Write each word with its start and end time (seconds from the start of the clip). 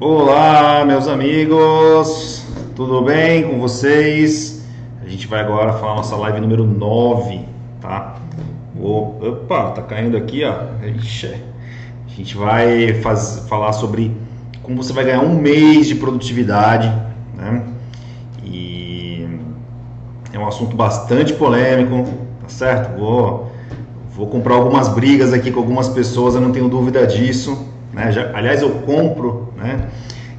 Olá, 0.00 0.84
meus 0.84 1.06
amigos, 1.06 2.44
tudo 2.74 3.02
bem 3.02 3.48
com 3.48 3.60
vocês? 3.60 4.66
A 5.00 5.08
gente 5.08 5.28
vai 5.28 5.38
agora 5.38 5.74
falar 5.74 5.94
nossa 5.94 6.16
live 6.16 6.40
número 6.40 6.64
9, 6.64 7.44
tá? 7.80 8.16
Opa, 8.76 9.70
tá 9.70 9.82
caindo 9.82 10.16
aqui, 10.16 10.42
ó. 10.44 10.84
Ixi. 10.84 11.40
A 12.04 12.10
gente 12.10 12.36
vai 12.36 12.94
faz, 12.94 13.46
falar 13.48 13.74
sobre 13.74 14.16
como 14.64 14.82
você 14.82 14.92
vai 14.92 15.04
ganhar 15.04 15.20
um 15.20 15.36
mês 15.36 15.86
de 15.86 15.94
produtividade, 15.94 16.88
né? 17.36 17.64
E 18.42 19.28
é 20.32 20.38
um 20.38 20.48
assunto 20.48 20.76
bastante 20.76 21.32
polêmico, 21.34 22.12
tá 22.40 22.48
certo? 22.48 22.98
Vou, 22.98 23.52
vou 24.14 24.26
comprar 24.26 24.54
algumas 24.54 24.88
brigas 24.88 25.32
aqui 25.32 25.50
com 25.50 25.60
algumas 25.60 25.88
pessoas, 25.88 26.34
eu 26.34 26.40
não 26.40 26.52
tenho 26.52 26.68
dúvida 26.68 27.06
disso. 27.06 27.66
Né? 27.92 28.12
Já, 28.12 28.30
aliás, 28.34 28.62
eu 28.62 28.70
compro, 28.70 29.52
né? 29.56 29.88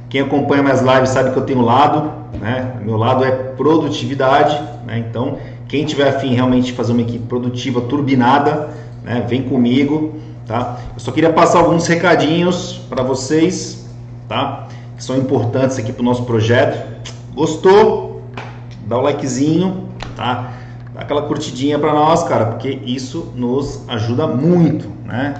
Quem 0.08 0.20
acompanha 0.20 0.62
minhas 0.62 0.82
lives 0.82 1.10
sabe 1.10 1.30
que 1.30 1.38
eu 1.38 1.42
tenho 1.44 1.62
lado, 1.62 2.12
né? 2.38 2.74
Meu 2.84 2.96
lado 2.96 3.24
é 3.24 3.30
produtividade, 3.30 4.60
né? 4.86 4.98
Então, 4.98 5.38
quem 5.68 5.86
tiver 5.86 6.08
afim 6.08 6.34
realmente 6.34 6.66
de 6.66 6.72
fazer 6.72 6.92
uma 6.92 7.00
equipe 7.00 7.26
produtiva 7.26 7.80
turbinada, 7.80 8.70
né? 9.02 9.24
Vem 9.26 9.42
comigo, 9.42 10.14
tá? 10.46 10.78
Eu 10.92 11.00
só 11.00 11.10
queria 11.10 11.32
passar 11.32 11.60
alguns 11.60 11.86
recadinhos 11.86 12.80
para 12.90 13.02
vocês, 13.02 13.88
tá? 14.28 14.68
Que 14.96 15.02
são 15.02 15.16
importantes 15.16 15.78
aqui 15.78 15.92
para 15.92 16.02
o 16.02 16.04
nosso 16.04 16.24
projeto. 16.24 16.92
Gostou? 17.34 18.22
Dá 18.86 18.98
o 18.98 19.00
likezinho, 19.00 19.88
tá? 20.14 20.52
Dá 20.94 21.00
aquela 21.00 21.22
curtidinha 21.22 21.78
para 21.78 21.92
nós, 21.92 22.22
cara, 22.24 22.46
porque 22.46 22.80
isso 22.84 23.32
nos 23.34 23.88
ajuda 23.88 24.26
muito, 24.26 24.88
né? 25.04 25.34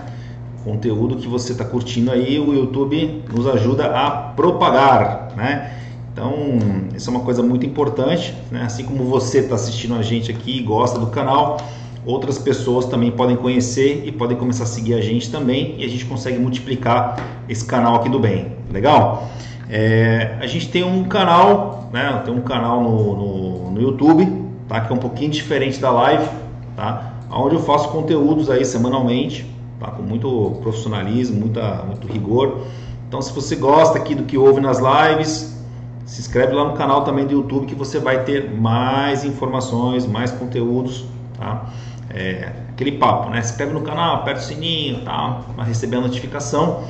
conteúdo 0.64 1.16
que 1.16 1.26
você 1.26 1.52
está 1.52 1.64
curtindo 1.64 2.10
aí, 2.10 2.38
o 2.38 2.54
YouTube 2.54 3.24
nos 3.32 3.46
ajuda 3.46 3.86
a 3.86 4.10
propagar, 4.10 5.32
né? 5.36 5.72
Então, 6.12 6.58
isso 6.94 7.08
é 7.08 7.12
uma 7.12 7.22
coisa 7.22 7.42
muito 7.42 7.64
importante, 7.64 8.34
né? 8.50 8.62
Assim 8.64 8.84
como 8.84 9.04
você 9.04 9.38
está 9.38 9.54
assistindo 9.54 9.94
a 9.94 10.02
gente 10.02 10.30
aqui 10.30 10.58
e 10.58 10.62
gosta 10.62 10.98
do 10.98 11.06
canal, 11.06 11.58
outras 12.04 12.38
pessoas 12.38 12.86
também 12.86 13.10
podem 13.10 13.36
conhecer 13.36 14.02
e 14.04 14.12
podem 14.12 14.36
começar 14.36 14.64
a 14.64 14.66
seguir 14.66 14.94
a 14.94 15.00
gente 15.00 15.30
também 15.30 15.74
e 15.78 15.84
a 15.84 15.88
gente 15.88 16.04
consegue 16.04 16.38
multiplicar 16.38 17.16
esse 17.48 17.64
canal 17.64 17.96
aqui 17.96 18.08
do 18.08 18.18
bem. 18.18 18.52
Legal? 18.70 19.28
É, 19.70 20.36
a 20.40 20.46
gente 20.46 20.68
tem 20.68 20.84
um 20.84 21.04
canal, 21.04 21.88
né? 21.92 22.20
Tem 22.24 22.34
um 22.34 22.42
canal 22.42 22.82
no, 22.82 23.16
no, 23.16 23.70
no 23.70 23.80
YouTube, 23.80 24.41
tá? 24.72 24.80
Que 24.80 24.90
é 24.90 24.96
um 24.96 24.98
pouquinho 24.98 25.30
diferente 25.30 25.78
da 25.78 25.90
live, 25.90 26.26
tá? 26.74 27.12
Onde 27.30 27.56
eu 27.56 27.62
faço 27.62 27.90
conteúdos 27.90 28.48
aí 28.48 28.64
semanalmente 28.64 29.46
tá? 29.78 29.90
com 29.90 30.02
muito 30.02 30.58
profissionalismo, 30.62 31.38
muita, 31.38 31.84
muito 31.84 32.06
rigor. 32.06 32.62
Então, 33.06 33.20
se 33.20 33.32
você 33.32 33.54
gosta 33.54 33.98
aqui 33.98 34.14
do 34.14 34.22
que 34.22 34.38
ouve 34.38 34.60
nas 34.60 34.78
lives, 34.78 35.62
se 36.06 36.20
inscreve 36.20 36.54
lá 36.54 36.64
no 36.64 36.72
canal 36.72 37.04
também 37.04 37.26
do 37.26 37.32
YouTube 37.32 37.66
que 37.66 37.74
você 37.74 37.98
vai 37.98 38.24
ter 38.24 38.50
mais 38.50 39.24
informações, 39.24 40.06
mais 40.06 40.30
conteúdos, 40.30 41.04
tá? 41.38 41.66
É, 42.08 42.52
aquele 42.70 42.92
papo, 42.92 43.28
né? 43.28 43.42
Se 43.42 43.52
inscreve 43.52 43.74
no 43.74 43.82
canal, 43.82 44.16
aperta 44.16 44.40
o 44.40 44.44
sininho, 44.44 45.02
tá? 45.04 45.42
Para 45.54 45.64
receber 45.64 45.96
a 45.96 46.00
notificação. 46.00 46.84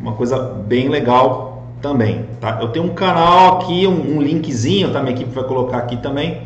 Uma 0.00 0.12
coisa 0.12 0.38
bem 0.38 0.88
legal 0.88 1.62
também, 1.80 2.24
tá? 2.40 2.58
Eu 2.60 2.68
tenho 2.68 2.84
um 2.86 2.94
canal 2.94 3.58
aqui, 3.58 3.86
um, 3.86 4.16
um 4.16 4.22
linkzinho, 4.22 4.92
tá? 4.92 5.00
Minha 5.00 5.14
equipe 5.14 5.30
vai 5.30 5.44
colocar 5.44 5.78
aqui 5.78 5.96
também. 5.96 6.42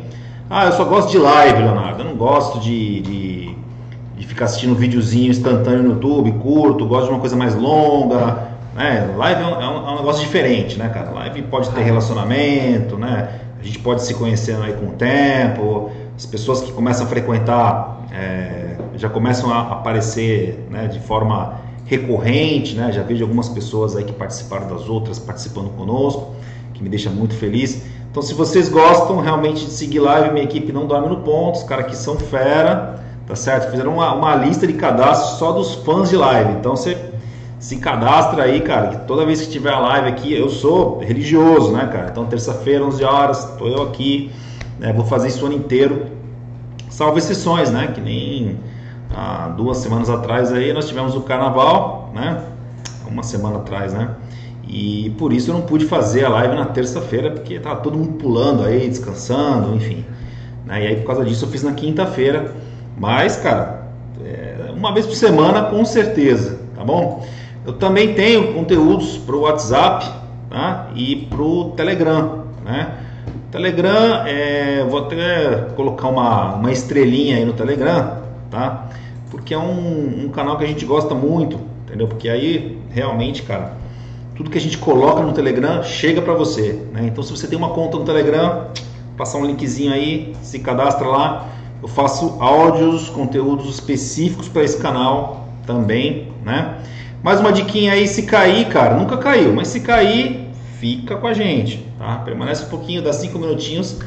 Ah, 0.55 0.65
eu 0.65 0.71
só 0.73 0.85
gosto 0.85 1.11
de 1.11 1.17
live, 1.17 1.63
Leonardo. 1.63 2.01
Eu 2.01 2.05
não 2.05 2.15
gosto 2.15 2.59
de, 2.59 3.01
de 3.01 3.43
de 4.23 4.27
ficar 4.27 4.45
assistindo 4.45 4.71
um 4.71 4.75
videozinho 4.75 5.29
instantâneo 5.29 5.83
no 5.83 5.89
YouTube, 5.93 6.31
curto, 6.33 6.85
gosto 6.85 7.07
de 7.07 7.11
uma 7.11 7.19
coisa 7.19 7.35
mais 7.35 7.55
longa. 7.55 8.47
Né? 8.73 9.13
Live 9.15 9.41
é 9.41 9.45
um, 9.45 9.61
é 9.61 9.91
um, 9.91 9.97
negócio 9.97 10.23
diferente, 10.23 10.79
né, 10.79 10.89
cara? 10.89 11.11
Live 11.11 11.41
pode 11.43 11.69
ter 11.71 11.81
relacionamento, 11.81 12.97
né? 12.97 13.41
A 13.59 13.63
gente 13.63 13.79
pode 13.79 14.01
se 14.03 14.13
conhecendo 14.13 14.63
aí 14.63 14.73
com 14.73 14.87
o 14.87 14.91
tempo. 14.91 15.91
As 16.17 16.25
pessoas 16.25 16.61
que 16.61 16.71
começam 16.71 17.05
a 17.05 17.09
frequentar 17.09 18.05
é, 18.11 18.77
já 18.95 19.09
começam 19.09 19.51
a 19.51 19.61
aparecer 19.73 20.67
né, 20.69 20.87
de 20.87 20.99
forma 20.99 21.55
recorrente, 21.85 22.75
né? 22.75 22.91
Já 22.91 23.03
vejo 23.03 23.23
algumas 23.23 23.49
pessoas 23.49 23.95
aí 23.95 24.03
que 24.03 24.13
participaram 24.13 24.67
das 24.67 24.87
outras 24.87 25.19
participando 25.19 25.69
conosco, 25.75 26.33
que 26.73 26.81
me 26.81 26.89
deixa 26.89 27.09
muito 27.09 27.35
feliz. 27.35 27.83
Então, 28.13 28.21
se 28.21 28.35
vocês 28.35 28.69
gostam 28.69 29.19
realmente 29.19 29.65
de 29.65 29.71
seguir 29.71 29.99
live, 29.99 30.31
minha 30.31 30.45
equipe 30.45 30.71
não 30.71 30.85
dorme 30.85 31.09
no 31.09 31.21
ponto, 31.21 31.55
os 31.55 31.63
caras 31.63 31.87
que 31.87 31.95
são 31.97 32.15
fera, 32.15 33.03
tá 33.25 33.35
certo? 33.35 33.71
Fizeram 33.71 33.95
uma, 33.95 34.13
uma 34.13 34.35
lista 34.35 34.67
de 34.67 34.73
cadastros 34.73 35.39
só 35.39 35.51
dos 35.51 35.73
fãs 35.83 36.11
de 36.11 36.15
live. 36.15 36.51
Então 36.51 36.75
você 36.75 36.95
se 37.57 37.77
cadastra 37.77 38.43
aí, 38.43 38.61
cara, 38.61 38.89
que 38.89 39.07
toda 39.07 39.25
vez 39.25 39.41
que 39.41 39.49
tiver 39.49 39.73
a 39.73 39.79
live 39.79 40.09
aqui, 40.09 40.31
eu 40.31 40.47
sou 40.47 40.99
religioso, 40.99 41.71
né, 41.71 41.89
cara? 41.91 42.09
Então 42.11 42.27
terça-feira, 42.27 42.85
11 42.85 43.03
horas, 43.03 43.45
tô 43.57 43.67
eu 43.67 43.81
aqui, 43.81 44.31
né, 44.77 44.93
vou 44.93 45.05
fazer 45.05 45.29
isso 45.29 45.41
o 45.43 45.47
ano 45.47 45.55
inteiro. 45.55 46.05
Salvo 46.91 47.17
exceções, 47.17 47.71
né? 47.71 47.87
Que 47.95 47.99
nem 47.99 48.59
há 49.11 49.47
duas 49.47 49.77
semanas 49.79 50.11
atrás 50.11 50.53
aí 50.53 50.71
nós 50.71 50.87
tivemos 50.87 51.15
o 51.15 51.21
carnaval, 51.21 52.11
né? 52.13 52.43
Uma 53.07 53.23
semana 53.23 53.57
atrás, 53.57 53.91
né? 53.91 54.11
E 54.67 55.11
por 55.17 55.33
isso 55.33 55.51
eu 55.51 55.55
não 55.55 55.61
pude 55.61 55.85
fazer 55.85 56.25
a 56.25 56.29
live 56.29 56.55
na 56.55 56.65
terça-feira, 56.65 57.31
porque 57.31 57.59
tava 57.59 57.81
todo 57.81 57.97
mundo 57.97 58.13
pulando 58.13 58.63
aí, 58.63 58.87
descansando, 58.87 59.75
enfim. 59.75 60.05
Né? 60.65 60.83
E 60.83 60.87
aí 60.87 60.95
por 60.97 61.07
causa 61.07 61.25
disso 61.25 61.45
eu 61.45 61.49
fiz 61.49 61.63
na 61.63 61.73
quinta-feira. 61.73 62.53
Mas, 62.97 63.35
cara, 63.37 63.87
é 64.23 64.71
uma 64.75 64.93
vez 64.93 65.05
por 65.05 65.15
semana 65.15 65.63
com 65.63 65.83
certeza, 65.83 66.59
tá 66.75 66.83
bom? 66.83 67.25
Eu 67.65 67.73
também 67.73 68.13
tenho 68.13 68.53
conteúdos 68.53 69.17
para 69.17 69.35
o 69.35 69.41
WhatsApp 69.41 70.05
tá? 70.49 70.89
e 70.95 71.15
para 71.15 71.41
o 71.41 71.71
Telegram, 71.71 72.43
né? 72.63 72.97
Telegram, 73.51 74.25
é, 74.25 74.83
vou 74.89 75.01
até 75.01 75.67
colocar 75.75 76.07
uma, 76.07 76.55
uma 76.55 76.71
estrelinha 76.71 77.37
aí 77.37 77.45
no 77.45 77.53
Telegram, 77.53 78.17
tá? 78.49 78.89
Porque 79.29 79.53
é 79.53 79.57
um, 79.57 80.25
um 80.25 80.29
canal 80.29 80.57
que 80.57 80.63
a 80.63 80.67
gente 80.67 80.85
gosta 80.85 81.13
muito, 81.13 81.59
entendeu? 81.85 82.07
Porque 82.07 82.27
aí 82.29 82.79
realmente, 82.89 83.43
cara, 83.43 83.73
tudo 84.35 84.49
que 84.49 84.57
a 84.57 84.61
gente 84.61 84.77
coloca 84.77 85.21
no 85.21 85.33
Telegram 85.33 85.83
chega 85.83 86.21
para 86.21 86.33
você, 86.33 86.79
né? 86.91 87.05
Então, 87.05 87.23
se 87.23 87.31
você 87.31 87.47
tem 87.47 87.57
uma 87.57 87.69
conta 87.69 87.97
no 87.97 88.05
Telegram, 88.05 88.67
passar 89.17 89.37
um 89.37 89.45
linkzinho 89.45 89.93
aí, 89.93 90.35
se 90.41 90.59
cadastra 90.59 91.07
lá 91.07 91.49
eu 91.83 91.89
faço 91.89 92.37
áudios, 92.39 93.09
conteúdos 93.09 93.67
específicos 93.67 94.47
para 94.47 94.63
esse 94.63 94.77
canal 94.77 95.49
também, 95.67 96.31
né? 96.45 96.75
Mais 97.21 97.41
uma 97.41 97.51
diquinha 97.51 97.91
aí, 97.91 98.07
se 98.07 98.23
cair, 98.23 98.69
cara, 98.69 98.95
nunca 98.95 99.17
caiu, 99.17 99.53
mas 99.53 99.67
se 99.67 99.81
cair, 99.81 100.47
fica 100.79 101.17
com 101.17 101.27
a 101.27 101.33
gente, 101.33 101.85
tá? 101.99 102.21
Permanece 102.23 102.63
um 102.63 102.69
pouquinho, 102.69 103.01
dá 103.01 103.11
cinco 103.11 103.37
minutinhos, 103.37 103.99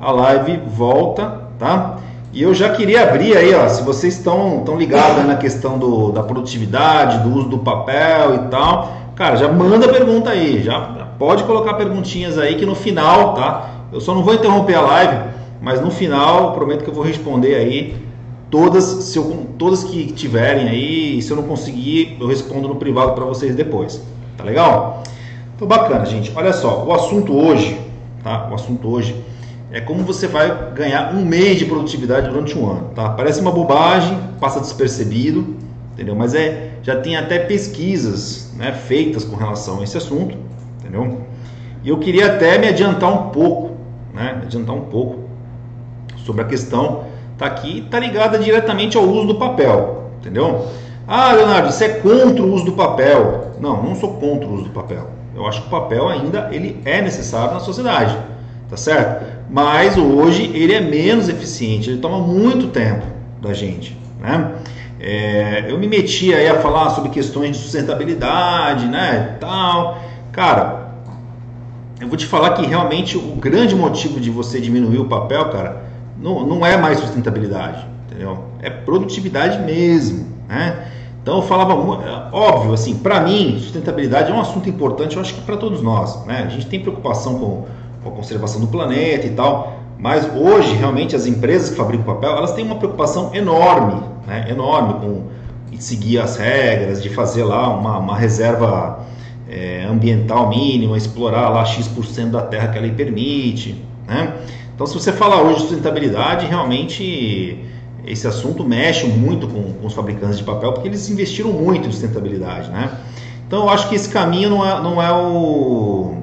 a 0.00 0.10
live 0.10 0.60
volta, 0.66 1.42
tá? 1.56 2.00
E 2.32 2.42
eu 2.42 2.52
já 2.52 2.70
queria 2.70 3.04
abrir 3.04 3.36
aí, 3.36 3.54
ó, 3.54 3.68
se 3.68 3.84
vocês 3.84 4.16
estão 4.16 4.64
tão 4.64 4.76
ligados 4.76 5.24
na 5.24 5.36
questão 5.36 5.78
do, 5.78 6.10
da 6.10 6.24
produtividade, 6.24 7.22
do 7.22 7.32
uso 7.32 7.48
do 7.48 7.58
papel 7.58 8.34
e 8.34 8.38
tal, 8.50 9.09
cara, 9.20 9.36
já 9.36 9.52
manda 9.52 9.86
pergunta 9.86 10.30
aí, 10.30 10.62
já 10.62 10.80
pode 11.18 11.44
colocar 11.44 11.74
perguntinhas 11.74 12.38
aí 12.38 12.54
que 12.54 12.64
no 12.64 12.74
final, 12.74 13.34
tá? 13.34 13.70
Eu 13.92 14.00
só 14.00 14.14
não 14.14 14.22
vou 14.22 14.32
interromper 14.32 14.76
a 14.76 14.80
live 14.80 15.18
mas 15.60 15.78
no 15.78 15.90
final 15.90 16.54
prometo 16.54 16.84
que 16.84 16.88
eu 16.88 16.94
vou 16.94 17.04
responder 17.04 17.54
aí 17.54 17.96
todas, 18.50 18.82
se 18.82 19.18
eu, 19.18 19.46
todas 19.58 19.84
que 19.84 20.10
tiverem 20.12 20.70
aí, 20.70 21.18
e 21.18 21.22
se 21.22 21.30
eu 21.30 21.36
não 21.36 21.42
conseguir, 21.42 22.16
eu 22.18 22.26
respondo 22.28 22.66
no 22.66 22.76
privado 22.76 23.12
para 23.12 23.26
vocês 23.26 23.54
depois. 23.54 24.02
Tá 24.38 24.42
legal? 24.42 25.02
Então 25.54 25.68
bacana, 25.68 26.06
gente. 26.06 26.32
Olha 26.34 26.54
só, 26.54 26.82
o 26.86 26.90
assunto 26.90 27.36
hoje, 27.36 27.78
tá? 28.24 28.48
O 28.50 28.54
assunto 28.54 28.88
hoje 28.88 29.14
é 29.70 29.82
como 29.82 30.02
você 30.02 30.28
vai 30.28 30.72
ganhar 30.72 31.14
um 31.14 31.26
mês 31.26 31.58
de 31.58 31.66
produtividade 31.66 32.30
durante 32.30 32.56
um 32.56 32.70
ano, 32.70 32.88
tá? 32.94 33.10
Parece 33.10 33.42
uma 33.42 33.52
bobagem, 33.52 34.18
passa 34.40 34.60
despercebido, 34.60 35.56
entendeu? 36.00 36.16
Mas 36.16 36.34
é, 36.34 36.70
já 36.82 36.96
tem 36.96 37.14
até 37.14 37.38
pesquisas, 37.40 38.54
né, 38.56 38.72
feitas 38.72 39.22
com 39.22 39.36
relação 39.36 39.80
a 39.80 39.84
esse 39.84 39.98
assunto, 39.98 40.34
entendeu? 40.78 41.20
E 41.84 41.90
eu 41.90 41.98
queria 41.98 42.34
até 42.34 42.56
me 42.56 42.66
adiantar 42.68 43.12
um 43.12 43.28
pouco, 43.28 43.76
né? 44.14 44.34
Me 44.38 44.44
adiantar 44.44 44.74
um 44.74 44.86
pouco 44.86 45.20
sobre 46.16 46.40
a 46.40 46.44
questão 46.46 47.04
está 47.34 47.46
aqui, 47.46 47.80
está 47.80 47.98
ligada 47.98 48.38
diretamente 48.38 48.96
ao 48.96 49.04
uso 49.04 49.28
do 49.28 49.34
papel, 49.36 50.10
entendeu? 50.20 50.66
Ah, 51.06 51.32
Leonardo, 51.32 51.70
você 51.70 51.84
é 51.84 51.88
contra 51.88 52.42
o 52.42 52.52
uso 52.52 52.64
do 52.64 52.72
papel? 52.72 53.52
Não, 53.60 53.82
não 53.82 53.94
sou 53.94 54.14
contra 54.14 54.46
o 54.46 54.54
uso 54.54 54.64
do 54.64 54.70
papel. 54.70 55.06
Eu 55.34 55.46
acho 55.46 55.62
que 55.62 55.68
o 55.68 55.70
papel 55.70 56.08
ainda 56.08 56.48
ele 56.50 56.80
é 56.84 57.02
necessário 57.02 57.54
na 57.54 57.60
sociedade, 57.60 58.16
tá 58.68 58.76
certo? 58.76 59.24
Mas 59.50 59.98
hoje 59.98 60.50
ele 60.54 60.72
é 60.72 60.80
menos 60.80 61.28
eficiente, 61.28 61.90
ele 61.90 62.00
toma 62.00 62.18
muito 62.18 62.68
tempo 62.68 63.06
da 63.40 63.52
gente, 63.52 63.98
né? 64.18 64.54
É, 65.00 65.64
eu 65.66 65.78
me 65.78 65.88
meti 65.88 66.34
aí 66.34 66.46
a 66.46 66.60
falar 66.60 66.90
sobre 66.90 67.10
questões 67.10 67.56
de 67.56 67.62
sustentabilidade, 67.62 68.86
né, 68.86 69.38
tal. 69.40 69.98
Cara, 70.30 70.90
eu 71.98 72.06
vou 72.06 72.18
te 72.18 72.26
falar 72.26 72.50
que 72.50 72.66
realmente 72.66 73.16
o 73.16 73.36
grande 73.36 73.74
motivo 73.74 74.20
de 74.20 74.30
você 74.30 74.60
diminuir 74.60 74.98
o 74.98 75.06
papel, 75.06 75.48
cara, 75.48 75.84
não, 76.20 76.46
não 76.46 76.66
é 76.66 76.76
mais 76.76 76.98
sustentabilidade, 76.98 77.86
entendeu? 78.06 78.44
É 78.60 78.68
produtividade 78.68 79.58
mesmo, 79.60 80.26
né? 80.46 80.88
Então 81.22 81.36
eu 81.36 81.42
falava, 81.42 81.72
é, 81.72 82.28
óbvio, 82.34 82.74
assim, 82.74 82.96
para 82.96 83.20
mim, 83.20 83.58
sustentabilidade 83.58 84.30
é 84.30 84.34
um 84.34 84.40
assunto 84.40 84.68
importante, 84.68 85.16
eu 85.16 85.22
acho 85.22 85.34
que 85.34 85.40
para 85.40 85.56
todos 85.56 85.82
nós, 85.82 86.24
né? 86.26 86.44
A 86.46 86.50
gente 86.50 86.66
tem 86.66 86.80
preocupação 86.80 87.38
com, 87.38 87.66
com, 88.02 88.10
a 88.10 88.12
conservação 88.12 88.60
do 88.60 88.66
planeta 88.66 89.26
e 89.26 89.30
tal, 89.30 89.78
mas 89.98 90.28
hoje 90.34 90.74
realmente 90.74 91.16
as 91.16 91.26
empresas 91.26 91.70
que 91.70 91.76
fabricam 91.76 92.04
papel, 92.04 92.36
elas 92.36 92.52
têm 92.52 92.66
uma 92.66 92.76
preocupação 92.76 93.34
enorme, 93.34 94.09
né? 94.30 94.46
Enorme 94.48 94.94
com 94.94 95.24
seguir 95.78 96.18
as 96.18 96.36
regras, 96.36 97.02
de 97.02 97.08
fazer 97.08 97.42
lá 97.42 97.74
uma, 97.74 97.98
uma 97.98 98.16
reserva 98.16 99.00
é, 99.48 99.84
ambiental 99.90 100.48
mínima, 100.48 100.96
explorar 100.96 101.48
lá 101.48 101.64
X% 101.64 102.30
da 102.30 102.42
terra 102.42 102.68
que 102.68 102.78
a 102.78 102.80
lei 102.80 102.92
permite, 102.92 103.82
né? 104.06 104.34
Então 104.74 104.86
se 104.86 104.94
você 104.94 105.12
falar 105.12 105.42
hoje 105.42 105.56
de 105.56 105.60
sustentabilidade, 105.62 106.46
realmente 106.46 107.64
esse 108.06 108.26
assunto 108.26 108.64
mexe 108.64 109.06
muito 109.06 109.48
com, 109.48 109.72
com, 109.74 109.86
os 109.86 109.94
fabricantes 109.94 110.38
de 110.38 110.44
papel, 110.44 110.72
porque 110.72 110.88
eles 110.88 111.08
investiram 111.10 111.52
muito 111.52 111.88
em 111.88 111.92
sustentabilidade, 111.92 112.70
né? 112.70 112.90
Então 113.46 113.64
eu 113.64 113.68
acho 113.70 113.88
que 113.88 113.94
esse 113.94 114.08
caminho 114.08 114.50
não 114.50 114.66
é, 114.66 114.80
não 114.80 115.02
é 115.02 115.12
o 115.12 116.19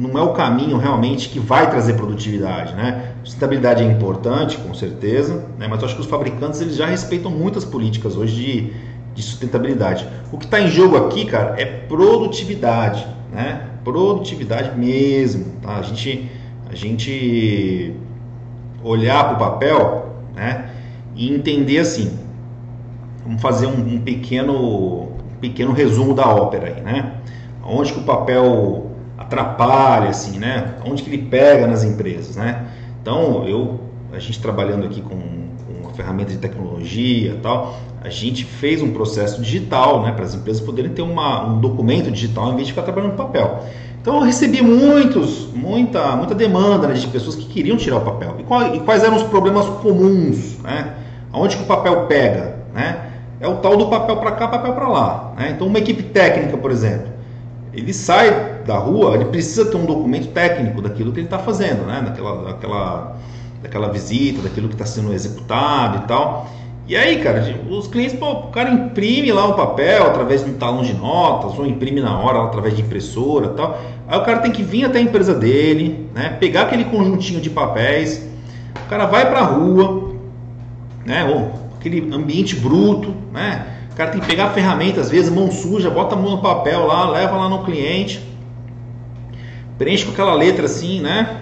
não 0.00 0.18
é 0.18 0.22
o 0.22 0.32
caminho 0.32 0.78
realmente 0.78 1.28
que 1.28 1.38
vai 1.38 1.68
trazer 1.70 1.94
produtividade, 1.94 2.74
né? 2.74 3.12
Sustentabilidade 3.22 3.82
é 3.82 3.86
importante, 3.86 4.56
com 4.56 4.72
certeza, 4.72 5.44
né? 5.58 5.68
mas 5.68 5.80
eu 5.80 5.86
acho 5.86 5.94
que 5.94 6.00
os 6.00 6.06
fabricantes 6.06 6.60
eles 6.60 6.76
já 6.76 6.86
respeitam 6.86 7.30
muitas 7.30 7.64
políticas 7.64 8.16
hoje 8.16 8.34
de, 8.34 8.72
de 9.14 9.22
sustentabilidade. 9.22 10.08
O 10.32 10.38
que 10.38 10.46
está 10.46 10.60
em 10.60 10.68
jogo 10.68 10.96
aqui, 10.96 11.26
cara, 11.26 11.60
é 11.60 11.64
produtividade, 11.64 13.06
né? 13.30 13.66
Produtividade 13.84 14.78
mesmo, 14.78 15.52
tá? 15.60 15.76
A 15.76 15.82
gente, 15.82 16.30
a 16.70 16.74
gente 16.74 17.94
olhar 18.82 19.24
para 19.24 19.34
o 19.34 19.38
papel, 19.38 20.16
né? 20.34 20.70
e 21.14 21.34
entender 21.34 21.78
assim. 21.78 22.18
Vamos 23.24 23.42
fazer 23.42 23.66
um, 23.66 23.78
um 23.78 24.00
pequeno, 24.00 25.08
pequeno 25.40 25.72
resumo 25.72 26.14
da 26.14 26.26
ópera 26.26 26.68
aí, 26.68 26.80
né? 26.80 27.12
Onde 27.62 27.92
que 27.92 28.00
o 28.00 28.04
papel 28.04 28.89
atrapalha, 29.30 30.10
assim, 30.10 30.38
né? 30.38 30.74
Onde 30.84 31.04
que 31.04 31.10
ele 31.10 31.22
pega 31.22 31.66
nas 31.66 31.84
empresas, 31.84 32.34
né? 32.34 32.66
Então, 33.00 33.46
eu, 33.46 33.80
a 34.12 34.18
gente 34.18 34.40
trabalhando 34.40 34.84
aqui 34.84 35.00
com, 35.00 35.16
com 35.16 35.82
uma 35.82 35.92
ferramenta 35.92 36.32
de 36.32 36.38
tecnologia 36.38 37.38
tal, 37.40 37.78
a 38.02 38.08
gente 38.10 38.44
fez 38.44 38.82
um 38.82 38.90
processo 38.90 39.40
digital, 39.40 40.02
né? 40.02 40.10
Para 40.12 40.24
as 40.24 40.34
empresas 40.34 40.60
poderem 40.60 40.90
ter 40.90 41.02
uma, 41.02 41.46
um 41.46 41.60
documento 41.60 42.10
digital 42.10 42.52
em 42.52 42.56
vez 42.56 42.66
de 42.66 42.72
ficar 42.72 42.82
trabalhando 42.82 43.12
no 43.12 43.16
papel. 43.16 43.64
Então 44.02 44.16
eu 44.16 44.22
recebi 44.22 44.62
muitos, 44.62 45.48
muita, 45.54 46.16
muita 46.16 46.34
demanda 46.34 46.88
né, 46.88 46.94
de 46.94 47.06
pessoas 47.06 47.36
que 47.36 47.44
queriam 47.44 47.76
tirar 47.76 47.98
o 47.98 48.00
papel. 48.00 48.36
E, 48.38 48.42
qual, 48.42 48.74
e, 48.74 48.80
quais 48.80 49.04
eram 49.04 49.16
os 49.16 49.22
problemas 49.24 49.66
comuns, 49.80 50.58
né? 50.58 50.94
Onde 51.32 51.56
que 51.56 51.62
o 51.62 51.66
papel 51.66 52.06
pega, 52.06 52.56
né? 52.74 53.10
É 53.38 53.46
o 53.46 53.56
tal 53.56 53.76
do 53.76 53.86
papel 53.86 54.16
para 54.16 54.32
cá, 54.32 54.48
papel 54.48 54.72
para 54.72 54.88
lá. 54.88 55.32
Né? 55.36 55.52
Então 55.54 55.66
uma 55.66 55.78
equipe 55.78 56.02
técnica, 56.02 56.56
por 56.56 56.70
exemplo, 56.70 57.08
ele 57.72 57.92
sai 57.92 58.49
da 58.66 58.78
rua, 58.78 59.14
ele 59.14 59.26
precisa 59.26 59.64
ter 59.64 59.76
um 59.76 59.84
documento 59.84 60.28
técnico 60.28 60.80
daquilo 60.82 61.12
que 61.12 61.20
ele 61.20 61.26
está 61.26 61.38
fazendo, 61.38 61.86
né? 61.86 62.02
Daquela, 62.04 62.44
daquela, 62.44 63.16
daquela 63.62 63.88
visita, 63.92 64.42
daquilo 64.42 64.68
que 64.68 64.74
está 64.74 64.86
sendo 64.86 65.12
executado 65.12 66.04
e 66.04 66.08
tal. 66.08 66.48
E 66.90 66.96
aí, 66.96 67.22
cara, 67.22 67.56
os 67.70 67.86
clientes, 67.86 68.18
pô, 68.18 68.32
o 68.32 68.46
cara 68.48 68.68
imprime 68.68 69.30
lá 69.30 69.46
o 69.46 69.54
papel 69.54 70.06
através 70.06 70.44
de 70.44 70.50
um 70.50 70.54
talão 70.54 70.82
de 70.82 70.92
notas, 70.92 71.56
ou 71.56 71.64
imprime 71.64 72.00
na 72.00 72.18
hora 72.18 72.42
através 72.42 72.74
de 72.74 72.82
impressora 72.82 73.46
e 73.46 73.50
tal. 73.50 73.80
Aí 74.08 74.18
o 74.18 74.24
cara 74.24 74.40
tem 74.40 74.50
que 74.50 74.64
vir 74.64 74.86
até 74.86 74.98
a 74.98 75.00
empresa 75.00 75.32
dele, 75.32 76.08
né? 76.12 76.36
Pegar 76.40 76.62
aquele 76.62 76.84
conjuntinho 76.86 77.40
de 77.40 77.48
papéis, 77.48 78.28
o 78.84 78.88
cara 78.88 79.06
vai 79.06 79.24
para 79.30 79.38
a 79.38 79.44
rua, 79.44 80.14
né? 81.06 81.24
Ou 81.26 81.52
aquele 81.78 82.12
ambiente 82.12 82.56
bruto, 82.56 83.14
né? 83.32 83.66
O 83.92 83.94
cara 83.94 84.10
tem 84.10 84.20
que 84.20 84.26
pegar 84.26 84.46
a 84.46 84.50
ferramenta, 84.50 85.00
às 85.00 85.10
vezes, 85.10 85.30
mão 85.32 85.48
suja, 85.48 85.90
bota 85.90 86.16
a 86.16 86.18
mão 86.18 86.32
no 86.32 86.42
papel 86.42 86.86
lá, 86.86 87.08
leva 87.08 87.36
lá 87.36 87.48
no 87.48 87.62
cliente, 87.62 88.20
preenche 89.80 90.04
com 90.04 90.12
aquela 90.12 90.34
letra 90.34 90.66
assim, 90.66 91.00
né? 91.00 91.38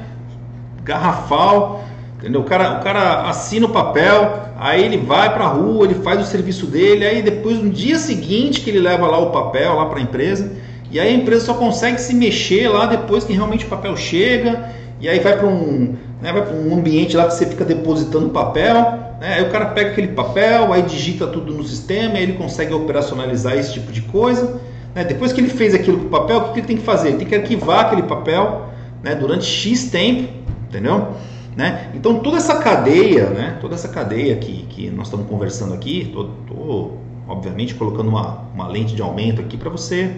Garrafal, 0.85 1.85
entendeu? 2.17 2.41
O 2.43 2.45
cara, 2.45 2.79
o 2.79 2.85
cara 2.85 3.29
assina 3.29 3.67
o 3.67 3.71
papel, 3.71 4.53
aí 4.57 4.85
ele 4.85 4.97
vai 4.97 5.35
para 5.35 5.45
a 5.45 5.49
rua, 5.49 5.87
ele 5.87 5.97
faz 5.97 6.21
o 6.21 6.25
serviço 6.25 6.67
dele, 6.67 7.05
aí 7.05 7.21
depois 7.21 7.59
no 7.59 7.69
dia 7.69 7.99
seguinte 7.99 8.61
que 8.61 8.71
ele 8.71 8.79
leva 8.79 9.09
lá 9.09 9.19
o 9.19 9.33
papel 9.33 9.75
lá 9.75 9.87
para 9.87 9.99
a 9.99 10.03
empresa, 10.03 10.53
e 10.89 11.01
aí 11.01 11.09
a 11.09 11.13
empresa 11.13 11.47
só 11.47 11.55
consegue 11.55 12.01
se 12.01 12.15
mexer 12.15 12.69
lá 12.69 12.87
depois 12.87 13.25
que 13.25 13.33
realmente 13.33 13.65
o 13.65 13.69
papel 13.69 13.97
chega, 13.97 14.71
e 15.01 15.09
aí 15.09 15.19
vai 15.19 15.37
para 15.37 15.49
um, 15.49 15.97
né, 16.23 16.33
vai 16.33 16.43
um 16.55 16.75
ambiente 16.75 17.17
lá 17.17 17.27
que 17.27 17.35
você 17.35 17.45
fica 17.45 17.65
depositando 17.65 18.29
papel, 18.29 18.77
né, 19.21 19.35
aí 19.35 19.43
o 19.43 19.51
cara 19.51 19.67
pega 19.67 19.91
aquele 19.91 20.09
papel, 20.09 20.73
aí 20.73 20.83
digita 20.83 21.27
tudo 21.27 21.53
no 21.53 21.65
sistema, 21.65 22.15
aí 22.15 22.23
ele 22.23 22.35
consegue 22.35 22.73
operacionalizar 22.73 23.57
esse 23.57 23.73
tipo 23.73 23.91
de 23.91 24.03
coisa. 24.03 24.61
Né, 24.95 25.05
depois 25.05 25.33
que 25.33 25.41
ele 25.41 25.49
fez 25.49 25.75
aquilo 25.75 25.99
com 25.99 26.07
o 26.07 26.11
papel, 26.11 26.39
o 26.39 26.53
que 26.53 26.61
ele 26.61 26.67
tem 26.67 26.77
que 26.77 26.83
fazer? 26.83 27.09
Ele 27.09 27.19
tem 27.19 27.27
que 27.27 27.35
arquivar 27.35 27.87
aquele 27.87 28.03
papel 28.03 28.69
né, 29.03 29.15
durante 29.15 29.45
X 29.45 29.91
tempo, 29.91 30.33
entendeu? 30.69 31.09
Né? 31.57 31.91
Então 31.95 32.21
toda 32.21 32.37
essa 32.37 32.57
cadeia, 32.57 33.31
né, 33.31 33.59
toda 33.61 33.75
essa 33.75 33.89
cadeia 33.89 34.37
que, 34.37 34.65
que 34.69 34.91
nós 34.91 35.09
estamos 35.09 35.27
conversando 35.27 35.75
aqui, 35.75 36.03
estou 36.03 36.99
obviamente 37.27 37.75
colocando 37.75 38.09
uma, 38.09 38.45
uma 38.55 38.69
lente 38.69 38.95
de 38.95 39.03
aumento 39.03 39.41
aqui 39.41 39.57
para 39.57 39.69
você 39.69 40.11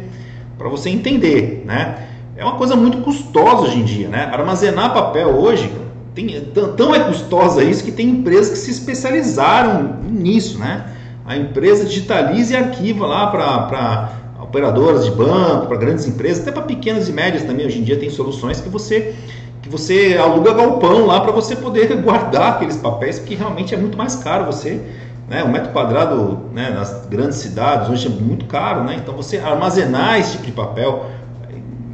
para 0.60 0.68
você 0.68 0.90
entender, 0.90 1.64
né? 1.64 2.06
É 2.36 2.44
uma 2.44 2.56
coisa 2.56 2.76
muito 2.76 2.98
custosa 2.98 3.62
hoje 3.62 3.78
em 3.78 3.84
dia, 3.84 4.08
né? 4.08 4.28
Armazenar 4.30 4.92
papel 4.92 5.28
hoje 5.28 5.72
tem, 6.14 6.38
tão 6.76 6.94
é 6.94 7.00
custosa 7.00 7.64
isso 7.64 7.82
que 7.82 7.90
tem 7.90 8.10
empresas 8.10 8.50
que 8.50 8.58
se 8.58 8.70
especializaram 8.70 10.00
nisso, 10.02 10.58
né? 10.58 10.84
A 11.24 11.34
empresa 11.34 11.86
digitaliza 11.86 12.52
e 12.52 12.56
arquiva 12.56 13.06
lá 13.06 13.28
para 13.28 14.19
operadoras 14.50 15.04
de 15.04 15.12
banco, 15.12 15.68
para 15.68 15.76
grandes 15.76 16.06
empresas, 16.06 16.42
até 16.42 16.50
para 16.50 16.62
pequenas 16.62 17.08
e 17.08 17.12
médias 17.12 17.44
também. 17.44 17.64
Hoje 17.64 17.78
em 17.78 17.84
dia 17.84 17.96
tem 17.96 18.10
soluções 18.10 18.60
que 18.60 18.68
você 18.68 19.14
que 19.62 19.68
você 19.68 20.18
aluga 20.18 20.54
galpão 20.54 21.04
lá 21.04 21.20
para 21.20 21.32
você 21.32 21.54
poder 21.54 21.94
guardar 22.02 22.54
aqueles 22.54 22.78
papéis, 22.78 23.18
porque 23.18 23.34
realmente 23.34 23.74
é 23.74 23.76
muito 23.76 23.96
mais 23.96 24.16
caro 24.16 24.46
você, 24.46 24.80
né, 25.28 25.44
um 25.44 25.48
metro 25.48 25.70
quadrado 25.70 26.38
né, 26.52 26.70
nas 26.70 27.06
grandes 27.10 27.36
cidades 27.36 27.90
hoje 27.90 28.06
é 28.06 28.10
muito 28.10 28.46
caro, 28.46 28.84
né, 28.84 28.96
então 28.98 29.14
você 29.14 29.36
armazenar 29.36 30.18
esse 30.18 30.32
tipo 30.32 30.46
de 30.46 30.52
papel, 30.52 31.10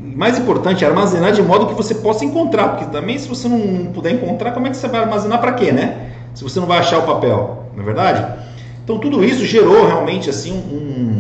mais 0.01 0.39
importante 0.39 0.85
armazenar 0.85 1.33
de 1.33 1.43
modo 1.43 1.67
que 1.67 1.75
você 1.75 1.97
possa 1.97 2.25
encontrar, 2.25 2.69
porque 2.69 2.85
também 2.85 3.19
se 3.19 3.29
você 3.29 3.49
não 3.49 3.87
puder 3.87 4.13
encontrar, 4.13 4.53
como 4.53 4.69
é 4.69 4.71
que 4.71 4.77
você 4.77 4.87
vai 4.87 5.01
armazenar 5.01 5.41
para 5.41 5.53
quê, 5.53 5.73
né? 5.73 6.13
Se 6.35 6.45
você 6.45 6.61
não 6.61 6.69
vai 6.69 6.79
achar 6.79 7.01
o 7.01 7.03
papel, 7.03 7.65
não 7.75 7.83
é 7.83 7.85
verdade? 7.85 8.25
Então 8.85 8.99
tudo 8.99 9.25
isso 9.25 9.45
gerou 9.45 9.85
realmente 9.87 10.31
assim 10.31 10.53
um, 10.53 11.16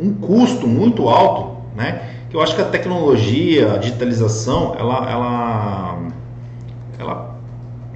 um 0.00 0.14
custo 0.14 0.66
muito 0.66 1.08
alto, 1.08 1.58
né? 1.76 2.02
que 2.30 2.36
eu 2.36 2.40
acho 2.40 2.54
que 2.54 2.62
a 2.62 2.64
tecnologia, 2.64 3.74
a 3.74 3.78
digitalização, 3.78 4.74
ela, 4.78 5.10
ela, 5.10 5.98
ela 6.98 7.36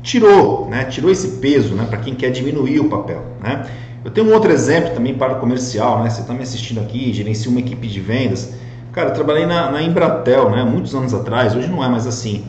tirou, 0.03 0.69
né? 0.69 0.85
tirou 0.85 1.11
esse 1.11 1.39
peso 1.39 1.75
né? 1.75 1.87
para 1.89 1.99
quem 1.99 2.15
quer 2.15 2.31
diminuir 2.31 2.81
o 2.81 2.89
papel. 2.89 3.25
Né? 3.41 3.65
Eu 4.05 4.11
tenho 4.11 4.29
um 4.29 4.35
outro 4.35 4.53
exemplo 4.53 4.91
também 4.91 5.15
para 5.15 5.33
o 5.33 5.41
comercial, 5.41 6.03
né? 6.03 6.11
Você 6.11 6.21
está 6.21 6.35
me 6.35 6.43
assistindo 6.43 6.79
aqui, 6.79 7.11
gerencio 7.11 7.51
uma 7.51 7.61
equipe 7.61 7.89
de 7.89 8.01
vendas. 8.01 8.55
Cara, 8.93 9.09
eu 9.09 9.15
trabalhei 9.15 9.47
na, 9.47 9.71
na 9.71 9.83
Embratel, 9.83 10.51
né? 10.51 10.63
Muitos 10.63 10.95
anos 10.95 11.15
atrás, 11.15 11.57
hoje 11.57 11.69
não 11.69 11.83
é 11.83 11.89
mais 11.89 12.07
assim. 12.07 12.45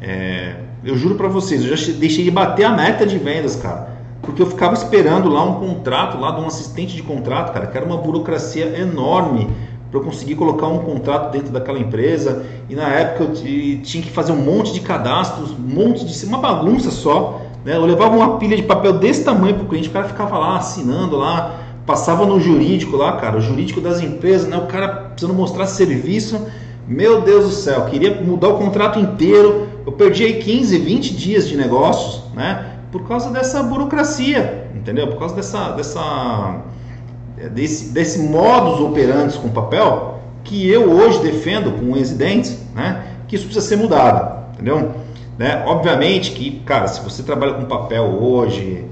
É, 0.00 0.54
eu 0.84 0.96
juro 0.96 1.16
para 1.16 1.26
vocês, 1.26 1.64
eu 1.64 1.76
já 1.76 1.92
deixei 1.94 2.22
de 2.22 2.30
bater 2.30 2.62
a 2.62 2.70
meta 2.70 3.04
de 3.04 3.18
vendas, 3.18 3.56
cara. 3.56 3.89
Porque 4.30 4.42
eu 4.42 4.46
ficava 4.46 4.74
esperando 4.74 5.28
lá 5.28 5.42
um 5.42 5.54
contrato, 5.54 6.16
lá 6.16 6.30
de 6.30 6.40
um 6.40 6.46
assistente 6.46 6.94
de 6.94 7.02
contrato, 7.02 7.52
cara, 7.52 7.66
que 7.66 7.76
era 7.76 7.84
uma 7.84 7.96
burocracia 7.96 8.78
enorme 8.78 9.50
para 9.90 9.98
eu 9.98 10.04
conseguir 10.04 10.36
colocar 10.36 10.68
um 10.68 10.78
contrato 10.78 11.32
dentro 11.32 11.52
daquela 11.52 11.80
empresa. 11.80 12.46
E 12.68 12.76
na 12.76 12.88
época 12.90 13.24
eu 13.24 13.32
tinha 13.82 14.02
que 14.04 14.10
fazer 14.10 14.30
um 14.30 14.36
monte 14.36 14.72
de 14.72 14.80
cadastros, 14.80 15.50
um 15.50 15.74
monte 15.74 16.04
de. 16.04 16.26
uma 16.26 16.38
bagunça 16.38 16.92
só. 16.92 17.42
Né? 17.64 17.74
Eu 17.74 17.84
levava 17.84 18.14
uma 18.14 18.38
pilha 18.38 18.56
de 18.56 18.62
papel 18.62 18.94
desse 18.94 19.24
tamanho 19.24 19.54
para 19.54 19.64
o 19.64 19.68
cliente, 19.68 19.88
o 19.88 19.92
cara 19.92 20.06
ficava 20.06 20.38
lá 20.38 20.58
assinando 20.58 21.16
lá, 21.16 21.56
passava 21.84 22.24
no 22.24 22.38
jurídico 22.38 22.96
lá, 22.96 23.16
cara, 23.16 23.36
o 23.36 23.40
jurídico 23.40 23.80
das 23.80 24.00
empresas, 24.00 24.48
né? 24.48 24.56
o 24.56 24.66
cara 24.66 24.88
precisando 24.88 25.36
mostrar 25.36 25.66
serviço. 25.66 26.40
Meu 26.86 27.20
Deus 27.22 27.44
do 27.46 27.50
céu, 27.50 27.84
queria 27.86 28.20
mudar 28.22 28.48
o 28.48 28.58
contrato 28.58 28.98
inteiro. 29.00 29.66
Eu 29.84 29.92
perdi 29.92 30.24
aí 30.24 30.34
15, 30.34 30.78
20 30.78 31.14
dias 31.14 31.48
de 31.48 31.56
negócios, 31.56 32.22
né? 32.32 32.69
Por 32.90 33.06
causa 33.06 33.30
dessa 33.30 33.62
burocracia, 33.62 34.68
entendeu? 34.74 35.08
Por 35.08 35.18
causa 35.18 35.36
dessa, 35.36 35.70
dessa 35.70 36.60
é, 37.38 37.48
desse, 37.48 37.92
desse 37.92 38.18
modus 38.18 38.80
operandi 38.80 39.38
com 39.38 39.48
papel 39.48 40.20
que 40.44 40.68
eu 40.68 40.90
hoje 40.90 41.20
defendo 41.20 41.72
com 41.72 41.92
unhas 41.92 42.10
e 42.10 42.14
dentes, 42.14 42.58
né? 42.74 43.04
Que 43.26 43.36
isso 43.36 43.46
precisa 43.46 43.66
ser 43.66 43.76
mudado, 43.76 44.52
entendeu? 44.54 44.90
Né? 45.38 45.64
Obviamente 45.66 46.32
que, 46.32 46.60
cara, 46.66 46.86
se 46.86 47.00
você 47.02 47.22
trabalha 47.22 47.54
com 47.54 47.64
papel 47.64 48.04
hoje, 48.04 48.84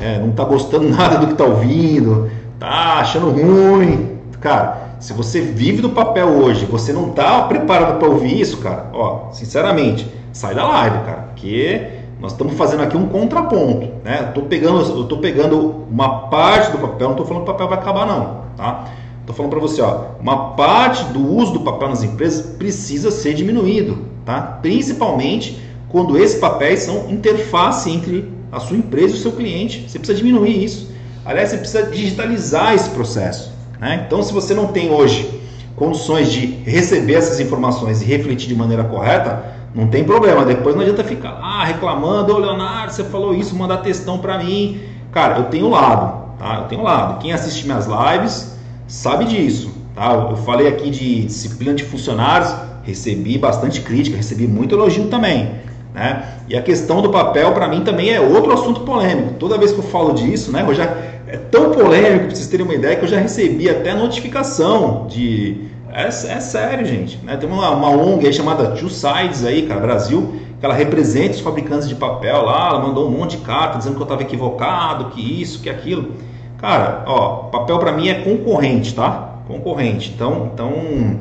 é, 0.00 0.18
não 0.18 0.30
está 0.30 0.44
gostando 0.44 0.86
nada 0.94 1.18
do 1.18 1.26
que 1.26 1.32
está 1.32 1.44
ouvindo, 1.44 2.30
tá 2.60 3.00
achando 3.00 3.30
ruim, 3.30 4.18
cara, 4.40 4.86
se 5.00 5.12
você 5.12 5.40
vive 5.40 5.82
do 5.82 5.90
papel 5.90 6.28
hoje, 6.28 6.64
você 6.64 6.92
não 6.92 7.08
está 7.08 7.42
preparado 7.42 7.98
para 7.98 8.08
ouvir 8.08 8.40
isso, 8.40 8.58
cara, 8.58 8.86
ó, 8.92 9.30
sinceramente, 9.32 10.06
sai 10.32 10.54
da 10.54 10.66
live, 10.66 10.98
cara, 11.04 11.22
porque 11.34 11.88
nós 12.20 12.32
estamos 12.32 12.54
fazendo 12.54 12.82
aqui 12.82 12.96
um 12.96 13.08
contraponto, 13.08 13.88
né? 14.02 14.30
Tô 14.34 14.42
pegando, 14.42 14.80
eu 14.80 15.04
tô 15.04 15.18
pegando 15.18 15.84
uma 15.90 16.28
parte 16.28 16.72
do 16.72 16.78
papel, 16.78 17.08
não 17.08 17.12
estou 17.12 17.26
falando 17.26 17.44
que 17.44 17.50
o 17.50 17.52
papel 17.52 17.68
vai 17.68 17.78
acabar 17.78 18.06
não, 18.06 18.44
tá? 18.56 18.86
Tô 19.26 19.32
falando 19.32 19.50
para 19.50 19.60
você, 19.60 19.82
ó, 19.82 20.12
uma 20.20 20.50
parte 20.54 21.04
do 21.12 21.34
uso 21.34 21.52
do 21.52 21.60
papel 21.60 21.88
nas 21.88 22.02
empresas 22.02 22.54
precisa 22.56 23.10
ser 23.10 23.34
diminuído, 23.34 23.98
tá? 24.24 24.40
Principalmente 24.62 25.60
quando 25.88 26.18
esses 26.18 26.38
papéis 26.38 26.80
são 26.80 27.10
interface 27.10 27.90
entre 27.90 28.30
a 28.50 28.60
sua 28.60 28.76
empresa 28.76 29.14
e 29.14 29.18
o 29.18 29.20
seu 29.20 29.32
cliente. 29.32 29.88
Você 29.88 29.98
precisa 29.98 30.18
diminuir 30.18 30.64
isso. 30.64 30.90
Aliás, 31.24 31.50
você 31.50 31.58
precisa 31.58 31.82
digitalizar 31.84 32.74
esse 32.74 32.90
processo. 32.90 33.52
Né? 33.80 34.04
Então, 34.06 34.22
se 34.22 34.32
você 34.32 34.54
não 34.54 34.68
tem 34.68 34.90
hoje 34.90 35.40
condições 35.76 36.32
de 36.32 36.46
receber 36.64 37.14
essas 37.14 37.38
informações 37.38 38.00
e 38.02 38.04
refletir 38.04 38.48
de 38.48 38.56
maneira 38.56 38.82
correta, 38.82 39.54
não 39.74 39.86
tem 39.86 40.02
problema. 40.02 40.44
Depois 40.44 40.74
não 40.74 40.82
adianta 40.82 41.04
ficar 41.04 41.32
lá 41.32 41.64
reclamando, 41.64 42.34
ô 42.34 42.38
Leonardo, 42.38 42.92
você 42.92 43.04
falou 43.04 43.34
isso, 43.34 43.54
mandar 43.54 43.78
textão 43.78 44.18
para 44.18 44.38
mim. 44.38 44.80
Cara, 45.12 45.38
eu 45.38 45.44
tenho 45.44 45.68
lado, 45.68 46.36
tá? 46.38 46.60
Eu 46.62 46.64
tenho 46.64 46.82
lado. 46.82 47.20
Quem 47.20 47.32
assiste 47.32 47.66
minhas 47.66 47.86
lives 47.86 48.56
sabe 48.88 49.26
disso, 49.26 49.70
tá? 49.94 50.14
Eu 50.30 50.36
falei 50.38 50.66
aqui 50.66 50.88
de 50.90 51.26
disciplina 51.26 51.74
de 51.74 51.84
funcionários, 51.84 52.54
recebi 52.82 53.36
bastante 53.36 53.82
crítica, 53.82 54.16
recebi 54.16 54.46
muito 54.46 54.74
elogio 54.74 55.08
também. 55.08 55.65
Né? 55.96 56.24
E 56.46 56.54
a 56.54 56.60
questão 56.60 57.00
do 57.00 57.08
papel 57.08 57.52
para 57.52 57.66
mim 57.66 57.80
também 57.80 58.10
é 58.10 58.20
outro 58.20 58.52
assunto 58.52 58.80
polêmico. 58.82 59.32
Toda 59.38 59.56
vez 59.56 59.72
que 59.72 59.78
eu 59.78 59.84
falo 59.84 60.12
disso, 60.12 60.52
né, 60.52 60.62
eu 60.64 60.74
já 60.74 60.84
é 61.26 61.38
tão 61.50 61.70
polêmico, 61.70 62.26
para 62.26 62.36
vocês 62.36 62.46
terem 62.48 62.66
uma 62.66 62.74
ideia, 62.74 62.96
que 62.96 63.04
eu 63.04 63.08
já 63.08 63.18
recebi 63.18 63.70
até 63.70 63.94
notificação 63.94 65.06
de 65.08 65.68
é, 65.90 66.06
é 66.06 66.10
sério, 66.10 66.84
gente. 66.84 67.18
Né? 67.24 67.38
Tem 67.38 67.48
uma, 67.48 67.70
uma 67.70 67.88
ONG 67.88 68.30
chamada 68.30 68.72
Two 68.72 68.90
Sides 68.90 69.42
aí, 69.42 69.62
cara, 69.62 69.80
Brasil, 69.80 70.34
que 70.60 70.66
ela 70.66 70.74
representa 70.74 71.30
os 71.30 71.40
fabricantes 71.40 71.88
de 71.88 71.94
papel 71.94 72.44
lá, 72.44 72.68
ela 72.68 72.80
mandou 72.80 73.08
um 73.08 73.10
monte 73.10 73.38
de 73.38 73.42
carta 73.42 73.78
dizendo 73.78 73.94
que 73.94 74.02
eu 74.02 74.04
estava 74.04 74.20
equivocado, 74.20 75.06
que 75.06 75.40
isso, 75.40 75.62
que 75.62 75.70
aquilo. 75.70 76.12
Cara, 76.58 77.04
ó, 77.06 77.48
papel 77.50 77.78
para 77.78 77.92
mim 77.92 78.10
é 78.10 78.16
concorrente, 78.16 78.94
tá? 78.94 79.38
Concorrente. 79.48 80.12
Então, 80.14 80.50
então 80.52 81.18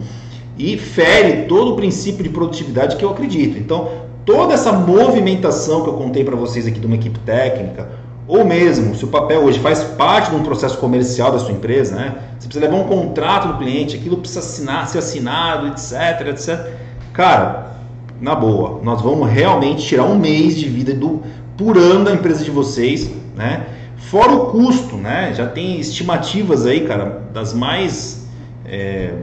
e 0.57 0.77
fere 0.77 1.43
todo 1.43 1.73
o 1.73 1.75
princípio 1.75 2.23
de 2.23 2.29
produtividade 2.29 2.95
que 2.95 3.03
eu 3.03 3.09
acredito. 3.09 3.57
Então, 3.57 4.04
toda 4.25 4.53
essa 4.53 4.71
movimentação 4.71 5.83
que 5.83 5.89
eu 5.89 5.93
contei 5.93 6.23
para 6.23 6.35
vocês 6.35 6.65
aqui 6.65 6.79
de 6.79 6.85
uma 6.85 6.95
equipe 6.95 7.19
técnica, 7.19 7.89
ou 8.27 8.43
mesmo, 8.43 8.95
se 8.95 9.05
o 9.05 9.07
papel 9.07 9.41
hoje 9.43 9.59
faz 9.59 9.83
parte 9.83 10.31
de 10.31 10.35
um 10.35 10.43
processo 10.43 10.77
comercial 10.79 11.31
da 11.31 11.37
sua 11.37 11.51
empresa, 11.51 11.95
né? 11.95 12.15
Você 12.39 12.47
precisa 12.47 12.65
levar 12.65 12.83
um 12.83 12.87
contrato 12.87 13.49
do 13.49 13.57
cliente, 13.59 13.95
aquilo 13.95 14.17
precisa 14.17 14.39
assinar, 14.39 14.87
ser 14.87 14.97
assinado, 14.97 15.67
etc, 15.67 16.27
etc. 16.29 16.71
Cara, 17.13 17.77
na 18.19 18.33
boa, 18.33 18.79
nós 18.81 18.99
vamos 19.01 19.29
realmente 19.29 19.85
tirar 19.85 20.05
um 20.05 20.17
mês 20.17 20.55
de 20.55 20.67
vida 20.67 20.93
do 20.93 21.21
por 21.55 21.77
ano 21.77 22.05
da 22.05 22.13
empresa 22.13 22.43
de 22.43 22.51
vocês, 22.51 23.09
né? 23.35 23.67
Fora 23.97 24.31
o 24.31 24.47
custo, 24.47 24.95
né? 24.97 25.31
Já 25.35 25.45
tem 25.45 25.79
estimativas 25.79 26.65
aí, 26.65 26.81
cara, 26.81 27.21
das 27.31 27.53
mais 27.53 28.27
é, 28.65 29.13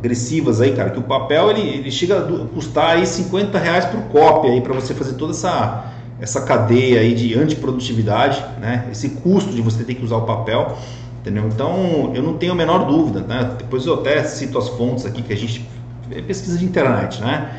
agressivas 0.00 0.60
aí, 0.60 0.72
cara, 0.72 0.90
que 0.90 0.98
o 0.98 1.02
papel 1.02 1.50
ele, 1.50 1.60
ele 1.60 1.90
chega 1.90 2.18
a 2.18 2.46
custar 2.46 2.96
aí 2.96 3.06
50 3.06 3.58
reais 3.58 3.84
por 3.84 4.00
cópia 4.04 4.50
aí 4.50 4.60
para 4.60 4.74
você 4.74 4.94
fazer 4.94 5.14
toda 5.14 5.32
essa 5.32 5.94
essa 6.20 6.42
cadeia 6.42 7.00
aí 7.00 7.14
de 7.14 7.34
antiprodutividade, 7.34 8.44
né? 8.60 8.86
Esse 8.92 9.08
custo 9.08 9.52
de 9.52 9.62
você 9.62 9.84
ter 9.84 9.94
que 9.94 10.04
usar 10.04 10.16
o 10.16 10.22
papel, 10.26 10.76
entendeu? 11.20 11.46
Então, 11.46 12.12
eu 12.14 12.22
não 12.22 12.34
tenho 12.36 12.52
a 12.52 12.54
menor 12.54 12.84
dúvida, 12.84 13.20
né? 13.20 13.54
Depois 13.56 13.86
eu 13.86 13.94
até 13.94 14.22
cito 14.24 14.58
as 14.58 14.68
fontes 14.68 15.06
aqui 15.06 15.22
que 15.22 15.32
a 15.32 15.36
gente 15.36 15.66
é 16.10 16.20
pesquisa 16.20 16.58
de 16.58 16.64
internet, 16.66 17.22
né? 17.22 17.58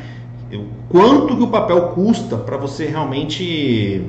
Eu, 0.50 0.66
quanto 0.88 1.36
que 1.36 1.42
o 1.42 1.48
papel 1.48 1.88
custa 1.88 2.36
para 2.36 2.56
você 2.56 2.86
realmente 2.86 4.00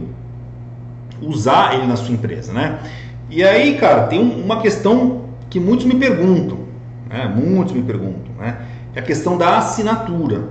usar 1.20 1.74
ele 1.74 1.88
na 1.88 1.96
sua 1.96 2.14
empresa, 2.14 2.54
né? 2.54 2.80
E 3.32 3.44
aí, 3.44 3.76
cara, 3.78 4.04
tem 4.04 4.20
uma 4.20 4.62
questão 4.62 5.24
que 5.50 5.60
muitos 5.60 5.88
me 5.88 5.96
perguntam, 5.96 6.60
né? 7.14 7.32
Muitos 7.34 7.74
me 7.74 7.84
perguntam, 7.84 8.34
né? 8.40 8.58
É 8.96 9.00
a 9.00 9.04
questão 9.04 9.38
da 9.38 9.60
assinatura. 9.60 10.44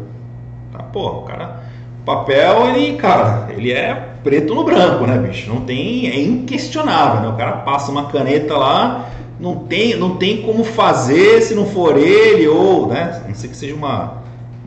Tá? 0.73 0.79
Pô, 0.85 1.09
o 1.09 1.23
cara 1.23 1.61
papel, 2.05 2.69
ele, 2.69 2.97
cara, 2.97 3.49
ele 3.51 3.73
é 3.73 3.95
preto 4.23 4.55
no 4.55 4.65
branco, 4.65 5.07
né, 5.07 5.19
bicho? 5.19 5.49
Não 5.53 5.61
tem, 5.63 6.09
é 6.09 6.21
inquestionável, 6.21 7.21
né? 7.21 7.29
O 7.29 7.37
cara 7.37 7.53
passa 7.59 7.91
uma 7.91 8.07
caneta 8.07 8.57
lá, 8.57 9.09
não 9.39 9.57
tem, 9.57 9.97
não 9.97 10.17
tem 10.17 10.43
como 10.43 10.65
fazer 10.65 11.43
se 11.43 11.55
não 11.55 11.67
for 11.67 11.97
ele 11.97 12.47
ou, 12.49 12.89
né? 12.89 13.23
Não 13.27 13.35
sei 13.35 13.51
que 13.51 13.57
seja 13.57 13.75
uma, 13.75 14.15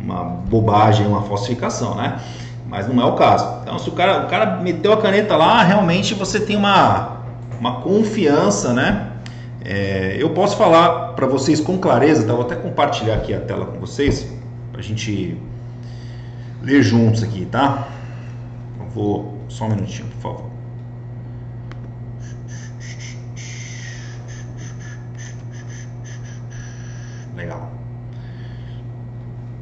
uma 0.01 0.23
bobagem, 0.23 1.05
uma 1.07 1.23
falsificação, 1.23 1.95
né? 1.95 2.19
Mas 2.67 2.87
não 2.87 3.01
é 3.01 3.05
o 3.05 3.13
caso. 3.13 3.61
Então, 3.63 3.77
se 3.79 3.89
o 3.89 3.93
cara, 3.93 4.25
o 4.25 4.29
cara 4.29 4.57
meteu 4.57 4.91
a 4.91 4.97
caneta 4.97 5.35
lá, 5.35 5.61
realmente 5.61 6.13
você 6.13 6.39
tem 6.39 6.55
uma, 6.55 7.17
uma 7.59 7.81
confiança, 7.81 8.73
né? 8.73 9.11
É, 9.67 10.15
eu 10.19 10.29
posso 10.29 10.55
falar 10.55 11.13
para 11.13 11.25
vocês 11.25 11.60
com 11.60 11.79
clareza, 11.79 12.27
tá? 12.27 12.34
vou 12.34 12.43
até 12.43 12.55
compartilhar 12.55 13.15
aqui 13.15 13.34
a 13.34 13.41
tela 13.41 13.65
com 13.65 13.79
vocês, 13.79 14.31
para 14.72 14.79
a 14.79 14.84
gente 14.84 15.36
ler 16.62 16.84
juntos 16.84 17.24
aqui, 17.24 17.48
tá? 17.48 17.88
Eu 18.79 18.86
vou 18.89 19.39
só 19.50 19.65
um 19.65 19.69
minutinho, 19.69 20.07
por 20.10 20.22
favor. 20.22 20.51
Legal. 27.36 27.72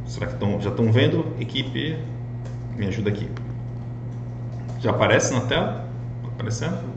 Será 0.06 0.28
que 0.28 0.36
tão, 0.36 0.60
já 0.60 0.70
estão 0.70 0.92
vendo? 0.92 1.34
Equipe, 1.40 1.98
me 2.76 2.88
ajuda 2.88 3.10
aqui. 3.10 3.30
Já 4.82 4.90
aparece 4.90 5.34
na 5.34 5.42
tela? 5.42 5.88
Tá 6.22 6.28
aparecendo? 6.28 6.94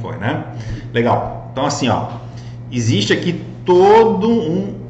Foi, 0.00 0.16
né? 0.16 0.44
Legal. 0.92 1.50
Então 1.52 1.66
assim, 1.66 1.88
ó, 1.88 2.08
existe 2.70 3.12
aqui 3.12 3.44
todo 3.64 4.28
um 4.28 4.82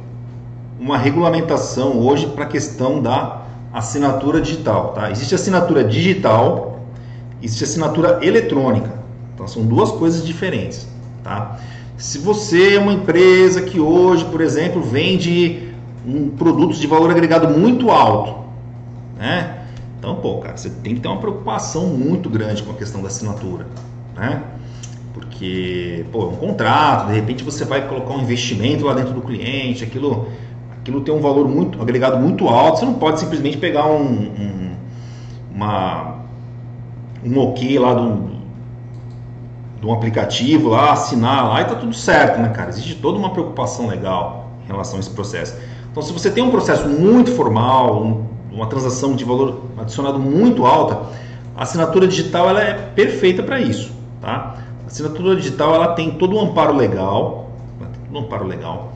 uma 0.83 0.99
regulamentação 0.99 2.01
hoje 2.01 2.27
para 2.27 2.43
a 2.43 2.47
questão 2.49 3.01
da 3.01 3.43
assinatura 3.73 4.41
digital. 4.41 4.93
Tá? 4.93 5.13
Existe 5.13 5.33
assinatura 5.33 5.85
digital, 5.85 6.81
existe 7.41 7.63
assinatura 7.63 8.19
eletrônica. 8.21 8.93
Então 9.33 9.47
são 9.47 9.65
duas 9.65 9.93
coisas 9.93 10.27
diferentes. 10.27 10.89
Tá? 11.23 11.61
Se 11.97 12.19
você 12.19 12.75
é 12.75 12.81
uma 12.81 12.93
empresa 12.93 13.63
que 13.63 13.79
hoje, 13.79 14.25
por 14.25 14.41
exemplo, 14.41 14.83
vende 14.83 15.73
um 16.05 16.31
produtos 16.31 16.79
de 16.79 16.87
valor 16.89 17.11
agregado 17.13 17.49
muito 17.57 17.91
alto, 17.91 18.43
né? 19.17 19.61
Então, 19.99 20.17
pô, 20.17 20.39
cara, 20.39 20.57
você 20.57 20.69
tem 20.69 20.97
que 20.97 21.01
ter 21.01 21.07
uma 21.07 21.19
preocupação 21.19 21.87
muito 21.87 22.29
grande 22.29 22.61
com 22.65 22.73
a 22.73 22.75
questão 22.75 23.01
da 23.01 23.07
assinatura, 23.07 23.69
né? 24.17 24.43
Porque, 25.13 26.07
pô, 26.11 26.23
é 26.23 26.27
um 26.27 26.37
contrato, 26.37 27.09
de 27.09 27.15
repente 27.15 27.45
você 27.45 27.65
vai 27.65 27.87
colocar 27.87 28.15
um 28.15 28.23
investimento 28.23 28.85
lá 28.85 28.95
dentro 28.95 29.13
do 29.13 29.21
cliente, 29.21 29.85
aquilo 29.85 30.29
aquilo 30.81 31.01
tem 31.03 31.15
um 31.15 31.21
valor 31.21 31.47
muito 31.49 31.81
agregado 31.81 32.19
muito 32.19 32.49
alto. 32.49 32.81
Você 32.81 32.85
não 32.85 32.95
pode 32.95 33.21
simplesmente 33.21 33.57
pegar 33.57 33.87
um, 33.87 34.03
um 34.03 34.73
uma 35.55 36.23
um 37.25 37.39
ok 37.39 37.79
lá 37.79 37.95
do, 37.95 38.33
de 39.81 39.87
um 39.87 39.93
aplicativo 39.93 40.71
lá, 40.71 40.93
assinar 40.93 41.49
lá 41.49 41.61
e 41.61 41.65
tá 41.65 41.75
tudo 41.75 41.95
certo, 41.95 42.41
né, 42.41 42.49
cara? 42.49 42.71
Existe 42.71 42.97
toda 42.97 43.19
uma 43.19 43.31
preocupação 43.31 43.87
legal 43.87 44.51
em 44.65 44.69
relação 44.69 44.97
a 44.97 45.01
esse 45.01 45.11
processo. 45.11 45.57
Então, 45.91 46.03
se 46.03 46.13
você 46.13 46.31
tem 46.31 46.43
um 46.43 46.51
processo 46.51 46.89
muito 46.89 47.31
formal, 47.33 48.03
um, 48.03 48.27
uma 48.51 48.67
transação 48.67 49.15
de 49.15 49.25
valor 49.25 49.63
adicionado 49.79 50.19
muito 50.19 50.65
alta, 50.65 51.11
a 51.55 51.63
assinatura 51.63 52.09
digital 52.09 52.49
ela 52.49 52.63
é 52.63 52.75
perfeita 52.75 53.43
para 53.43 53.61
isso, 53.61 53.93
tá? 54.21 54.57
Assinatura 54.93 55.35
digital 55.37 55.75
ela 55.75 55.95
tem 55.95 56.11
todo 56.11 56.37
um 56.37 56.41
amparo 56.41 56.77
legal, 56.77 57.51
um 58.13 58.19
amparo 58.19 58.47
legal 58.47 58.93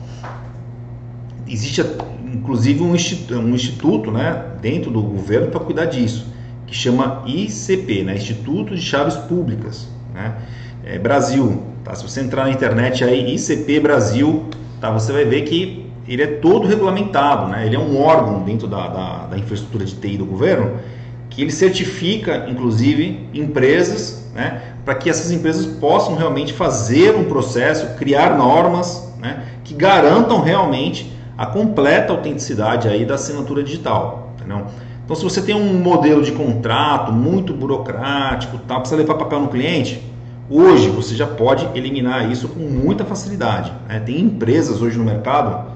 existe 1.49 1.81
inclusive 2.23 2.83
um 2.83 2.93
instituto, 2.93 3.39
um 3.39 3.55
instituto 3.55 4.11
né, 4.11 4.43
dentro 4.61 4.91
do 4.91 5.01
governo 5.01 5.47
para 5.47 5.59
cuidar 5.59 5.85
disso, 5.85 6.27
que 6.65 6.75
chama 6.75 7.23
ICP, 7.25 8.03
né, 8.03 8.15
Instituto 8.15 8.75
de 8.75 8.81
Chaves 8.81 9.15
Públicas. 9.15 9.87
Né? 10.13 10.35
É, 10.83 10.99
Brasil, 10.99 11.63
tá? 11.83 11.95
se 11.95 12.03
você 12.03 12.21
entrar 12.21 12.45
na 12.45 12.51
internet 12.51 13.03
aí, 13.03 13.33
ICP 13.33 13.79
Brasil, 13.79 14.45
tá? 14.81 14.91
você 14.91 15.11
vai 15.11 15.25
ver 15.25 15.43
que 15.43 15.89
ele 16.07 16.21
é 16.21 16.27
todo 16.27 16.67
regulamentado, 16.67 17.47
né? 17.49 17.65
ele 17.65 17.75
é 17.75 17.79
um 17.79 17.99
órgão 18.01 18.43
dentro 18.43 18.67
da, 18.67 18.87
da, 18.87 19.25
da 19.27 19.37
infraestrutura 19.37 19.85
de 19.85 19.95
TI 19.95 20.17
do 20.17 20.25
governo 20.25 20.79
que 21.29 21.41
ele 21.41 21.51
certifica, 21.51 22.47
inclusive, 22.49 23.29
empresas, 23.33 24.27
né, 24.33 24.73
para 24.87 24.95
que 24.95 25.09
essas 25.09 25.31
empresas 25.31 25.65
possam 25.65 26.15
realmente 26.15 26.53
fazer 26.53 27.13
um 27.13 27.25
processo, 27.25 27.97
criar 27.97 28.37
normas 28.37 29.13
né, 29.19 29.43
que 29.61 29.73
garantam 29.73 30.39
realmente 30.39 31.13
a 31.37 31.45
completa 31.45 32.13
autenticidade 32.13 32.87
aí 32.87 33.03
da 33.03 33.15
assinatura 33.15 33.61
digital, 33.61 34.31
entendeu? 34.37 34.65
Então, 35.03 35.13
se 35.13 35.25
você 35.25 35.41
tem 35.41 35.53
um 35.53 35.73
modelo 35.73 36.23
de 36.23 36.31
contrato 36.31 37.11
muito 37.11 37.53
burocrático, 37.53 38.59
tá, 38.59 38.79
precisa 38.79 38.95
levar 38.95 39.15
papel 39.15 39.41
no 39.41 39.49
cliente, 39.49 40.01
hoje 40.49 40.87
você 40.87 41.15
já 41.15 41.27
pode 41.27 41.67
eliminar 41.77 42.31
isso 42.31 42.47
com 42.47 42.61
muita 42.61 43.03
facilidade. 43.03 43.73
Né? 43.89 43.99
Tem 43.99 44.21
empresas 44.21 44.81
hoje 44.81 44.97
no 44.97 45.03
mercado 45.03 45.69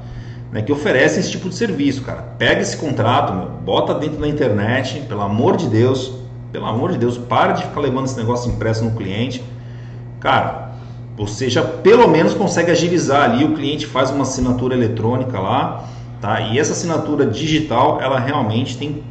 né, 0.54 0.62
que 0.62 0.72
oferecem 0.72 1.20
esse 1.20 1.32
tipo 1.32 1.50
de 1.50 1.56
serviço, 1.56 2.02
cara. 2.04 2.22
Pega 2.38 2.62
esse 2.62 2.78
contrato, 2.78 3.34
meu, 3.34 3.50
bota 3.50 3.94
dentro 3.94 4.22
da 4.22 4.28
internet, 4.30 5.02
pelo 5.02 5.22
amor 5.22 5.58
de 5.58 5.68
Deus, 5.68 6.21
pelo 6.52 6.66
amor 6.66 6.92
de 6.92 6.98
Deus, 6.98 7.18
para 7.18 7.54
de 7.54 7.64
ficar 7.64 7.82
levando 7.82 8.06
esse 8.06 8.18
negócio 8.18 8.52
impresso 8.52 8.84
no 8.84 8.92
cliente. 8.92 9.44
Cara, 10.20 10.72
Ou 11.18 11.28
seja, 11.28 11.62
pelo 11.62 12.08
menos 12.08 12.34
consegue 12.34 12.72
agilizar 12.72 13.30
ali, 13.30 13.44
o 13.44 13.54
cliente 13.54 13.86
faz 13.86 14.10
uma 14.10 14.24
assinatura 14.24 14.74
eletrônica 14.74 15.40
lá, 15.40 15.86
tá? 16.20 16.42
E 16.42 16.58
essa 16.58 16.72
assinatura 16.72 17.26
digital, 17.26 18.02
ela 18.02 18.20
realmente 18.20 18.78
tem 18.78 19.04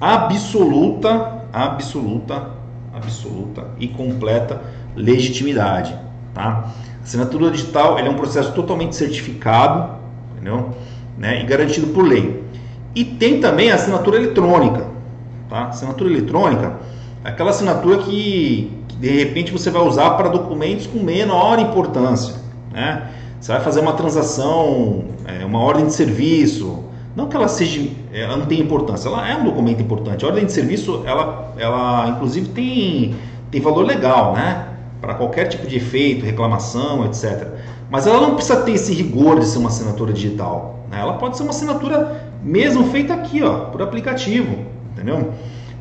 absoluta, 0.00 1.44
absoluta, 1.52 2.50
absoluta 2.92 3.66
e 3.78 3.86
completa 3.86 4.60
legitimidade, 4.96 5.94
tá? 6.34 6.70
Assinatura 7.02 7.50
digital 7.50 7.98
é 7.98 8.08
um 8.08 8.14
processo 8.14 8.52
totalmente 8.52 8.96
certificado, 8.96 9.98
entendeu? 10.32 10.70
Né? 11.16 11.42
E 11.42 11.44
garantido 11.44 11.88
por 11.88 12.04
lei. 12.04 12.42
E 12.94 13.04
tem 13.04 13.40
também 13.40 13.70
a 13.70 13.74
assinatura 13.74 14.16
eletrônica, 14.16 14.84
tá? 15.50 15.66
Assinatura 15.66 16.08
eletrônica, 16.08 16.76
é 17.24 17.28
aquela 17.28 17.50
assinatura 17.50 17.98
que, 17.98 18.72
que 18.88 18.96
de 18.96 19.10
repente 19.24 19.52
você 19.52 19.70
vai 19.70 19.82
usar 19.82 20.10
para 20.12 20.28
documentos 20.28 20.86
com 20.86 21.00
menor 21.00 21.58
importância, 21.58 22.36
né? 22.72 23.10
Você 23.38 23.52
vai 23.52 23.60
fazer 23.60 23.80
uma 23.80 23.94
transação, 23.94 25.04
é, 25.26 25.44
uma 25.44 25.60
ordem 25.60 25.86
de 25.86 25.94
serviço, 25.94 26.84
não 27.16 27.26
que 27.26 27.36
ela 27.36 27.48
seja, 27.48 27.90
ela 28.12 28.36
não 28.36 28.46
tenha 28.46 28.62
importância, 28.62 29.08
ela 29.08 29.28
é 29.28 29.36
um 29.36 29.44
documento 29.44 29.82
importante. 29.82 30.24
A 30.24 30.28
ordem 30.28 30.46
de 30.46 30.52
serviço, 30.52 31.02
ela, 31.06 31.52
ela 31.58 32.08
inclusive 32.08 32.48
tem, 32.48 33.14
tem 33.50 33.60
valor 33.60 33.84
legal, 33.84 34.34
né? 34.34 34.68
Para 35.00 35.14
qualquer 35.14 35.46
tipo 35.46 35.66
de 35.66 35.76
efeito, 35.76 36.24
reclamação, 36.24 37.04
etc. 37.06 37.48
Mas 37.90 38.06
ela 38.06 38.20
não 38.20 38.34
precisa 38.34 38.60
ter 38.62 38.72
esse 38.72 38.92
rigor 38.94 39.40
de 39.40 39.46
ser 39.46 39.58
uma 39.58 39.68
assinatura 39.68 40.12
digital. 40.12 40.84
Né? 40.90 41.00
Ela 41.00 41.14
pode 41.14 41.36
ser 41.36 41.42
uma 41.42 41.50
assinatura 41.50 42.30
mesmo 42.42 42.84
feita 42.90 43.14
aqui, 43.14 43.42
ó, 43.42 43.66
por 43.66 43.82
aplicativo, 43.82 44.69
entendeu? 44.92 45.32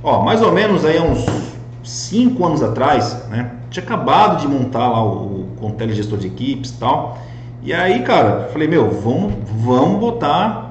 Ó, 0.03 0.23
mais 0.23 0.41
ou 0.41 0.51
menos 0.51 0.85
aí 0.85 0.99
uns 0.99 1.25
5 1.83 2.45
anos 2.45 2.63
atrás, 2.63 3.27
né? 3.29 3.51
Tinha 3.69 3.83
acabado 3.83 4.41
de 4.41 4.47
montar 4.47 4.87
lá 4.89 5.03
o, 5.03 5.47
o 5.59 5.75
Gestor 5.89 6.17
de 6.17 6.27
Equipes 6.27 6.71
e 6.71 6.77
tal. 6.79 7.17
E 7.61 7.73
aí, 7.73 8.01
cara, 8.03 8.49
falei, 8.51 8.67
meu, 8.67 8.89
vamos, 8.89 9.33
vamos 9.63 9.99
botar 9.99 10.69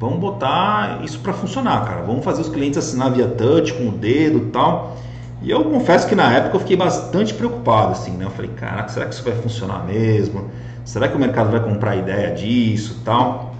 Vamos 0.00 0.18
botar 0.18 1.00
isso 1.04 1.20
para 1.20 1.34
funcionar, 1.34 1.84
cara. 1.84 2.00
Vamos 2.00 2.24
fazer 2.24 2.40
os 2.40 2.48
clientes 2.48 2.78
assinar 2.78 3.12
via 3.12 3.28
touch, 3.28 3.74
com 3.74 3.88
o 3.88 3.92
dedo 3.92 4.50
tal. 4.50 4.96
E 5.42 5.50
eu 5.50 5.62
confesso 5.64 6.08
que 6.08 6.14
na 6.14 6.32
época 6.32 6.56
eu 6.56 6.60
fiquei 6.60 6.76
bastante 6.76 7.34
preocupado, 7.34 7.92
assim, 7.92 8.12
né? 8.12 8.24
Eu 8.24 8.30
falei, 8.30 8.50
caraca, 8.56 8.88
será 8.88 9.04
que 9.04 9.12
isso 9.12 9.22
vai 9.22 9.34
funcionar 9.34 9.84
mesmo? 9.84 10.48
Será 10.86 11.06
que 11.06 11.14
o 11.14 11.18
mercado 11.18 11.50
vai 11.50 11.60
comprar 11.60 11.90
a 11.90 11.96
ideia 11.96 12.34
disso 12.34 13.02
tal? 13.04 13.54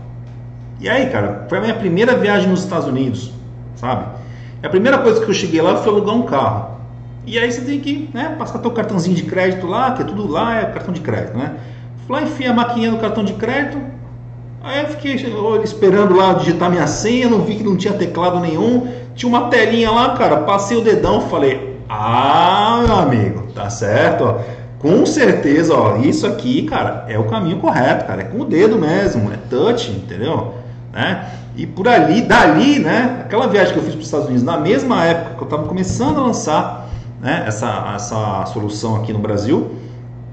E 0.81 0.89
aí, 0.89 1.11
cara, 1.11 1.45
foi 1.47 1.59
a 1.59 1.61
minha 1.61 1.75
primeira 1.75 2.17
viagem 2.17 2.49
nos 2.49 2.65
Estados 2.65 2.89
Unidos, 2.89 3.31
sabe? 3.77 4.07
A 4.63 4.69
primeira 4.69 4.99
coisa 4.99 5.25
que 5.25 5.31
eu 5.31 5.35
cheguei 5.35 5.61
lá 5.61 5.77
foi 5.77 5.93
alugar 5.93 6.15
um 6.15 6.23
carro. 6.23 6.81
E 7.27 7.39
aí 7.39 7.51
você 7.51 7.61
tem 7.61 7.81
que 7.81 8.09
né, 8.13 8.35
passar 8.39 8.59
teu 8.59 8.71
cartãozinho 8.71 9.17
de 9.17 9.23
crédito 9.25 9.67
lá, 9.67 9.93
que 9.93 10.03
é 10.03 10.05
tudo 10.05 10.27
lá, 10.27 10.61
é 10.61 10.65
cartão 10.67 10.93
de 10.93 11.01
crédito, 11.01 11.37
né? 11.37 11.55
Fui 12.07 12.17
lá, 12.17 12.23
enfia 12.23 12.51
a 12.51 12.55
maquininha 12.55 12.91
do 12.91 12.99
cartão 12.99 13.25
de 13.25 13.35
crédito, 13.35 13.79
Aí 14.63 14.83
eu 14.83 14.89
fiquei 14.89 15.15
esperando 15.65 16.15
lá 16.15 16.35
digitar 16.35 16.71
minha 16.71 16.87
senha, 16.87 17.31
não 17.31 17.41
vi 17.41 17.57
que 17.57 17.63
não 17.63 17.77
tinha 17.77 17.95
teclado 17.95 18.39
nenhum. 18.41 18.87
Tinha 19.15 19.29
uma 19.29 19.49
telinha 19.49 19.91
lá, 19.91 20.11
cara, 20.11 20.39
passei 20.39 20.77
o 20.77 20.83
dedão, 20.83 21.23
falei: 21.23 21.79
"Ah, 21.89 22.83
meu 22.87 22.97
amigo, 22.97 23.47
tá 23.55 23.71
certo, 23.71 24.25
ó. 24.25 24.39
Com 24.79 25.05
certeza, 25.05 25.75
ó, 25.75 25.97
isso 25.97 26.27
aqui, 26.27 26.63
cara, 26.63 27.05
é 27.09 27.19
o 27.19 27.25
caminho 27.25 27.59
correto, 27.59 28.07
cara, 28.07 28.23
é 28.23 28.25
com 28.25 28.41
o 28.41 28.45
dedo 28.47 28.79
mesmo, 28.79 29.31
é 29.31 29.37
touch, 29.49 29.91
entendeu? 29.91 30.55
Né? 30.93 31.31
E 31.57 31.67
por 31.67 31.89
ali, 31.89 32.23
dali, 32.23 32.79
né, 32.79 33.23
aquela 33.25 33.47
viagem 33.47 33.73
que 33.73 33.79
eu 33.79 33.83
fiz 33.83 33.93
para 33.93 34.01
os 34.01 34.07
Estados 34.07 34.27
Unidos, 34.27 34.45
na 34.45 34.57
mesma 34.57 35.05
época 35.05 35.37
que 35.37 35.43
eu 35.43 35.45
estava 35.45 35.69
começando 35.69 36.19
a 36.19 36.23
lançar, 36.23 36.89
né, 37.21 37.45
essa 37.47 37.93
essa 37.95 38.47
solução 38.47 38.97
aqui 38.97 39.13
no 39.13 39.19
Brasil, 39.19 39.73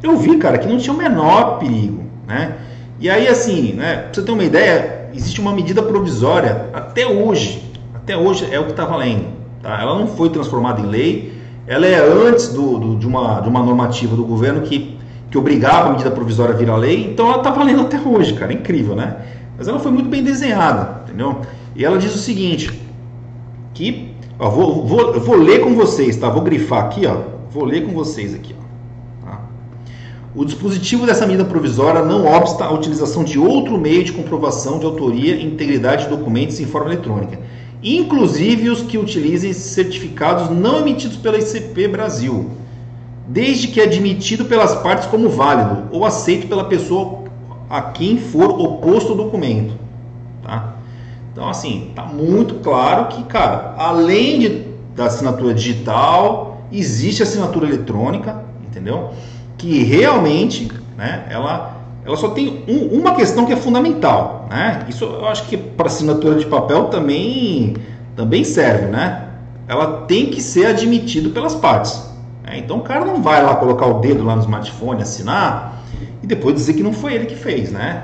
eu 0.02 0.18
vi, 0.18 0.38
cara, 0.38 0.58
que 0.58 0.68
não 0.68 0.78
tinha 0.78 0.94
o 0.94 0.98
menor 0.98 1.60
perigo, 1.60 2.04
né? 2.28 2.56
E 3.00 3.10
aí, 3.10 3.28
assim, 3.28 3.74
né, 3.74 3.98
pra 3.98 4.14
você 4.14 4.22
ter 4.24 4.32
uma 4.32 4.44
ideia, 4.44 5.10
existe 5.14 5.40
uma 5.40 5.52
medida 5.54 5.82
provisória 5.84 6.70
até 6.74 7.06
hoje, 7.06 7.64
até 7.94 8.18
hoje 8.18 8.48
é 8.52 8.60
o 8.60 8.66
que 8.66 8.72
está 8.72 8.86
valendo. 8.86 9.26
Tá? 9.62 9.82
Ela 9.82 9.98
não 9.98 10.08
foi 10.08 10.30
transformada 10.30 10.82
em 10.82 10.86
lei, 10.86 11.34
ela 11.68 11.86
é 11.86 12.00
antes 12.00 12.50
do, 12.50 12.78
do, 12.78 12.96
de, 12.96 13.06
uma, 13.06 13.40
de 13.42 13.50
uma 13.50 13.62
normativa 13.62 14.16
do 14.16 14.24
governo 14.24 14.62
que, 14.62 14.98
que 15.30 15.38
obrigava 15.38 15.90
a 15.90 15.92
medida 15.92 16.10
provisória 16.10 16.56
a 16.56 16.58
virar 16.58 16.78
lei, 16.78 17.12
então 17.12 17.28
ela 17.28 17.38
está 17.38 17.52
valendo 17.52 17.82
até 17.82 18.00
hoje, 18.00 18.34
cara, 18.34 18.52
é 18.52 18.56
incrível, 18.56 18.96
né? 18.96 19.18
Mas 19.58 19.68
ela 19.68 19.80
foi 19.80 19.92
muito 19.92 20.10
bem 20.10 20.24
desenhada, 20.24 21.02
entendeu? 21.04 21.42
E 21.76 21.84
ela 21.84 21.98
diz 21.98 22.14
o 22.14 22.20
seguinte, 22.20 22.72
que, 23.74 24.12
ó, 24.38 24.50
vou, 24.50 24.86
vou, 24.86 25.20
vou 25.20 25.36
ler 25.36 25.62
com 25.62 25.74
vocês, 25.74 26.16
tá? 26.16 26.30
Vou 26.30 26.42
grifar 26.42 26.86
aqui, 26.86 27.06
ó, 27.06 27.18
vou 27.52 27.66
ler 27.66 27.86
com 27.86 27.92
vocês 27.92 28.34
aqui, 28.34 28.56
ó. 28.62 28.68
O 30.36 30.46
dispositivo 30.46 31.08
dessa 31.08 31.26
medida 31.26 31.46
provisória 31.46 32.04
não 32.04 32.28
obsta 32.28 32.66
a 32.66 32.72
utilização 32.72 33.24
de 33.24 33.40
outro 33.40 33.76
meio 33.76 34.04
de 34.04 34.12
comprovação 34.12 34.78
de 34.78 34.86
autoria 34.86 35.36
e 35.36 35.44
integridade 35.44 36.04
de 36.04 36.10
documentos 36.10 36.60
em 36.60 36.66
forma 36.66 36.94
eletrônica, 36.94 37.40
inclusive 37.82 38.70
os 38.70 38.84
que 38.84 39.00
utilizem 39.00 39.52
certificados 39.54 40.52
não 40.52 40.82
emitidos 40.82 41.18
pela 41.18 41.40
ICP 41.40 41.88
Brasil, 41.88 42.52
desde 43.28 43.70
que 43.70 43.82
admitido 43.82 44.46
pelas 44.46 44.76
partes 44.76 45.08
como 45.08 45.28
válido 45.28 45.88
ou 45.92 46.06
aceito 46.06 46.48
pela 46.48 46.66
pessoa 46.66 47.27
a 47.70 47.82
quem 47.82 48.18
for 48.18 48.60
oposto 48.60 49.14
o 49.14 49.16
documento. 49.16 49.76
Tá? 50.44 50.76
Então, 51.32 51.50
assim, 51.50 51.92
tá 51.96 52.04
muito 52.04 52.56
claro 52.56 53.08
que, 53.08 53.24
cara, 53.24 53.76
além 53.78 54.40
de, 54.40 54.50
da 54.96 55.06
assinatura 55.06 55.54
digital, 55.54 56.62
existe 56.72 57.22
assinatura 57.22 57.68
eletrônica, 57.68 58.44
entendeu? 58.68 59.12
que 59.58 59.84
realmente 59.84 60.72
né, 60.96 61.26
ela, 61.30 61.78
ela 62.06 62.16
só 62.16 62.30
tem 62.30 62.64
um, 62.68 63.00
uma 63.00 63.16
questão 63.16 63.46
que 63.46 63.54
é 63.54 63.56
fundamental. 63.56 64.48
Né? 64.50 64.86
Isso 64.88 65.04
eu 65.04 65.28
acho 65.28 65.48
que 65.48 65.58
para 65.58 65.88
assinatura 65.88 66.36
de 66.36 66.46
papel 66.46 66.86
também, 66.86 67.76
também 68.16 68.44
serve. 68.44 68.86
Né? 68.86 69.24
Ela 69.68 70.02
tem 70.02 70.28
que 70.28 70.42
ser 70.42 70.68
admitida 70.68 71.30
pelas 71.30 71.56
partes. 71.56 72.12
Né? 72.44 72.60
Então 72.60 72.78
o 72.78 72.82
cara 72.82 73.04
não 73.04 73.22
vai 73.22 73.44
lá 73.44 73.56
colocar 73.56 73.88
o 73.88 74.00
dedo 74.00 74.24
lá 74.24 74.36
no 74.36 74.42
smartphone, 74.42 75.02
assinar 75.02 75.77
e 76.22 76.28
depois 76.28 76.56
dizer 76.56 76.74
que 76.74 76.84
não 76.84 76.94
foi 76.94 77.14
ele 77.14 77.26
que 77.26 77.36
fez. 77.36 77.72
Né? 77.72 78.04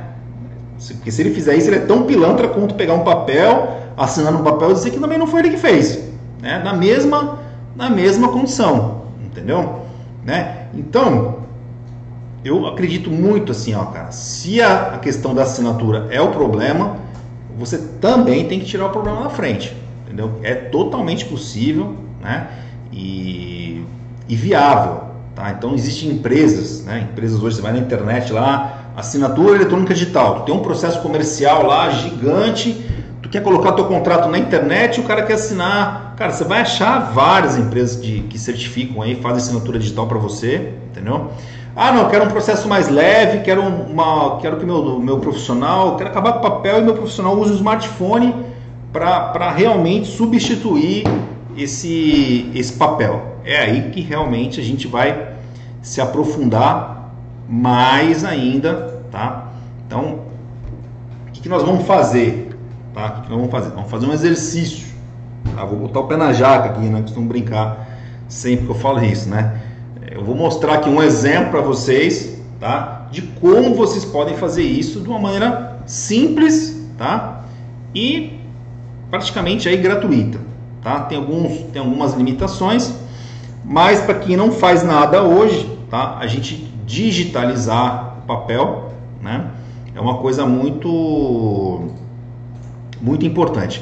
Porque 0.95 1.11
se 1.11 1.21
ele 1.21 1.33
fizer 1.33 1.55
isso, 1.55 1.69
ele 1.69 1.77
é 1.77 1.85
tão 1.85 2.03
pilantra 2.03 2.47
quanto 2.47 2.75
pegar 2.75 2.93
um 2.93 3.03
papel, 3.03 3.77
assinar 3.97 4.31
no 4.31 4.43
papel 4.43 4.71
e 4.71 4.73
dizer 4.73 4.91
que 4.91 4.99
também 4.99 5.17
não 5.17 5.27
foi 5.27 5.41
ele 5.41 5.51
que 5.51 5.57
fez. 5.57 6.03
Né? 6.41 6.61
Na, 6.63 6.73
mesma, 6.73 7.39
na 7.75 7.89
mesma 7.89 8.29
condição. 8.29 9.03
Entendeu? 9.23 9.81
Né? 10.25 10.67
Então, 10.73 11.43
eu 12.43 12.67
acredito 12.67 13.09
muito 13.09 13.51
assim, 13.51 13.73
ó, 13.73 13.85
cara. 13.85 14.11
Se 14.11 14.61
a, 14.61 14.95
a 14.95 14.97
questão 14.99 15.33
da 15.33 15.43
assinatura 15.43 16.07
é 16.09 16.21
o 16.21 16.29
problema, 16.31 16.97
você 17.57 17.77
também 17.77 18.47
tem 18.47 18.59
que 18.59 18.65
tirar 18.65 18.87
o 18.87 18.89
problema 18.89 19.23
da 19.23 19.29
frente, 19.29 19.75
entendeu? 20.03 20.39
É 20.43 20.53
totalmente 20.53 21.25
possível, 21.25 21.95
né? 22.21 22.47
E, 22.91 23.85
e 24.27 24.35
viável, 24.35 25.12
tá? 25.35 25.51
Então 25.51 25.73
existem 25.73 26.11
empresas, 26.11 26.83
né? 26.83 27.07
Empresas 27.11 27.41
hoje 27.41 27.57
você 27.57 27.61
vai 27.61 27.73
na 27.73 27.79
internet 27.79 28.31
lá, 28.31 28.91
assinatura 28.95 29.55
eletrônica 29.55 29.93
digital. 29.93 30.41
Tu 30.41 30.45
tem 30.45 30.55
um 30.55 30.59
processo 30.59 31.01
comercial 31.01 31.65
lá 31.65 31.89
gigante. 31.89 32.85
Tu 33.21 33.29
quer 33.29 33.41
colocar 33.41 33.71
teu 33.71 33.85
contrato 33.85 34.29
na 34.29 34.37
internet, 34.37 34.99
o 34.99 35.03
cara 35.03 35.23
quer 35.23 35.33
assinar. 35.33 36.13
Cara, 36.17 36.31
você 36.31 36.43
vai 36.43 36.61
achar 36.61 37.11
várias 37.13 37.57
empresas 37.57 38.01
de, 38.01 38.19
que 38.23 38.37
certificam 38.37 39.01
aí, 39.01 39.15
fazem 39.15 39.37
assinatura 39.37 39.79
digital 39.79 40.07
para 40.07 40.17
você, 40.17 40.73
entendeu? 40.91 41.31
Ah, 41.75 41.91
não, 41.91 42.07
quero 42.07 42.25
um 42.25 42.27
processo 42.27 42.67
mais 42.67 42.87
leve, 42.87 43.39
quero, 43.39 43.63
uma, 43.63 44.37
quero 44.39 44.57
que 44.57 44.65
meu, 44.65 44.99
meu 44.99 45.17
profissional, 45.17 45.95
quero 45.95 46.09
acabar 46.09 46.33
com 46.33 46.41
papel 46.41 46.79
e 46.79 46.81
meu 46.83 46.93
profissional 46.93 47.35
use 47.35 47.51
o 47.51 47.55
smartphone 47.55 48.35
para 48.91 49.49
realmente 49.49 50.07
substituir 50.07 51.03
esse, 51.57 52.51
esse 52.53 52.73
papel. 52.73 53.32
É 53.43 53.57
aí 53.57 53.91
que 53.91 54.01
realmente 54.01 54.59
a 54.59 54.63
gente 54.63 54.87
vai 54.87 55.33
se 55.81 55.99
aprofundar 55.99 57.13
mais 57.47 58.23
ainda, 58.23 59.01
tá? 59.11 59.51
Então, 59.85 60.21
o 61.27 61.31
que, 61.31 61.49
nós 61.49 61.61
vamos 61.61 61.85
fazer? 61.85 62.57
Tá? 62.93 63.07
O 63.07 63.11
que, 63.11 63.21
que 63.23 63.29
nós 63.29 63.37
vamos 63.37 63.51
fazer? 63.51 63.69
Vamos 63.71 63.91
fazer 63.91 64.05
um 64.05 64.13
exercício. 64.13 64.87
Tá? 65.55 65.65
Vou 65.65 65.77
botar 65.77 65.99
o 65.99 66.07
pé 66.07 66.15
na 66.15 66.31
jaca 66.31 66.69
aqui, 66.69 66.85
né? 66.85 67.01
Costumam 67.01 67.27
brincar 67.27 67.87
sempre 68.29 68.65
que 68.65 68.71
eu 68.71 68.75
falo 68.75 69.03
isso, 69.03 69.29
né? 69.29 69.61
Eu 70.09 70.23
vou 70.23 70.35
mostrar 70.35 70.75
aqui 70.75 70.89
um 70.89 71.01
exemplo 71.01 71.51
para 71.51 71.61
vocês, 71.61 72.41
tá? 72.59 73.07
De 73.11 73.21
como 73.21 73.75
vocês 73.75 74.05
podem 74.05 74.37
fazer 74.37 74.63
isso 74.63 75.01
de 75.01 75.09
uma 75.09 75.19
maneira 75.19 75.79
simples, 75.85 76.87
tá? 76.97 77.43
E 77.93 78.39
praticamente 79.09 79.67
aí 79.67 79.77
gratuita, 79.77 80.39
tá? 80.81 81.01
Tem 81.01 81.17
alguns, 81.17 81.61
tem 81.71 81.81
algumas 81.81 82.13
limitações, 82.13 82.93
mas 83.63 84.01
para 84.01 84.15
quem 84.15 84.35
não 84.35 84.51
faz 84.51 84.83
nada 84.83 85.23
hoje, 85.23 85.69
tá? 85.89 86.17
A 86.19 86.27
gente 86.27 86.55
digitalizar 86.85 88.17
o 88.23 88.27
papel, 88.27 88.91
né? 89.21 89.51
É 89.95 89.99
uma 89.99 90.17
coisa 90.17 90.45
muito 90.45 91.81
muito 93.01 93.25
importante. 93.25 93.81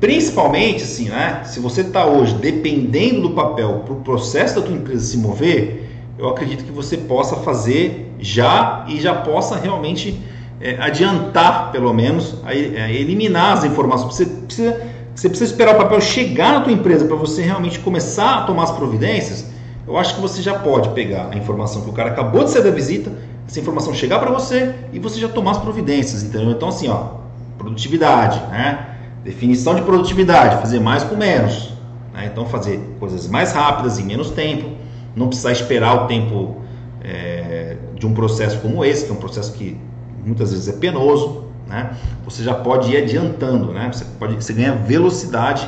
Principalmente 0.00 0.82
assim, 0.82 1.08
né? 1.08 1.42
Se 1.44 1.60
você 1.60 1.82
está 1.82 2.06
hoje 2.06 2.34
dependendo 2.34 3.22
do 3.22 3.30
papel 3.30 3.82
para 3.84 3.94
o 3.94 4.00
processo 4.00 4.56
da 4.60 4.66
tua 4.66 4.74
empresa 4.74 5.04
se 5.04 5.18
mover, 5.18 5.88
eu 6.18 6.28
acredito 6.28 6.64
que 6.64 6.72
você 6.72 6.96
possa 6.96 7.36
fazer 7.36 8.14
já 8.18 8.84
e 8.88 9.00
já 9.00 9.14
possa 9.14 9.56
realmente 9.56 10.20
é, 10.60 10.76
adiantar, 10.78 11.72
pelo 11.72 11.92
menos, 11.92 12.36
a, 12.44 12.50
a 12.50 12.54
é, 12.54 12.94
eliminar 12.94 13.58
as 13.58 13.64
informações. 13.64 14.14
Você 14.14 14.26
precisa, 14.26 14.80
você 15.20 15.28
precisa 15.28 15.50
esperar 15.50 15.74
o 15.74 15.76
papel 15.76 16.00
chegar 16.00 16.54
na 16.54 16.60
tua 16.62 16.72
empresa 16.72 17.04
para 17.04 17.14
você 17.14 17.42
realmente 17.42 17.78
começar 17.80 18.38
a 18.38 18.42
tomar 18.44 18.62
as 18.62 18.70
providências. 18.70 19.44
Eu 19.86 19.98
acho 19.98 20.14
que 20.14 20.20
você 20.22 20.40
já 20.40 20.58
pode 20.58 20.88
pegar 20.94 21.28
a 21.30 21.36
informação 21.36 21.82
que 21.82 21.90
o 21.90 21.92
cara 21.92 22.08
acabou 22.08 22.42
de 22.42 22.50
sair 22.50 22.62
da 22.62 22.70
visita, 22.70 23.12
essa 23.46 23.60
informação 23.60 23.92
chegar 23.92 24.18
para 24.18 24.30
você 24.30 24.74
e 24.94 24.98
você 24.98 25.20
já 25.20 25.28
tomar 25.28 25.50
as 25.50 25.58
providências, 25.58 26.22
entendeu? 26.22 26.52
Então 26.52 26.68
assim, 26.68 26.88
ó, 26.88 27.18
produtividade, 27.58 28.40
né? 28.50 28.96
Definição 29.22 29.74
de 29.74 29.82
produtividade, 29.82 30.58
fazer 30.62 30.80
mais 30.80 31.04
com 31.04 31.16
menos. 31.16 31.74
Né? 32.14 32.30
Então 32.32 32.46
fazer 32.46 32.80
coisas 32.98 33.28
mais 33.28 33.52
rápidas 33.52 33.98
em 33.98 34.04
menos 34.04 34.30
tempo, 34.30 34.70
não 35.14 35.28
precisar 35.28 35.52
esperar 35.52 36.04
o 36.04 36.06
tempo 36.06 36.62
é, 37.04 37.76
de 37.94 38.06
um 38.06 38.14
processo 38.14 38.58
como 38.60 38.82
esse, 38.82 39.04
que 39.04 39.10
é 39.10 39.14
um 39.14 39.18
processo 39.18 39.52
que 39.52 39.76
muitas 40.24 40.50
vezes 40.50 40.66
é 40.66 40.78
penoso, 40.78 41.49
né? 41.70 41.92
Você 42.24 42.42
já 42.42 42.52
pode 42.52 42.92
ir 42.92 42.96
adiantando, 42.96 43.72
né? 43.72 43.88
Você 43.92 44.04
pode, 44.18 44.34
você 44.34 44.52
ganha 44.52 44.74
velocidade 44.74 45.66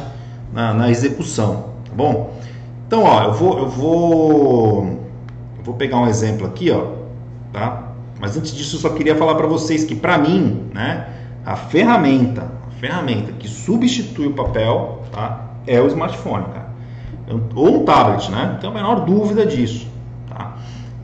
na, 0.53 0.75
na 0.75 0.91
execução, 0.91 1.71
tá 1.85 1.93
bom? 1.95 2.37
Então, 2.87 3.05
ó, 3.05 3.23
eu 3.23 3.33
vou, 3.33 3.59
eu 3.59 3.69
vou, 3.69 4.85
eu 5.57 5.65
vou 5.65 5.75
pegar 5.75 5.99
um 5.99 6.09
exemplo 6.09 6.47
aqui, 6.47 6.71
ó, 6.71 6.89
tá? 7.53 7.93
Mas 8.21 8.37
antes 8.37 8.53
disso, 8.53 8.77
eu 8.77 8.81
só 8.81 8.91
queria 8.91 9.17
falar 9.17 9.37
para 9.37 9.47
vocês 9.47 9.85
que, 9.85 9.95
para 9.95 10.19
mim, 10.19 10.69
né, 10.75 11.07
a 11.47 11.57
ferramenta, 11.57 12.51
a 12.69 12.81
ferramenta 12.81 13.33
que 13.33 13.49
substitui 13.49 14.27
o 14.27 14.35
papel, 14.35 15.03
tá, 15.13 15.53
é 15.67 15.81
o 15.81 15.87
smartphone, 15.87 16.45
cara. 16.47 16.73
Ou 17.55 17.81
um 17.81 17.85
tablet, 17.85 18.31
né? 18.31 18.51
Não 18.53 18.59
tenho 18.59 18.73
a 18.73 18.75
menor 18.75 19.05
dúvida 19.07 19.47
disso, 19.47 19.87
tá? 20.29 20.57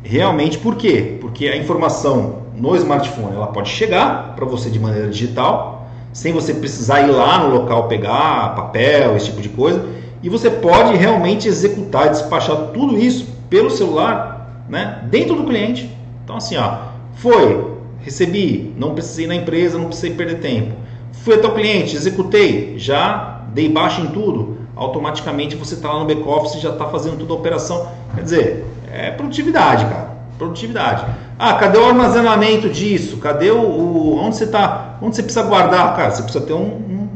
Realmente, 0.02 0.58
por 0.58 0.76
quê? 0.76 1.16
Porque 1.20 1.46
a 1.46 1.56
informação 1.56 2.47
no 2.58 2.74
smartphone 2.76 3.34
ela 3.34 3.46
pode 3.48 3.70
chegar 3.70 4.34
para 4.34 4.44
você 4.44 4.68
de 4.70 4.78
maneira 4.78 5.08
digital, 5.08 5.88
sem 6.12 6.32
você 6.32 6.54
precisar 6.54 7.02
ir 7.02 7.10
lá 7.10 7.38
no 7.38 7.54
local 7.54 7.86
pegar 7.88 8.54
papel, 8.54 9.16
esse 9.16 9.26
tipo 9.26 9.40
de 9.40 9.48
coisa, 9.48 9.84
e 10.22 10.28
você 10.28 10.50
pode 10.50 10.96
realmente 10.96 11.46
executar, 11.46 12.10
despachar 12.10 12.56
tudo 12.74 12.98
isso 12.98 13.28
pelo 13.48 13.70
celular, 13.70 14.64
né, 14.68 15.04
dentro 15.04 15.36
do 15.36 15.44
cliente. 15.44 15.90
Então 16.24 16.36
assim, 16.36 16.56
ó, 16.56 16.78
foi, 17.14 17.72
recebi, 18.00 18.74
não 18.76 18.94
precisei 18.94 19.26
ir 19.26 19.28
na 19.28 19.36
empresa, 19.36 19.78
não 19.78 19.86
precisei 19.86 20.14
perder 20.14 20.40
tempo. 20.40 20.74
Fui 21.12 21.34
até 21.34 21.46
o 21.46 21.54
cliente, 21.54 21.94
executei, 21.94 22.74
já 22.78 23.42
dei 23.52 23.68
baixa 23.68 24.00
em 24.00 24.08
tudo, 24.08 24.58
automaticamente 24.74 25.56
você 25.56 25.74
está 25.74 25.92
lá 25.92 26.00
no 26.00 26.06
back 26.06 26.22
office 26.22 26.60
já 26.60 26.70
está 26.70 26.86
fazendo 26.86 27.18
toda 27.18 27.32
a 27.32 27.36
operação. 27.36 27.88
Quer 28.14 28.22
dizer, 28.22 28.64
é 28.92 29.10
produtividade, 29.10 29.84
cara. 29.84 30.17
Produtividade. 30.38 31.04
Ah, 31.36 31.54
cadê 31.54 31.78
o 31.78 31.84
armazenamento 31.84 32.68
disso? 32.68 33.16
Cadê 33.16 33.50
o. 33.50 33.60
o 33.60 34.18
onde 34.18 34.36
você 34.36 34.44
está? 34.44 34.96
Onde 35.02 35.16
você 35.16 35.22
precisa 35.22 35.44
guardar? 35.44 35.96
Cara, 35.96 36.12
você 36.12 36.22
precisa 36.22 36.44
ter 36.44 36.52
um, 36.52 36.60
um, 36.60 37.08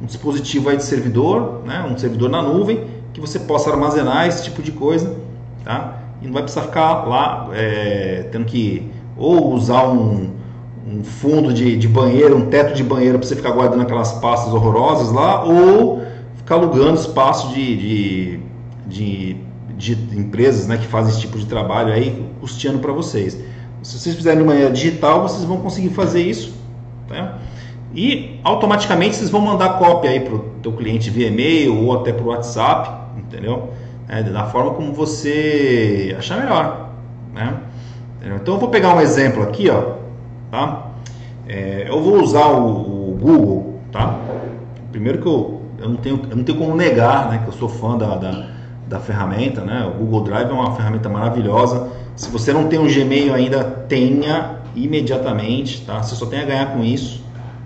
um, 0.00 0.06
dispositivo 0.06 0.70
aí 0.70 0.78
de 0.78 0.84
servidor, 0.84 1.60
né? 1.66 1.86
um 1.88 1.98
servidor 1.98 2.30
na 2.30 2.40
nuvem, 2.40 2.84
que 3.12 3.20
você 3.20 3.38
possa 3.38 3.70
armazenar 3.70 4.26
esse 4.26 4.44
tipo 4.44 4.62
de 4.62 4.72
coisa. 4.72 5.14
Tá? 5.62 5.98
E 6.22 6.26
não 6.26 6.32
vai 6.32 6.42
precisar 6.42 6.62
ficar 6.62 7.04
lá 7.04 7.48
é, 7.52 8.28
tendo 8.32 8.46
que 8.46 8.90
ou 9.16 9.52
usar 9.52 9.86
um, 9.88 10.30
um 10.86 11.04
fundo 11.04 11.52
de, 11.52 11.76
de, 11.76 11.86
banheiro, 11.86 12.36
um 12.36 12.46
teto 12.46 12.74
de 12.74 12.82
banheiro 12.82 13.18
para 13.18 13.28
você 13.28 13.36
ficar 13.36 13.50
guardando 13.50 13.82
aquelas 13.82 14.12
pastas 14.12 14.52
horrorosas 14.52 15.12
lá, 15.12 15.44
ou 15.44 16.02
ficar 16.36 16.56
alugando 16.56 16.98
espaço 16.98 17.52
de, 17.52 17.76
de, 17.76 18.40
de 18.86 19.36
de 19.76 19.92
empresas 20.18 20.66
né, 20.66 20.76
que 20.76 20.86
fazem 20.86 21.12
esse 21.12 21.20
tipo 21.20 21.38
de 21.38 21.46
trabalho 21.46 21.92
aí 21.92 22.26
custeando 22.40 22.78
para 22.78 22.92
vocês. 22.92 23.38
Se 23.82 23.98
vocês 23.98 24.14
fizerem 24.14 24.40
de 24.40 24.44
maneira 24.44 24.70
digital, 24.70 25.22
vocês 25.22 25.44
vão 25.44 25.58
conseguir 25.58 25.90
fazer 25.90 26.22
isso. 26.22 26.54
Tá? 27.08 27.38
E 27.94 28.40
automaticamente 28.44 29.16
vocês 29.16 29.28
vão 29.28 29.40
mandar 29.40 29.78
cópia 29.78 30.10
aí 30.10 30.20
para 30.20 30.34
o 30.34 30.38
teu 30.62 30.72
cliente 30.72 31.10
via 31.10 31.28
e-mail 31.28 31.76
ou 31.84 31.98
até 31.98 32.12
para 32.12 32.24
o 32.24 32.28
WhatsApp, 32.28 33.18
entendeu? 33.18 33.70
É, 34.08 34.22
da 34.22 34.46
forma 34.46 34.72
como 34.72 34.92
você 34.92 36.14
achar 36.18 36.38
melhor. 36.38 36.90
Né? 37.34 37.54
Então 38.24 38.54
eu 38.54 38.60
vou 38.60 38.68
pegar 38.68 38.94
um 38.94 39.00
exemplo 39.00 39.42
aqui, 39.42 39.68
ó, 39.68 39.94
tá? 40.50 40.92
É, 41.48 41.86
eu 41.88 42.00
vou 42.00 42.22
usar 42.22 42.46
o, 42.46 43.10
o, 43.10 43.18
Google, 43.20 43.80
tá? 43.90 44.18
Primeiro 44.92 45.20
que 45.20 45.26
eu, 45.26 45.60
eu, 45.78 45.88
não 45.88 45.96
tenho, 45.96 46.20
eu 46.30 46.36
não 46.36 46.44
tenho 46.44 46.58
como 46.58 46.74
negar, 46.76 47.30
né, 47.30 47.40
que 47.42 47.48
eu 47.48 47.52
sou 47.52 47.68
fã 47.68 47.98
da, 47.98 48.16
da 48.16 48.51
da 48.92 49.00
ferramenta, 49.00 49.62
né? 49.62 49.84
O 49.86 49.98
Google 49.98 50.22
Drive 50.24 50.50
é 50.50 50.52
uma 50.52 50.72
ferramenta 50.76 51.08
maravilhosa. 51.08 51.88
Se 52.14 52.30
você 52.30 52.52
não 52.52 52.68
tem 52.68 52.78
um 52.78 52.86
Gmail 52.86 53.34
ainda, 53.34 53.64
tenha 53.64 54.58
imediatamente, 54.76 55.82
tá? 55.84 56.02
Você 56.02 56.14
só 56.14 56.26
tem 56.26 56.40
a 56.40 56.44
ganhar 56.44 56.66
com 56.72 56.84
isso, 56.84 57.24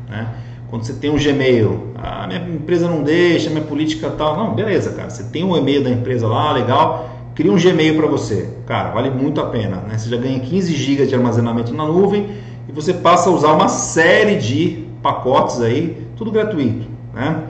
né? 0.09 0.29
Quando 0.71 0.85
você 0.85 0.95
tem 0.95 1.11
um 1.11 1.17
Gmail, 1.17 1.93
a 1.97 2.25
ah, 2.25 2.27
minha 2.27 2.41
empresa 2.41 2.89
não 2.89 3.03
deixa, 3.03 3.51
minha 3.51 3.63
política 3.63 4.11
tal, 4.11 4.37
não, 4.37 4.55
beleza, 4.55 4.93
cara. 4.93 5.11
Você 5.11 5.25
tem 5.25 5.45
um 5.45 5.57
e-mail 5.57 5.83
da 5.83 5.91
empresa 5.91 6.27
lá, 6.27 6.53
legal. 6.53 7.11
Cria 7.35 7.53
um 7.53 7.57
Gmail 7.57 7.97
para 7.97 8.07
você, 8.07 8.49
cara, 8.65 8.91
vale 8.93 9.11
muito 9.11 9.41
a 9.41 9.47
pena, 9.47 9.77
né? 9.89 9.99
Você 9.99 10.09
já 10.09 10.17
ganha 10.17 10.41
15 10.41 10.75
GB 10.75 11.07
de 11.07 11.15
armazenamento 11.15 11.75
na 11.75 11.87
nuvem 11.87 12.31
e 12.69 12.73
você 12.73 12.95
passa 12.95 13.29
a 13.29 13.33
usar 13.33 13.53
uma 13.53 13.69
série 13.69 14.37
de 14.37 14.87
pacotes 15.03 15.61
aí, 15.61 16.07
tudo 16.17 16.31
gratuito, 16.31 16.87
né? 17.13 17.43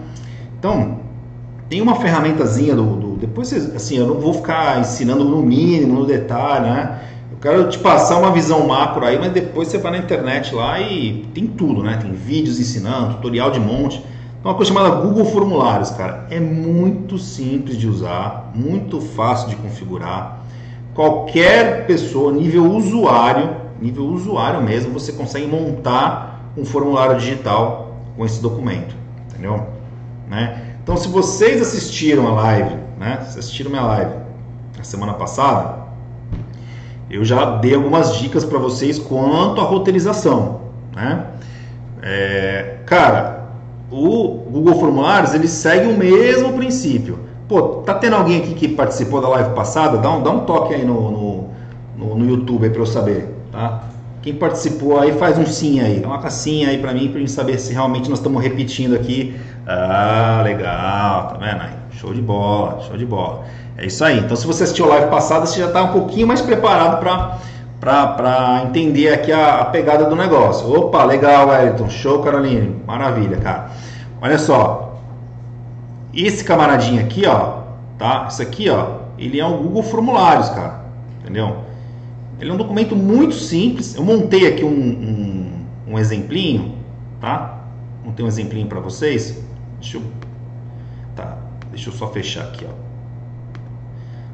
Então, 0.58 0.98
tem 1.68 1.80
uma 1.80 1.94
ferramentazinha 1.96 2.74
do, 2.74 2.96
do 2.96 3.06
depois, 3.18 3.52
assim, 3.74 3.96
eu 3.98 4.07
não 4.07 4.20
vou 4.20 4.35
ficar 4.35 4.81
ensinando 4.81 5.24
no 5.24 5.42
mínimo, 5.42 6.00
no 6.00 6.07
detalhe, 6.07 6.68
né? 6.68 7.00
Eu 7.31 7.38
quero 7.38 7.68
te 7.68 7.79
passar 7.79 8.18
uma 8.18 8.31
visão 8.31 8.66
macro 8.66 9.05
aí, 9.05 9.18
mas 9.18 9.33
depois 9.33 9.68
você 9.68 9.79
vai 9.79 9.92
na 9.92 9.98
internet 9.98 10.55
lá 10.55 10.81
e 10.81 11.26
tem 11.35 11.46
tudo, 11.46 11.83
né? 11.83 11.98
Tem 12.00 12.12
vídeos 12.12 12.61
ensinando, 12.61 13.14
tutorial 13.14 13.50
de 13.50 13.61
monte. 13.61 13.98
Então, 14.38 14.50
uma 14.50 14.55
coisa 14.55 14.72
chamada 14.72 14.96
Google 14.96 15.24
Formulários, 15.24 15.90
cara. 15.90 16.26
É 16.31 16.38
muito 16.38 17.18
simples 17.18 17.76
de 17.76 17.88
usar, 17.88 18.52
muito 18.55 19.00
fácil 19.00 19.48
de 19.48 19.57
configurar. 19.57 20.40
Qualquer 20.94 21.87
pessoa, 21.87 22.33
nível 22.33 22.72
usuário, 22.72 23.57
nível 23.81 24.07
usuário 24.07 24.62
mesmo, 24.62 24.92
você 24.92 25.12
consegue 25.12 25.46
montar 25.46 26.52
um 26.57 26.64
formulário 26.64 27.18
digital 27.18 27.96
com 28.16 28.24
esse 28.24 28.40
documento, 28.40 28.94
entendeu? 29.29 29.66
Né? 30.29 30.62
Então, 30.83 30.96
se 30.96 31.09
vocês 31.09 31.61
assistiram 31.61 32.26
a 32.29 32.33
live 32.33 32.86
né? 32.98 33.18
Vocês 33.20 33.38
assistiram 33.38 33.70
minha 33.70 33.82
live 33.82 34.14
na 34.76 34.85
semana 34.85 35.14
passada, 35.14 35.87
eu 37.11 37.24
já 37.24 37.56
dei 37.56 37.74
algumas 37.74 38.16
dicas 38.16 38.44
para 38.44 38.59
vocês 38.59 38.98
quanto 38.98 39.61
à 39.61 39.64
roteirização, 39.64 40.62
né? 40.94 41.26
É, 42.02 42.78
cara, 42.85 43.48
o 43.90 44.44
Google 44.50 44.74
Formulários 44.78 45.35
ele 45.35 45.48
segue 45.48 45.87
o 45.87 45.96
mesmo 45.96 46.52
princípio. 46.52 47.20
Pô, 47.48 47.82
tá 47.85 47.94
tendo 47.94 48.16
alguém 48.16 48.42
aqui 48.42 48.54
que 48.54 48.68
participou 48.68 49.20
da 49.20 49.28
live 49.28 49.54
passada? 49.54 49.98
Dá 49.98 50.11
um, 50.11 50.22
dá 50.22 50.30
um 50.30 50.40
toque 50.40 50.74
aí 50.74 50.85
no, 50.85 51.11
no, 51.11 51.48
no, 51.96 52.14
no 52.16 52.26
YouTube 52.28 52.68
para 52.70 52.80
eu 52.80 52.87
saber, 52.87 53.32
tá? 53.52 53.85
Quem 54.20 54.35
participou 54.35 54.98
aí 54.98 55.12
faz 55.12 55.38
um 55.38 55.46
sim 55.46 55.78
aí, 55.78 56.00
dá 56.00 56.09
uma 56.09 56.18
cassinha 56.18 56.70
aí 56.70 56.78
para 56.78 56.92
mim 56.92 57.09
para 57.09 57.20
gente 57.20 57.30
saber 57.30 57.61
se 57.61 57.72
realmente 57.72 58.11
nós 58.11 58.18
estamos 58.18 58.42
repetindo 58.42 58.96
aqui. 58.96 59.37
Ah, 59.64 60.40
legal, 60.42 61.28
tá 61.28 61.37
vendo 61.38 61.62
aí? 61.62 61.70
Show 61.96 62.12
de 62.12 62.20
bola, 62.20 62.82
show 62.82 62.96
de 62.96 63.06
bola. 63.06 63.44
É 63.76 63.87
isso 63.87 64.04
aí. 64.04 64.18
Então, 64.18 64.37
se 64.37 64.46
você 64.46 64.64
assistiu 64.64 64.85
a 64.87 64.88
live 64.96 65.11
passada, 65.11 65.46
você 65.46 65.61
já 65.61 65.66
está 65.66 65.82
um 65.82 65.92
pouquinho 65.92 66.26
mais 66.26 66.42
preparado 66.42 67.00
para 67.00 68.62
entender 68.64 69.09
aqui 69.09 69.32
a, 69.32 69.62
a, 69.62 69.64
pegada 69.64 70.04
do 70.04 70.14
negócio. 70.14 70.70
Opa, 70.70 71.04
legal, 71.04 71.48
Wellington. 71.48 71.88
Show, 71.88 72.22
Caroline. 72.22 72.82
Maravilha, 72.87 73.38
cara. 73.38 73.70
Olha 74.20 74.38
só. 74.38 75.00
Esse 76.12 76.44
camaradinho 76.44 77.00
aqui, 77.00 77.26
ó, 77.26 77.62
tá? 77.98 78.26
Isso 78.30 78.42
aqui, 78.42 78.70
ó, 78.70 79.00
ele 79.18 79.38
é 79.38 79.46
um 79.46 79.62
Google 79.62 79.82
Formulários, 79.82 80.48
cara. 80.50 80.80
Entendeu? 81.20 81.59
Ele 82.38 82.50
é 82.50 82.52
um 82.52 82.56
documento 82.56 82.94
muito 82.94 83.35
simples. 83.35 83.94
Eu 83.94 84.04
montei 84.04 84.46
aqui 84.46 84.64
um, 84.64 84.68
um, 84.68 85.92
um 85.92 85.98
exemplinho, 85.98 86.74
tá? 87.20 87.59
Montei 88.04 88.24
um 88.24 88.28
exemplinho 88.28 88.66
para 88.66 88.80
vocês. 88.80 89.42
Deixa 89.80 89.98
eu 89.98 90.02
Deixa 91.76 91.90
eu 91.90 91.92
só 91.92 92.08
fechar 92.08 92.44
aqui, 92.44 92.66
ó. 92.66 92.72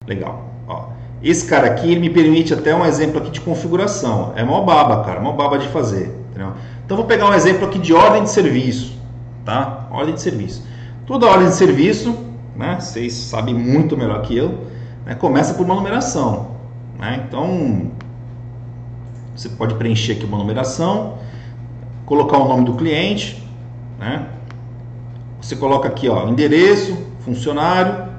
Legal. 0.07 0.45
Ó. 0.69 0.91
Esse 1.21 1.45
cara 1.49 1.67
aqui 1.67 1.91
ele 1.91 1.99
me 1.99 2.09
permite 2.09 2.55
até 2.55 2.73
um 2.73 2.87
exemplo 2.87 3.21
aqui 3.21 3.33
de 3.33 3.41
configuração. 3.41 4.33
É 4.37 4.45
mó 4.45 4.63
baba, 4.63 5.03
cara, 5.03 5.21
mó 5.21 5.33
baba 5.33 5.59
de 5.59 5.67
fazer. 5.67 6.17
Entendeu? 6.31 6.53
Então 6.85 6.97
vou 6.97 7.05
pegar 7.05 7.29
um 7.29 7.35
exemplo 7.35 7.67
aqui 7.67 7.81
de 7.81 7.93
ordem 7.93 8.23
de 8.23 8.31
serviço, 8.31 8.97
tá? 9.45 9.89
Ordem 9.91 10.15
de 10.15 10.21
serviço. 10.21 10.65
Toda 11.05 11.27
ordem 11.27 11.49
de 11.49 11.57
serviço, 11.57 12.17
né? 12.55 12.79
Vocês 12.79 13.13
sabem 13.13 13.53
muito 13.53 13.97
melhor 13.97 14.23
que 14.23 14.37
eu, 14.37 14.61
né? 15.05 15.17
começa 15.17 15.53
por 15.55 15.65
uma 15.65 15.75
numeração, 15.75 16.53
né? 16.97 17.25
Então 17.27 17.91
você 19.35 19.49
pode 19.49 19.75
preencher 19.75 20.13
aqui 20.13 20.25
uma 20.25 20.39
numeração, 20.39 21.19
colocar 22.07 22.39
o 22.39 22.47
nome 22.47 22.67
do 22.67 22.75
cliente, 22.75 23.45
né? 23.99 24.29
Você 25.41 25.57
coloca 25.57 25.89
aqui, 25.89 26.09
ó, 26.09 26.29
endereço, 26.29 27.02
funcionário, 27.25 28.11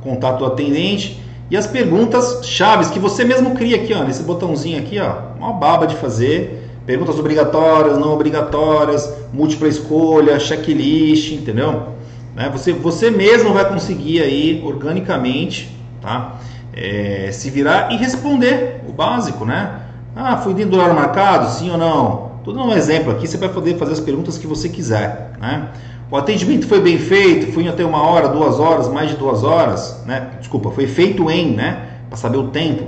contato 0.00 0.38
do 0.38 0.46
atendente 0.46 1.22
e 1.50 1.56
as 1.56 1.66
perguntas 1.66 2.46
chaves 2.46 2.88
que 2.90 2.98
você 2.98 3.24
mesmo 3.24 3.54
cria 3.54 3.76
aqui, 3.76 3.92
ó, 3.92 4.02
nesse 4.02 4.22
botãozinho 4.22 4.78
aqui, 4.78 4.98
ó, 4.98 5.36
uma 5.38 5.52
baba 5.52 5.86
de 5.86 5.94
fazer, 5.96 6.68
perguntas 6.86 7.18
obrigatórias, 7.18 7.98
não 7.98 8.12
obrigatórias, 8.12 9.12
múltipla 9.32 9.68
escolha, 9.68 10.38
checklist, 10.40 11.32
entendeu? 11.32 11.88
Né? 12.34 12.48
Você, 12.50 12.72
você 12.72 13.10
mesmo 13.10 13.52
vai 13.52 13.68
conseguir 13.68 14.22
aí 14.22 14.62
organicamente, 14.64 15.76
tá? 16.00 16.36
É, 16.72 17.28
se 17.30 17.50
virar 17.50 17.92
e 17.92 17.96
responder 17.96 18.82
o 18.88 18.92
básico, 18.92 19.44
né? 19.44 19.80
Ah, 20.16 20.38
fui 20.38 20.54
dentro 20.54 20.72
do 20.72 20.76
horário 20.78 20.96
marcado, 20.96 21.50
sim 21.50 21.70
ou 21.70 21.78
não? 21.78 22.32
Tudo 22.42 22.60
um 22.60 22.72
exemplo 22.72 23.12
aqui, 23.12 23.28
você 23.28 23.36
vai 23.36 23.48
poder 23.48 23.76
fazer 23.78 23.92
as 23.92 24.00
perguntas 24.00 24.36
que 24.38 24.46
você 24.46 24.68
quiser, 24.68 25.32
né? 25.40 25.68
O 26.10 26.16
atendimento 26.16 26.66
foi 26.66 26.80
bem 26.80 26.98
feito, 26.98 27.52
foi 27.52 27.66
até 27.66 27.84
uma 27.84 28.02
hora, 28.02 28.28
duas 28.28 28.60
horas, 28.60 28.88
mais 28.88 29.10
de 29.10 29.16
duas 29.16 29.42
horas, 29.42 30.02
né? 30.06 30.32
Desculpa, 30.38 30.70
foi 30.70 30.86
feito 30.86 31.30
em, 31.30 31.52
né? 31.52 31.88
Para 32.08 32.18
saber 32.18 32.36
o 32.36 32.48
tempo. 32.48 32.84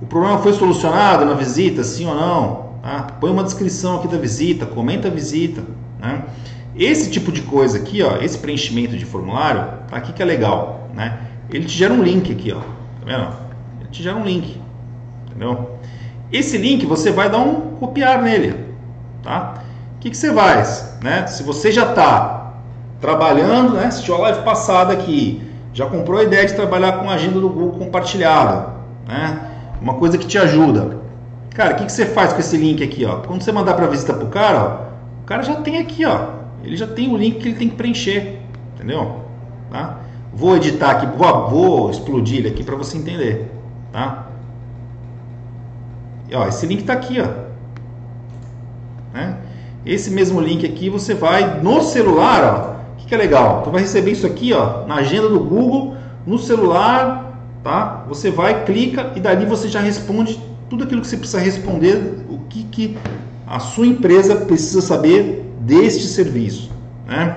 O 0.00 0.06
problema 0.06 0.38
foi 0.38 0.52
solucionado 0.52 1.24
na 1.24 1.34
visita, 1.34 1.84
sim 1.84 2.06
ou 2.06 2.14
não? 2.14 2.64
Tá? 2.82 3.06
Põe 3.20 3.30
uma 3.30 3.44
descrição 3.44 3.96
aqui 3.96 4.08
da 4.08 4.16
visita, 4.16 4.66
comenta 4.66 5.08
a 5.08 5.10
visita, 5.10 5.62
né? 6.00 6.24
Esse 6.76 7.10
tipo 7.10 7.30
de 7.30 7.42
coisa 7.42 7.78
aqui, 7.78 8.02
ó, 8.02 8.16
esse 8.16 8.36
preenchimento 8.36 8.96
de 8.96 9.04
formulário, 9.04 9.64
tá 9.88 9.96
aqui 9.96 10.12
que 10.12 10.22
é 10.22 10.24
legal, 10.24 10.88
né? 10.92 11.18
Ele 11.50 11.66
te 11.66 11.72
gera 11.72 11.92
um 11.94 12.02
link 12.02 12.32
aqui, 12.32 12.52
ó, 12.52 12.58
tá 12.58 13.04
vendo? 13.04 13.28
Ele 13.80 13.88
te 13.90 14.02
gera 14.02 14.16
um 14.16 14.24
link, 14.24 14.60
entendeu? 15.26 15.78
Esse 16.32 16.58
link 16.58 16.84
você 16.84 17.12
vai 17.12 17.30
dar 17.30 17.38
um 17.38 17.76
copiar 17.76 18.20
nele, 18.20 18.56
tá? 19.22 19.62
O 19.96 20.00
que, 20.00 20.10
que 20.10 20.16
você 20.16 20.32
faz, 20.34 20.98
né? 21.02 21.26
Se 21.26 21.42
você 21.42 21.70
já 21.70 21.88
está 21.88 22.43
trabalhando, 23.04 23.74
né? 23.74 23.84
Assistiu 23.84 24.14
a 24.14 24.18
live 24.18 24.42
passada 24.42 24.94
aqui, 24.94 25.42
já 25.74 25.84
comprou 25.84 26.18
a 26.18 26.22
ideia 26.22 26.46
de 26.46 26.54
trabalhar 26.54 26.92
com 26.92 27.10
a 27.10 27.14
agenda 27.14 27.38
do 27.38 27.50
Google 27.50 27.78
compartilhada, 27.78 28.68
né? 29.06 29.50
Uma 29.78 29.94
coisa 29.94 30.16
que 30.16 30.26
te 30.26 30.38
ajuda. 30.38 30.96
Cara, 31.54 31.74
o 31.74 31.76
que, 31.76 31.84
que 31.84 31.92
você 31.92 32.06
faz 32.06 32.32
com 32.32 32.40
esse 32.40 32.56
link 32.56 32.82
aqui, 32.82 33.04
ó? 33.04 33.16
Quando 33.16 33.42
você 33.42 33.52
mandar 33.52 33.74
para 33.74 33.86
visita 33.88 34.14
pro 34.14 34.28
cara, 34.28 34.58
ó, 34.58 35.22
o 35.22 35.26
cara 35.26 35.42
já 35.42 35.56
tem 35.56 35.76
aqui, 35.76 36.06
ó. 36.06 36.28
Ele 36.64 36.78
já 36.78 36.86
tem 36.86 37.12
o 37.12 37.16
link 37.16 37.40
que 37.40 37.48
ele 37.48 37.58
tem 37.58 37.68
que 37.68 37.76
preencher, 37.76 38.40
entendeu? 38.74 39.20
Tá? 39.70 39.98
Vou 40.32 40.56
editar 40.56 40.92
aqui, 40.92 41.06
vou, 41.06 41.50
vou 41.50 41.90
explodir 41.90 42.38
ele 42.38 42.48
aqui 42.48 42.64
para 42.64 42.74
você 42.74 42.96
entender, 42.96 43.52
tá? 43.92 44.28
E, 46.30 46.34
ó, 46.34 46.48
esse 46.48 46.64
link 46.64 46.80
está 46.80 46.94
aqui, 46.94 47.20
ó. 47.20 47.28
Né? 49.12 49.36
Esse 49.84 50.10
mesmo 50.10 50.40
link 50.40 50.64
aqui 50.64 50.88
você 50.88 51.12
vai 51.12 51.60
no 51.60 51.82
celular, 51.82 52.70
ó 52.70 52.74
que, 53.04 53.08
que 53.08 53.14
é 53.14 53.18
legal? 53.18 53.62
Tu 53.62 53.70
vai 53.70 53.82
receber 53.82 54.12
isso 54.12 54.26
aqui 54.26 54.52
ó, 54.52 54.86
na 54.86 54.96
agenda 54.96 55.28
do 55.28 55.38
Google, 55.38 55.96
no 56.26 56.38
celular, 56.38 57.38
tá? 57.62 58.04
Você 58.08 58.30
vai, 58.30 58.64
clica 58.64 59.12
e 59.14 59.20
dali 59.20 59.44
você 59.44 59.68
já 59.68 59.80
responde 59.80 60.40
tudo 60.68 60.84
aquilo 60.84 61.00
que 61.00 61.06
você 61.06 61.16
precisa 61.16 61.38
responder, 61.38 62.24
o 62.28 62.38
que, 62.48 62.64
que 62.64 62.98
a 63.46 63.60
sua 63.60 63.86
empresa 63.86 64.36
precisa 64.36 64.80
saber 64.80 65.52
deste 65.60 66.04
serviço. 66.04 66.70
Né? 67.06 67.36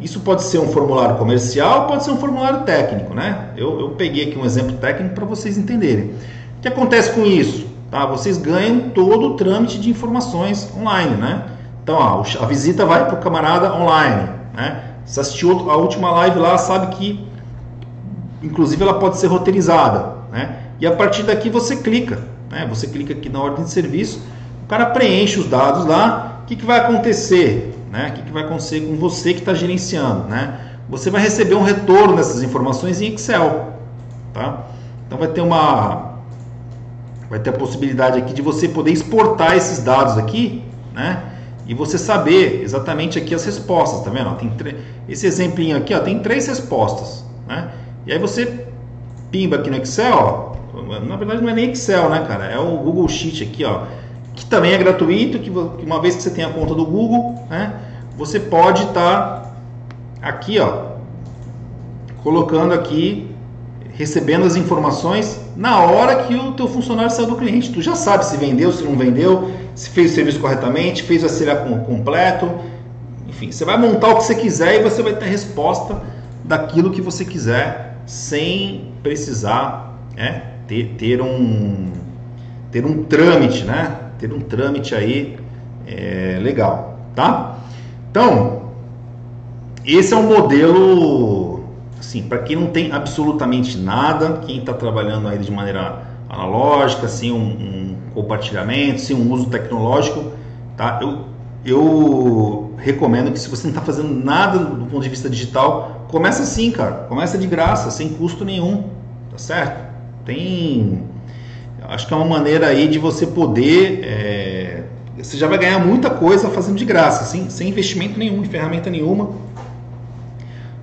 Isso 0.00 0.20
pode 0.20 0.42
ser 0.42 0.58
um 0.58 0.68
formulário 0.68 1.16
comercial, 1.16 1.86
pode 1.86 2.04
ser 2.04 2.10
um 2.10 2.18
formulário 2.18 2.62
técnico. 2.62 3.14
Né? 3.14 3.48
Eu, 3.56 3.80
eu 3.80 3.90
peguei 3.90 4.28
aqui 4.28 4.38
um 4.38 4.44
exemplo 4.44 4.76
técnico 4.76 5.14
para 5.14 5.24
vocês 5.24 5.56
entenderem. 5.56 6.10
O 6.58 6.60
que 6.60 6.68
acontece 6.68 7.12
com 7.12 7.24
isso? 7.24 7.66
Tá? 7.90 8.04
Vocês 8.06 8.36
ganham 8.36 8.90
todo 8.90 9.28
o 9.28 9.34
trâmite 9.34 9.78
de 9.78 9.88
informações 9.88 10.70
online. 10.78 11.16
Né? 11.16 11.42
Então 11.82 11.96
ó, 11.96 12.22
a 12.40 12.46
visita 12.46 12.84
vai 12.84 13.06
para 13.06 13.14
o 13.14 13.22
camarada 13.22 13.74
online. 13.74 14.43
Né? 14.54 14.82
Se 15.04 15.20
assistiu 15.20 15.70
a 15.70 15.76
última 15.76 16.10
live 16.12 16.38
lá, 16.38 16.56
sabe 16.56 16.94
que, 16.96 17.26
inclusive, 18.42 18.82
ela 18.82 18.98
pode 18.98 19.18
ser 19.18 19.26
roteirizada. 19.26 20.14
Né? 20.32 20.58
E 20.80 20.86
a 20.86 20.92
partir 20.92 21.24
daqui 21.24 21.50
você 21.50 21.76
clica. 21.76 22.22
Né? 22.50 22.66
Você 22.68 22.86
clica 22.86 23.12
aqui 23.12 23.28
na 23.28 23.40
ordem 23.40 23.64
de 23.64 23.70
serviço, 23.70 24.22
o 24.64 24.66
cara 24.66 24.86
preenche 24.86 25.38
os 25.38 25.48
dados 25.48 25.84
lá. 25.84 26.40
O 26.42 26.46
que, 26.46 26.56
que 26.56 26.64
vai 26.64 26.80
acontecer? 26.80 27.74
Né? 27.90 28.10
O 28.10 28.12
que, 28.12 28.22
que 28.22 28.32
vai 28.32 28.44
acontecer 28.44 28.80
com 28.80 28.96
você 28.96 29.34
que 29.34 29.40
está 29.40 29.54
gerenciando? 29.54 30.28
Né? 30.28 30.58
Você 30.88 31.10
vai 31.10 31.20
receber 31.20 31.54
um 31.54 31.62
retorno 31.62 32.16
dessas 32.16 32.42
informações 32.42 33.00
em 33.00 33.14
Excel. 33.14 33.72
Tá? 34.32 34.64
Então 35.06 35.18
vai 35.18 35.28
ter 35.28 35.40
uma 35.40 36.14
vai 37.28 37.38
ter 37.38 37.50
a 37.50 37.52
possibilidade 37.54 38.18
aqui 38.18 38.32
de 38.32 38.42
você 38.42 38.68
poder 38.68 38.92
exportar 38.92 39.56
esses 39.56 39.82
dados 39.82 40.18
aqui, 40.18 40.62
né? 40.92 41.33
E 41.66 41.74
você 41.74 41.96
saber 41.96 42.62
exatamente 42.62 43.18
aqui 43.18 43.34
as 43.34 43.44
respostas, 43.44 44.04
tá 44.04 44.10
vendo? 44.10 44.34
Tem 44.36 44.74
esse 45.08 45.26
exemplinho 45.26 45.76
aqui, 45.76 45.94
ó, 45.94 46.00
tem 46.00 46.18
três 46.18 46.46
respostas, 46.46 47.24
né? 47.46 47.70
E 48.06 48.12
aí 48.12 48.18
você 48.18 48.66
pimba 49.30 49.56
aqui 49.56 49.70
no 49.70 49.76
Excel, 49.76 50.56
ó, 50.74 51.00
na 51.00 51.16
verdade 51.16 51.42
não 51.42 51.48
é 51.48 51.54
nem 51.54 51.70
Excel, 51.70 52.10
né, 52.10 52.24
cara? 52.26 52.44
É 52.44 52.58
o 52.58 52.76
Google 52.78 53.08
Sheet 53.08 53.44
aqui, 53.44 53.64
ó, 53.64 53.84
que 54.34 54.44
também 54.46 54.72
é 54.72 54.78
gratuito, 54.78 55.38
que 55.38 55.50
uma 55.50 56.00
vez 56.00 56.16
que 56.16 56.22
você 56.22 56.30
tem 56.30 56.44
a 56.44 56.50
conta 56.50 56.74
do 56.74 56.84
Google, 56.84 57.34
né, 57.48 57.72
você 58.16 58.38
pode 58.38 58.82
estar 58.82 59.40
tá 59.40 59.52
aqui, 60.20 60.58
ó, 60.58 60.94
colocando 62.22 62.74
aqui, 62.74 63.33
recebendo 63.94 64.44
as 64.44 64.56
informações 64.56 65.40
na 65.56 65.80
hora 65.80 66.24
que 66.24 66.34
o 66.34 66.52
teu 66.52 66.68
funcionário 66.68 67.10
saiu 67.10 67.28
do 67.28 67.36
cliente. 67.36 67.72
Tu 67.72 67.80
já 67.80 67.94
sabe 67.94 68.26
se 68.26 68.36
vendeu, 68.36 68.72
se 68.72 68.82
não 68.82 68.96
vendeu, 68.96 69.50
se 69.74 69.88
fez 69.90 70.12
o 70.12 70.14
serviço 70.14 70.40
corretamente, 70.40 71.02
fez 71.02 71.22
o 71.22 71.26
auxiliar 71.26 71.64
completo. 71.86 72.50
Enfim, 73.28 73.50
você 73.50 73.64
vai 73.64 73.78
montar 73.78 74.08
o 74.08 74.16
que 74.16 74.24
você 74.24 74.34
quiser 74.34 74.80
e 74.80 74.82
você 74.82 75.02
vai 75.02 75.14
ter 75.14 75.24
a 75.24 75.28
resposta 75.28 76.02
daquilo 76.44 76.90
que 76.90 77.00
você 77.00 77.24
quiser 77.24 77.98
sem 78.06 78.92
precisar 79.02 79.98
é, 80.16 80.42
ter, 80.66 80.94
ter, 80.98 81.20
um, 81.22 81.92
ter 82.70 82.84
um 82.84 83.04
trâmite, 83.04 83.64
né? 83.64 83.96
Ter 84.18 84.32
um 84.32 84.40
trâmite 84.40 84.94
aí 84.94 85.36
é, 85.86 86.38
legal, 86.40 86.98
tá? 87.14 87.58
Então, 88.10 88.64
esse 89.84 90.14
é 90.14 90.16
um 90.16 90.22
modelo, 90.22 91.53
assim, 91.98 92.22
para 92.22 92.38
quem 92.38 92.56
não 92.56 92.68
tem 92.68 92.92
absolutamente 92.92 93.78
nada, 93.78 94.40
quem 94.46 94.58
está 94.58 94.72
trabalhando 94.72 95.28
aí 95.28 95.38
de 95.38 95.50
maneira 95.50 96.02
analógica, 96.28 97.06
assim, 97.06 97.32
um, 97.32 97.36
um 97.36 97.96
compartilhamento, 98.14 99.00
sem 99.00 99.16
um 99.16 99.32
uso 99.32 99.46
tecnológico, 99.46 100.32
tá? 100.76 100.98
Eu, 101.00 101.26
eu 101.64 102.74
recomendo 102.76 103.32
que 103.32 103.38
se 103.38 103.48
você 103.48 103.64
não 103.64 103.70
está 103.70 103.80
fazendo 103.80 104.12
nada 104.12 104.58
do 104.58 104.86
ponto 104.86 105.02
de 105.02 105.08
vista 105.08 105.28
digital, 105.30 106.06
começa 106.08 106.42
assim, 106.42 106.70
cara. 106.70 107.06
Começa 107.08 107.38
de 107.38 107.46
graça, 107.46 107.90
sem 107.90 108.10
custo 108.10 108.44
nenhum, 108.44 108.84
tá 109.30 109.38
certo? 109.38 109.84
Tem, 110.24 111.02
acho 111.88 112.06
que 112.06 112.14
é 112.14 112.16
uma 112.16 112.26
maneira 112.26 112.66
aí 112.66 112.88
de 112.88 112.98
você 112.98 113.26
poder, 113.26 114.00
é, 114.04 114.84
você 115.16 115.36
já 115.36 115.46
vai 115.46 115.58
ganhar 115.58 115.78
muita 115.78 116.10
coisa 116.10 116.48
fazendo 116.50 116.76
de 116.76 116.84
graça, 116.84 117.22
assim, 117.22 117.48
sem 117.48 117.68
investimento 117.68 118.18
nenhum, 118.18 118.42
em 118.42 118.46
ferramenta 118.46 118.90
nenhuma. 118.90 119.30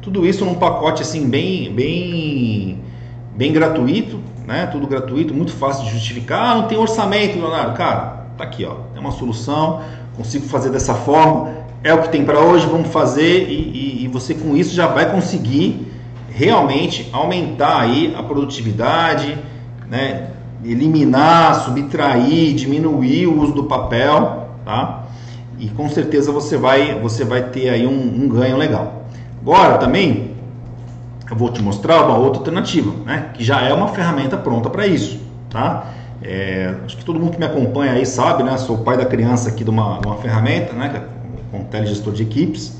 Tudo 0.01 0.25
isso 0.25 0.43
num 0.43 0.55
pacote 0.55 1.01
assim 1.01 1.29
bem, 1.29 1.71
bem, 1.73 2.79
bem 3.35 3.53
gratuito, 3.53 4.19
né? 4.47 4.65
Tudo 4.65 4.87
gratuito, 4.87 5.33
muito 5.33 5.51
fácil 5.51 5.85
de 5.85 5.91
justificar. 5.91 6.51
Ah, 6.51 6.55
não 6.55 6.67
tem 6.67 6.77
orçamento, 6.77 7.37
Leonardo. 7.37 7.75
Cara, 7.75 8.25
tá 8.37 8.43
aqui, 8.43 8.65
ó. 8.65 8.77
É 8.95 8.99
uma 8.99 9.11
solução, 9.11 9.81
consigo 10.17 10.45
fazer 10.47 10.71
dessa 10.71 10.95
forma. 10.95 11.51
É 11.83 11.93
o 11.93 12.01
que 12.01 12.09
tem 12.09 12.25
para 12.25 12.39
hoje, 12.39 12.65
vamos 12.65 12.89
fazer 12.89 13.47
e, 13.49 13.53
e, 13.53 14.03
e, 14.03 14.07
você 14.07 14.35
com 14.35 14.55
isso 14.55 14.73
já 14.73 14.87
vai 14.87 15.11
conseguir 15.11 15.87
realmente 16.29 17.09
aumentar 17.11 17.81
aí 17.81 18.13
a 18.15 18.21
produtividade, 18.21 19.37
né? 19.89 20.31
eliminar, 20.63 21.65
subtrair, 21.65 22.53
diminuir 22.53 23.27
o 23.27 23.41
uso 23.41 23.53
do 23.53 23.63
papel, 23.63 24.49
tá? 24.63 25.05
E 25.57 25.67
com 25.69 25.89
certeza 25.89 26.31
você 26.31 26.57
vai, 26.57 26.99
você 26.99 27.23
vai 27.23 27.49
ter 27.49 27.69
aí 27.69 27.85
um, 27.85 28.23
um 28.23 28.27
ganho 28.27 28.57
legal. 28.57 29.00
Agora 29.41 29.77
também 29.77 30.35
eu 31.29 31.37
vou 31.37 31.49
te 31.49 31.61
mostrar 31.61 32.03
uma 32.05 32.17
outra 32.17 32.39
alternativa, 32.39 32.91
né? 33.05 33.29
que 33.33 33.43
já 33.43 33.61
é 33.61 33.73
uma 33.73 33.87
ferramenta 33.87 34.37
pronta 34.37 34.69
para 34.69 34.85
isso. 34.85 35.19
Tá? 35.49 35.85
É, 36.21 36.75
acho 36.85 36.97
que 36.97 37.05
todo 37.05 37.19
mundo 37.19 37.31
que 37.31 37.39
me 37.39 37.45
acompanha 37.45 37.93
aí 37.93 38.05
sabe, 38.05 38.43
né? 38.43 38.57
sou 38.57 38.79
pai 38.79 38.97
da 38.97 39.05
criança 39.05 39.49
aqui 39.49 39.63
de 39.63 39.69
uma, 39.69 39.99
uma 40.05 40.17
ferramenta, 40.17 40.73
né? 40.73 41.05
com 41.49 41.63
telegestor 41.63 42.13
de 42.13 42.23
equipes. 42.23 42.77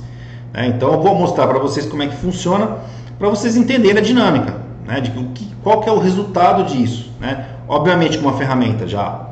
Né? 0.54 0.68
Então 0.68 0.92
eu 0.92 1.02
vou 1.02 1.16
mostrar 1.16 1.48
para 1.48 1.60
vocês 1.60 1.86
como 1.86 2.04
é 2.04 2.08
que 2.08 2.16
funciona, 2.16 2.78
para 3.18 3.30
vocês 3.30 3.56
entenderem 3.56 3.98
a 3.98 4.02
dinâmica, 4.06 4.56
né? 4.86 5.00
de 5.00 5.10
que, 5.10 5.50
qual 5.64 5.80
que 5.80 5.90
é 5.90 5.92
o 5.92 6.00
resultado 6.00 6.66
disso. 6.66 7.10
Né? 7.20 7.46
Obviamente 7.68 8.18
que 8.18 8.24
uma 8.24 8.34
ferramenta 8.34 8.86
já 8.86 9.30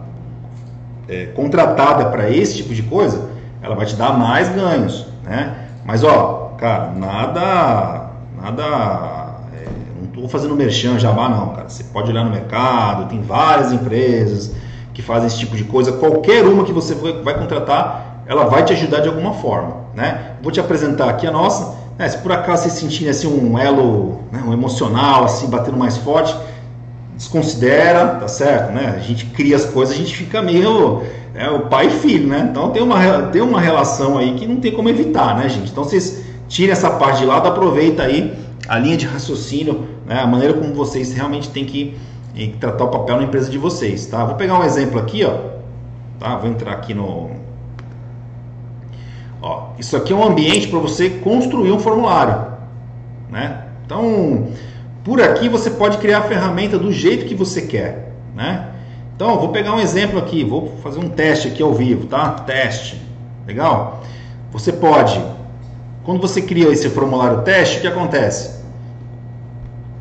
é, 1.09 1.25
contratada 1.27 2.05
para 2.05 2.29
esse 2.31 2.55
tipo 2.57 2.73
de 2.73 2.83
coisa, 2.83 3.29
ela 3.61 3.75
vai 3.75 3.85
te 3.85 3.95
dar 3.95 4.17
mais 4.17 4.47
ganhos. 4.49 5.05
Né? 5.23 5.55
Mas 5.85 6.03
ó, 6.03 6.48
cara, 6.59 6.91
nada 6.91 8.09
Nada. 8.41 8.63
É, 9.53 9.65
não 9.99 10.07
estou 10.07 10.29
fazendo 10.29 10.55
merchan 10.55 10.97
jabá, 10.97 11.27
não, 11.27 11.49
cara. 11.49 11.69
Você 11.69 11.83
pode 11.83 12.09
olhar 12.09 12.23
no 12.23 12.31
mercado, 12.31 13.09
tem 13.09 13.21
várias 13.21 13.71
empresas 13.71 14.53
que 14.93 15.01
fazem 15.01 15.27
esse 15.27 15.37
tipo 15.37 15.55
de 15.55 15.65
coisa. 15.65 15.91
Qualquer 15.93 16.45
uma 16.45 16.63
que 16.63 16.71
você 16.71 16.95
vai 16.95 17.37
contratar, 17.37 18.23
ela 18.25 18.45
vai 18.45 18.63
te 18.63 18.73
ajudar 18.73 19.01
de 19.01 19.09
alguma 19.09 19.33
forma. 19.33 19.77
Né? 19.93 20.33
Vou 20.41 20.51
te 20.51 20.59
apresentar 20.59 21.09
aqui 21.09 21.27
a 21.27 21.31
nossa. 21.31 21.77
Né? 21.97 22.07
Se 22.07 22.17
por 22.19 22.31
acaso 22.31 22.63
você 22.63 22.69
sentir 22.69 23.09
assim, 23.09 23.27
um 23.27 23.57
elo, 23.57 24.21
né, 24.31 24.41
um 24.45 24.53
emocional, 24.53 25.25
assim, 25.25 25.47
batendo 25.47 25.77
mais 25.77 25.97
forte, 25.97 26.33
desconsidera, 27.15 28.15
tá 28.15 28.29
certo, 28.29 28.71
né? 28.71 28.93
A 28.95 28.99
gente 28.99 29.25
cria 29.25 29.57
as 29.57 29.65
coisas, 29.65 29.93
a 29.93 29.97
gente 29.97 30.15
fica 30.15 30.41
meio 30.41 31.03
é, 31.35 31.49
o 31.49 31.67
pai 31.67 31.87
e 31.87 31.89
filho, 31.89 32.29
né? 32.29 32.47
Então 32.49 32.69
tem 32.71 32.81
uma, 32.81 33.23
tem 33.23 33.41
uma 33.41 33.59
relação 33.59 34.17
aí 34.17 34.35
que 34.35 34.47
não 34.47 34.55
tem 34.57 34.71
como 34.71 34.87
evitar, 34.87 35.35
né, 35.35 35.49
gente? 35.49 35.69
Então 35.69 35.83
vocês 35.83 36.28
tirem 36.49 36.71
essa 36.71 36.89
parte 36.89 37.19
de 37.19 37.25
lado, 37.25 37.47
aproveita 37.47 38.03
aí 38.03 38.38
a 38.67 38.77
linha 38.77 38.97
de 38.97 39.05
raciocínio, 39.05 39.88
né? 40.05 40.19
a 40.19 40.27
maneira 40.27 40.53
como 40.53 40.73
vocês 40.73 41.13
realmente 41.13 41.49
têm 41.49 41.63
que, 41.63 41.97
que 42.33 42.49
tratar 42.59 42.83
o 42.83 42.89
papel 42.89 43.17
na 43.17 43.23
empresa 43.23 43.49
de 43.49 43.57
vocês, 43.57 44.05
tá? 44.07 44.25
Vou 44.25 44.35
pegar 44.35 44.59
um 44.59 44.63
exemplo 44.63 44.99
aqui, 44.99 45.23
ó. 45.23 45.38
Tá? 46.19 46.35
Vou 46.35 46.49
entrar 46.49 46.73
aqui 46.73 46.93
no 46.93 47.29
Ó, 49.41 49.69
isso 49.79 49.95
aqui 49.95 50.12
é 50.12 50.15
um 50.15 50.23
ambiente 50.23 50.67
para 50.67 50.79
você 50.79 51.09
construir 51.09 51.71
um 51.71 51.79
formulário, 51.79 52.57
né? 53.29 53.67
Então, 53.85 54.49
por 55.03 55.21
aqui 55.21 55.47
você 55.47 55.69
pode 55.69 55.97
criar 55.97 56.19
a 56.19 56.23
ferramenta 56.23 56.77
do 56.77 56.91
jeito 56.91 57.25
que 57.25 57.33
você 57.33 57.62
quer, 57.62 58.13
né? 58.35 58.67
Então, 59.15 59.39
vou 59.39 59.49
pegar 59.49 59.73
um 59.73 59.79
exemplo 59.79 60.19
aqui, 60.19 60.43
vou 60.43 60.77
fazer 60.83 60.99
um 60.99 61.09
teste 61.09 61.47
aqui 61.47 61.63
ao 61.63 61.73
vivo, 61.73 62.07
tá? 62.07 62.31
Teste, 62.31 63.01
legal? 63.47 64.03
Você 64.51 64.73
pode, 64.73 65.21
quando 66.03 66.21
você 66.21 66.41
cria 66.41 66.69
esse 66.69 66.89
formulário 66.89 67.41
teste, 67.41 67.77
o 67.77 67.81
que 67.81 67.88
acontece? 67.88 68.59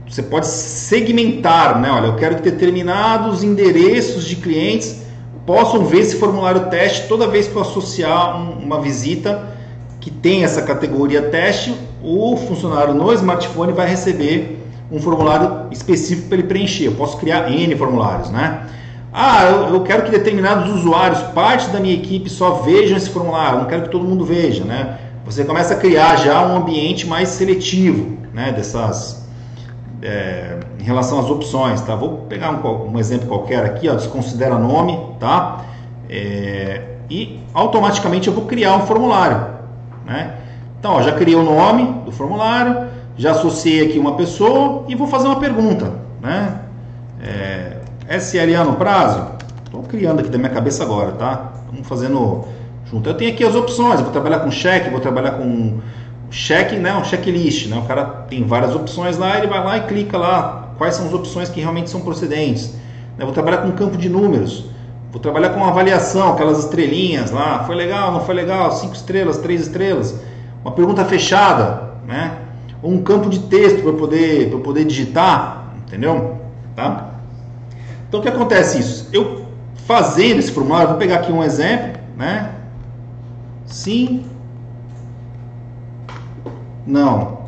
Você 0.09 0.23
pode 0.23 0.47
segmentar, 0.47 1.79
né? 1.81 1.91
Olha, 1.91 2.07
eu 2.07 2.17
quero 2.17 2.37
que 2.37 2.43
determinados 2.43 3.43
endereços 3.43 4.25
de 4.25 4.37
clientes 4.37 5.03
possam 5.45 5.85
ver 5.85 6.01
esse 6.01 6.17
formulário 6.17 6.69
teste 6.71 7.09
toda 7.09 7.27
vez 7.27 7.47
que 7.47 7.57
eu 7.57 7.63
associar 7.63 8.37
um, 8.37 8.53
uma 8.65 8.81
visita 8.81 9.57
que 10.01 10.11
tem 10.11 10.45
essa 10.45 10.63
categoria 10.63 11.23
teste, 11.23 11.75
o 12.03 12.37
funcionário 12.37 12.95
no 12.95 13.13
smartphone 13.13 13.73
vai 13.73 13.89
receber 13.89 14.59
um 14.91 15.01
formulário 15.01 15.69
específico 15.71 16.29
para 16.29 16.39
ele 16.39 16.47
preencher. 16.47 16.87
Eu 16.87 16.93
posso 16.93 17.19
criar 17.19 17.51
N 17.51 17.75
formulários, 17.77 18.31
né? 18.31 18.67
Ah, 19.13 19.45
eu, 19.45 19.75
eu, 19.75 19.81
quero 19.83 20.05
que 20.05 20.11
determinados 20.11 20.71
usuários, 20.71 21.21
parte 21.35 21.69
da 21.71 21.81
minha 21.81 21.95
equipe, 21.95 22.29
só 22.31 22.53
vejam 22.63 22.97
esse 22.97 23.11
formulário, 23.11 23.59
não 23.59 23.67
quero 23.67 23.83
que 23.83 23.89
todo 23.89 24.05
mundo 24.05 24.25
veja, 24.25 24.65
né? 24.65 24.99
Você 25.29 25.45
começa 25.45 25.75
a 25.75 25.77
criar 25.77 26.17
já 26.17 26.41
um 26.41 26.57
ambiente 26.57 27.07
mais 27.07 27.29
seletivo, 27.29 28.17
né? 28.33 28.51
Dessas, 28.51 29.29
é, 30.01 30.59
em 30.81 30.83
relação 30.83 31.21
às 31.21 31.29
opções, 31.29 31.83
tá? 31.83 31.95
Vou 31.95 32.21
pegar 32.31 32.51
um, 32.51 32.93
um 32.93 32.99
exemplo 32.99 33.29
qualquer 33.29 33.63
aqui, 33.63 33.91
ó, 33.91 33.95
desconsidera 33.95 34.59
nome, 34.59 34.99
tá? 35.21 35.67
É, 36.09 36.81
e 37.11 37.41
automaticamente 37.53 38.29
eu 38.29 38.33
vou 38.33 38.47
criar 38.47 38.75
um 38.77 38.87
formulário, 38.87 39.49
né? 40.07 40.35
Então, 40.79 40.93
ó, 40.95 41.03
já 41.03 41.13
criei 41.13 41.37
o 41.37 41.43
nome 41.43 42.05
do 42.07 42.11
formulário, 42.11 42.89
já 43.15 43.33
associei 43.33 43.87
aqui 43.87 43.99
uma 43.99 44.15
pessoa 44.15 44.87
e 44.89 44.95
vou 44.95 45.07
fazer 45.07 45.27
uma 45.27 45.39
pergunta, 45.39 45.93
né? 46.23 46.59
É, 47.23 48.17
SLA 48.17 48.65
no 48.65 48.77
prazo? 48.77 49.27
Estou 49.67 49.83
criando 49.83 50.21
aqui 50.21 50.31
da 50.31 50.39
minha 50.39 50.51
cabeça 50.51 50.83
agora, 50.85 51.13
tá? 51.13 51.53
Vamos 51.71 51.87
fazendo 51.87 52.47
junto. 52.91 53.09
Eu 53.09 53.15
tenho 53.15 53.33
aqui 53.33 53.45
as 53.45 53.55
opções, 53.55 54.01
vou 54.01 54.11
trabalhar 54.11 54.41
com 54.41 54.51
cheque, 54.51 54.91
vou 54.91 55.01
trabalhar 55.01 55.33
com 55.33 55.79
cheque, 56.31 56.77
né, 56.77 56.95
um 56.95 57.05
checklist, 57.05 57.69
né? 57.69 57.79
O 57.79 57.83
cara 57.83 58.05
tem 58.05 58.45
várias 58.45 58.75
opções 58.75 59.17
lá, 59.17 59.39
ele 59.39 59.47
vai 59.47 59.65
lá 59.65 59.79
e 59.79 59.81
clica 59.83 60.19
lá 60.19 60.75
quais 60.77 60.95
são 60.95 61.07
as 61.07 61.13
opções 61.13 61.49
que 61.49 61.61
realmente 61.61 61.91
são 61.91 62.01
procedentes. 62.01 62.75
Eu 63.19 63.27
vou 63.27 63.35
trabalhar 63.35 63.59
com 63.59 63.69
um 63.69 63.73
campo 63.73 63.97
de 63.97 64.09
números, 64.09 64.67
vou 65.11 65.21
trabalhar 65.21 65.51
com 65.51 65.65
avaliação, 65.65 66.33
aquelas 66.33 66.59
estrelinhas 66.61 67.31
lá, 67.31 67.65
foi 67.65 67.75
legal, 67.75 68.13
não 68.13 68.21
foi 68.21 68.35
legal, 68.35 68.71
cinco 68.73 68.95
estrelas, 68.95 69.39
três 69.39 69.63
estrelas, 69.63 70.21
uma 70.63 70.73
pergunta 70.73 71.05
fechada, 71.05 71.95
né? 72.07 72.39
Ou 72.83 72.93
um 72.93 73.03
campo 73.03 73.29
de 73.29 73.41
texto 73.41 73.83
para 73.83 73.93
poder 73.93 74.51
para 74.51 74.61
poder 74.61 74.85
digitar, 74.85 75.73
entendeu? 75.79 76.39
Tá? 76.77 77.11
Então 78.09 78.21
o 78.21 78.23
que 78.23 78.29
acontece 78.29 78.79
isso? 78.79 79.09
Eu 79.13 79.47
fazendo 79.87 80.39
esse 80.39 80.53
formulário, 80.53 80.91
vou 80.91 80.99
pegar 80.99 81.17
aqui 81.17 81.33
um 81.33 81.43
exemplo, 81.43 82.01
né? 82.17 82.51
Sim, 83.69 84.25
não. 86.87 87.39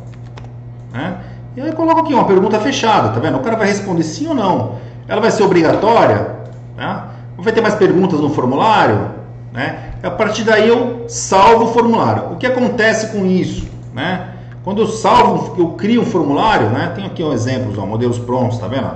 Né? 0.93 1.17
E 1.55 1.61
aí 1.61 1.67
eu 1.67 1.73
coloco 1.73 2.01
aqui 2.01 2.13
uma 2.13 2.25
pergunta 2.25 2.59
fechada, 2.59 3.09
tá 3.09 3.19
vendo? 3.19 3.37
O 3.37 3.41
cara 3.41 3.57
vai 3.57 3.67
responder 3.67 4.03
sim 4.03 4.27
ou 4.27 4.35
não. 4.35 4.75
Ela 5.07 5.19
vai 5.19 5.31
ser 5.31 5.43
obrigatória? 5.43 6.35
Né? 6.77 7.03
Vai 7.37 7.51
ter 7.51 7.61
mais 7.61 7.75
perguntas 7.75 8.19
no 8.19 8.29
formulário? 8.29 9.09
Né? 9.51 9.93
A 10.03 10.11
partir 10.11 10.43
daí 10.43 10.67
eu 10.67 11.05
salvo 11.09 11.65
o 11.65 11.67
formulário. 11.73 12.31
O 12.33 12.35
que 12.37 12.45
acontece 12.45 13.07
com 13.07 13.25
isso? 13.25 13.67
Né? 13.93 14.29
Quando 14.63 14.81
eu 14.81 14.87
salvo, 14.87 15.59
eu 15.59 15.69
crio 15.69 16.01
um 16.01 16.05
formulário, 16.05 16.69
né? 16.69 16.91
Tem 16.95 17.03
aqui 17.03 17.23
um 17.23 17.33
exemplo, 17.33 17.73
ó, 17.81 17.85
modelos 17.85 18.19
prontos, 18.19 18.59
tá 18.59 18.67
vendo? 18.67 18.91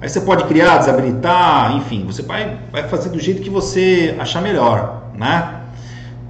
Aí 0.00 0.08
você 0.08 0.20
pode 0.20 0.44
criar, 0.44 0.78
desabilitar, 0.78 1.76
enfim, 1.76 2.04
você 2.04 2.20
vai, 2.22 2.58
vai 2.72 2.88
fazer 2.88 3.10
do 3.10 3.20
jeito 3.20 3.40
que 3.40 3.48
você 3.48 4.16
achar 4.18 4.42
melhor, 4.42 5.04
né? 5.14 5.60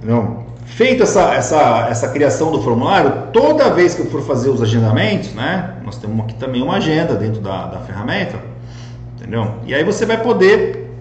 Não, 0.05 0.45
Feito 0.65 1.03
essa, 1.03 1.33
essa, 1.33 1.87
essa 1.89 2.09
criação 2.09 2.51
do 2.51 2.61
formulário, 2.61 3.27
toda 3.31 3.69
vez 3.69 3.93
que 3.93 4.01
eu 4.01 4.07
for 4.07 4.21
fazer 4.21 4.49
os 4.49 4.61
agendamentos, 4.61 5.33
né? 5.33 5.75
Nós 5.85 5.97
temos 5.97 6.19
aqui 6.19 6.33
também 6.33 6.61
uma 6.61 6.77
agenda 6.77 7.13
dentro 7.13 7.39
da, 7.39 7.67
da 7.67 7.79
ferramenta, 7.79 8.39
entendeu? 9.15 9.53
E 9.65 9.73
aí 9.75 9.83
você 9.83 10.05
vai 10.05 10.21
poder, 10.21 10.91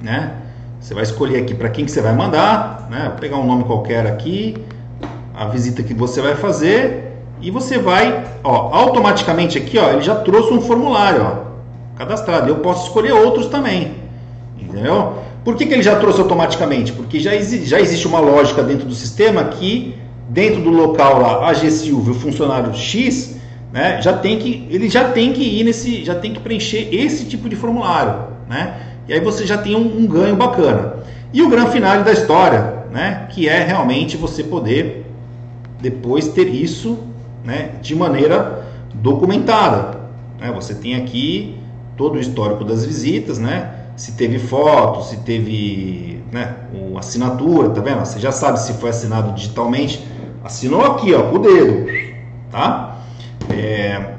né? 0.00 0.32
Você 0.80 0.94
vai 0.94 1.02
escolher 1.02 1.42
aqui 1.42 1.54
para 1.54 1.68
quem 1.68 1.84
que 1.84 1.90
você 1.90 2.00
vai 2.00 2.14
mandar, 2.14 2.86
né? 2.88 3.08
Vou 3.08 3.18
pegar 3.18 3.36
um 3.36 3.46
nome 3.46 3.64
qualquer 3.64 4.06
aqui, 4.06 4.56
a 5.34 5.46
visita 5.46 5.82
que 5.82 5.92
você 5.92 6.22
vai 6.22 6.36
fazer 6.36 7.12
e 7.42 7.50
você 7.50 7.78
vai, 7.78 8.24
ó, 8.44 8.74
automaticamente 8.74 9.58
aqui, 9.58 9.76
ó, 9.76 9.90
ele 9.90 10.02
já 10.02 10.14
trouxe 10.14 10.52
um 10.52 10.60
formulário, 10.60 11.22
ó, 11.24 11.98
cadastrado. 11.98 12.48
Eu 12.48 12.60
posso 12.60 12.86
escolher 12.86 13.12
outros 13.12 13.48
também, 13.48 13.96
entendeu? 14.58 15.14
Por 15.48 15.56
que, 15.56 15.64
que 15.64 15.72
ele 15.72 15.82
já 15.82 15.96
trouxe 15.98 16.20
automaticamente? 16.20 16.92
Porque 16.92 17.18
já, 17.18 17.34
exi 17.34 17.64
já 17.64 17.80
existe 17.80 18.06
uma 18.06 18.20
lógica 18.20 18.62
dentro 18.62 18.86
do 18.86 18.94
sistema 18.94 19.44
que, 19.44 19.94
dentro 20.28 20.60
do 20.60 20.68
local 20.68 21.22
lá, 21.22 21.48
a 21.48 21.54
G 21.54 21.70
Silvio, 21.70 22.12
o 22.12 22.14
funcionário 22.14 22.74
X, 22.74 23.34
né, 23.72 23.98
já 24.02 24.12
tem 24.12 24.38
que, 24.38 24.68
ele 24.68 24.90
já 24.90 25.10
tem 25.10 25.32
que 25.32 25.42
ir 25.42 25.64
nesse, 25.64 26.04
já 26.04 26.14
tem 26.14 26.34
que 26.34 26.40
preencher 26.40 26.94
esse 26.94 27.24
tipo 27.24 27.48
de 27.48 27.56
formulário, 27.56 28.24
né? 28.46 28.78
E 29.08 29.14
aí 29.14 29.20
você 29.20 29.46
já 29.46 29.56
tem 29.56 29.74
um, 29.74 30.00
um 30.00 30.06
ganho 30.06 30.36
bacana. 30.36 30.96
E 31.32 31.40
o 31.40 31.48
grande 31.48 31.70
final 31.70 32.02
da 32.04 32.12
história, 32.12 32.84
né, 32.92 33.26
que 33.30 33.48
é 33.48 33.64
realmente 33.64 34.18
você 34.18 34.44
poder 34.44 35.06
depois 35.80 36.28
ter 36.28 36.48
isso, 36.48 36.98
né, 37.42 37.70
de 37.80 37.96
maneira 37.96 38.66
documentada. 38.92 39.98
Né? 40.38 40.52
Você 40.54 40.74
tem 40.74 40.94
aqui 40.94 41.58
todo 41.96 42.16
o 42.16 42.20
histórico 42.20 42.64
das 42.64 42.84
visitas, 42.84 43.38
né? 43.38 43.77
Se 43.98 44.12
teve 44.12 44.38
foto, 44.38 45.02
se 45.02 45.16
teve 45.18 46.22
né, 46.30 46.54
uma 46.72 47.00
assinatura, 47.00 47.70
tá 47.70 47.80
vendo? 47.80 47.98
Você 47.98 48.20
já 48.20 48.30
sabe 48.30 48.60
se 48.60 48.74
foi 48.74 48.90
assinado 48.90 49.32
digitalmente. 49.32 50.06
Assinou 50.44 50.84
aqui, 50.84 51.12
ó, 51.12 51.24
com 51.24 51.36
o 51.36 51.38
dedo, 51.40 51.86
tá? 52.48 52.96
É, 53.50 54.14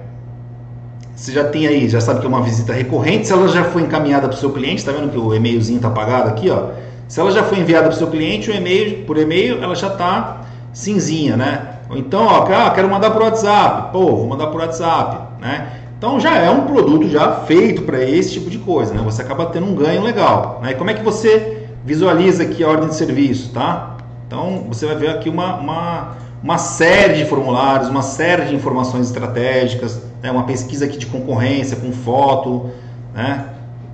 você 1.15 1.31
já 1.31 1.45
tem 1.45 1.65
aí, 1.65 1.87
já 1.87 2.01
sabe 2.01 2.19
que 2.19 2.25
é 2.25 2.29
uma 2.29 2.41
visita 2.41 2.73
recorrente. 2.73 3.27
Se 3.27 3.31
ela 3.31 3.47
já 3.47 3.63
foi 3.63 3.83
encaminhada 3.83 4.27
para 4.27 4.35
o 4.35 4.37
seu 4.37 4.51
cliente, 4.51 4.83
tá 4.83 4.91
vendo 4.91 5.11
que 5.11 5.17
o 5.17 5.33
e-mailzinho 5.33 5.79
tá 5.79 5.87
apagado 5.87 6.27
aqui, 6.27 6.49
ó? 6.49 6.71
Se 7.07 7.21
ela 7.21 7.31
já 7.31 7.43
foi 7.43 7.59
enviada 7.59 7.87
para 7.87 7.95
o 7.95 7.97
seu 7.97 8.07
cliente, 8.07 8.51
o 8.51 8.53
e-mail, 8.53 9.05
por 9.05 9.17
e-mail, 9.17 9.63
ela 9.63 9.75
já 9.75 9.89
tá 9.89 10.41
cinzinha, 10.73 11.37
né? 11.37 11.79
Ou 11.89 11.97
então, 11.97 12.25
ó, 12.25 12.43
ah, 12.53 12.69
quero 12.71 12.89
mandar 12.89 13.11
por 13.11 13.21
WhatsApp. 13.21 13.93
Pô, 13.93 14.17
vou 14.17 14.27
mandar 14.27 14.47
por 14.47 14.59
WhatsApp, 14.59 15.39
né? 15.39 15.79
Então 15.99 16.17
já 16.17 16.38
é 16.38 16.49
um 16.49 16.62
produto 16.62 17.09
já 17.09 17.41
feito 17.41 17.81
para 17.81 18.01
esse 18.01 18.31
tipo 18.31 18.49
de 18.49 18.57
coisa, 18.57 18.93
né? 18.93 19.01
Você 19.03 19.21
acaba 19.21 19.47
tendo 19.47 19.65
um 19.65 19.75
ganho 19.75 20.01
legal. 20.01 20.62
Né? 20.63 20.71
E 20.71 20.75
como 20.75 20.89
é 20.89 20.93
que 20.93 21.03
você 21.03 21.67
visualiza 21.83 22.43
aqui 22.43 22.63
a 22.63 22.69
ordem 22.69 22.88
de 22.88 22.95
serviço, 22.95 23.51
tá? 23.51 23.97
Então 24.25 24.63
você 24.69 24.85
vai 24.85 24.95
ver 24.95 25.09
aqui 25.09 25.27
uma, 25.27 25.57
uma, 25.57 26.17
uma 26.41 26.57
série 26.57 27.15
de 27.15 27.25
formulários, 27.25 27.89
uma 27.89 28.01
série 28.01 28.45
de 28.45 28.55
informações 28.55 29.07
estratégicas, 29.07 30.01
né? 30.23 30.31
uma 30.31 30.43
pesquisa 30.43 30.85
aqui 30.85 30.97
de 30.97 31.05
concorrência 31.05 31.75
com 31.75 31.91
foto, 31.91 32.69
né? 33.13 33.47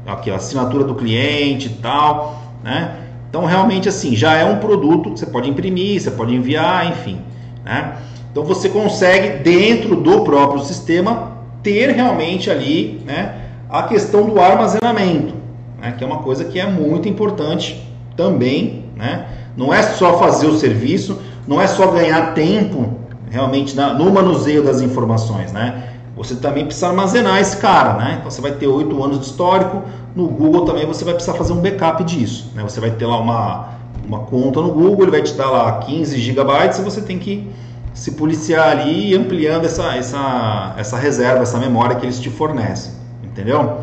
Aqui 0.06 0.30
a 0.30 0.36
assinatura 0.36 0.84
do 0.84 0.94
cliente 0.94 1.70
e 1.70 1.82
tal, 1.82 2.40
né? 2.64 2.98
Então 3.28 3.46
realmente 3.46 3.90
assim 3.90 4.16
já 4.16 4.36
é 4.36 4.46
um 4.46 4.60
produto 4.60 5.10
que 5.10 5.20
você 5.20 5.26
pode 5.26 5.50
imprimir, 5.50 6.00
você 6.00 6.12
pode 6.12 6.36
enviar, 6.36 6.88
enfim, 6.88 7.20
né? 7.64 7.98
Então 8.32 8.44
você 8.44 8.70
consegue 8.70 9.42
dentro 9.42 9.96
do 9.96 10.22
próprio 10.22 10.64
sistema 10.64 11.35
ter 11.66 11.90
realmente 11.90 12.52
ali 12.52 13.02
né, 13.08 13.42
a 13.68 13.84
questão 13.84 14.28
do 14.28 14.40
armazenamento, 14.40 15.34
né, 15.82 15.96
que 15.98 16.04
é 16.04 16.08
uma 16.08 16.20
coisa 16.20 16.46
que 16.46 16.60
é 16.60 16.68
muito 16.68 17.10
importante 17.10 17.84
também. 18.16 18.86
Né? 18.96 19.26
Não 19.58 19.74
é 19.74 19.82
só 19.82 20.20
fazer 20.20 20.46
o 20.46 20.56
serviço, 20.56 21.20
não 21.48 21.60
é 21.60 21.66
só 21.66 21.88
ganhar 21.88 22.36
tempo 22.36 22.94
realmente 23.32 23.76
na, 23.76 23.96
no 23.96 24.12
manuseio 24.12 24.64
das 24.64 24.80
informações. 24.80 25.52
Né? 25.52 25.90
Você 26.16 26.36
também 26.36 26.66
precisa 26.66 26.88
armazenar 26.88 27.40
esse 27.40 27.58
cara. 27.58 27.94
Né? 27.94 28.18
Então 28.20 28.30
você 28.30 28.42
vai 28.42 28.52
ter 28.52 28.68
oito 28.68 29.04
anos 29.04 29.20
de 29.20 29.26
histórico. 29.26 29.82
No 30.16 30.28
Google 30.28 30.66
também 30.66 30.86
você 30.86 31.04
vai 31.04 31.16
precisar 31.16 31.36
fazer 31.36 31.52
um 31.52 31.62
backup 31.62 32.04
disso. 32.04 32.52
Né? 32.54 32.62
Você 32.62 32.80
vai 32.80 32.92
ter 32.92 33.08
lá 33.08 33.20
uma, 33.20 33.70
uma 34.08 34.20
conta 34.20 34.62
no 34.62 34.72
Google, 34.72 35.04
ele 35.04 35.12
vai 35.12 35.24
te 35.24 35.34
dar 35.34 35.50
lá 35.50 35.80
15 35.80 36.16
gigabytes 36.20 36.78
e 36.78 36.84
você 36.84 37.02
tem 37.02 37.18
que 37.18 37.50
se 37.96 38.12
policiar 38.12 38.70
ali 38.72 39.16
ampliando 39.16 39.66
essa, 39.66 39.96
essa, 39.96 40.76
essa 40.78 40.98
reserva, 40.98 41.44
essa 41.44 41.58
memória 41.58 41.96
que 41.96 42.06
eles 42.06 42.20
te 42.20 42.30
fornecem. 42.30 42.92
entendeu? 43.24 43.80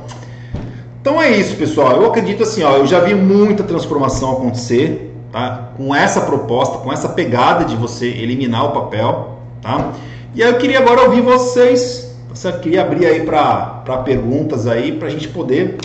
Então 1.00 1.20
é 1.20 1.30
isso, 1.30 1.56
pessoal. 1.56 1.96
Eu 1.96 2.06
acredito 2.06 2.42
assim, 2.42 2.62
ó, 2.62 2.76
eu 2.76 2.86
já 2.86 3.00
vi 3.00 3.14
muita 3.14 3.64
transformação 3.64 4.32
acontecer, 4.32 5.16
tá? 5.32 5.70
Com 5.76 5.94
essa 5.94 6.20
proposta, 6.20 6.78
com 6.78 6.92
essa 6.92 7.08
pegada 7.08 7.64
de 7.64 7.74
você 7.74 8.06
eliminar 8.06 8.66
o 8.66 8.70
papel, 8.72 9.38
tá? 9.62 9.92
E 10.34 10.42
aí 10.42 10.50
eu 10.50 10.58
queria 10.58 10.78
agora 10.78 11.02
ouvir 11.02 11.22
vocês, 11.22 12.14
tá? 12.40 12.52
Queria 12.52 12.82
abrir 12.82 13.06
aí 13.06 13.22
para 13.24 14.02
perguntas 14.04 14.66
aí, 14.66 14.92
para 14.92 15.08
a 15.08 15.10
gente 15.10 15.26
poder 15.28 15.78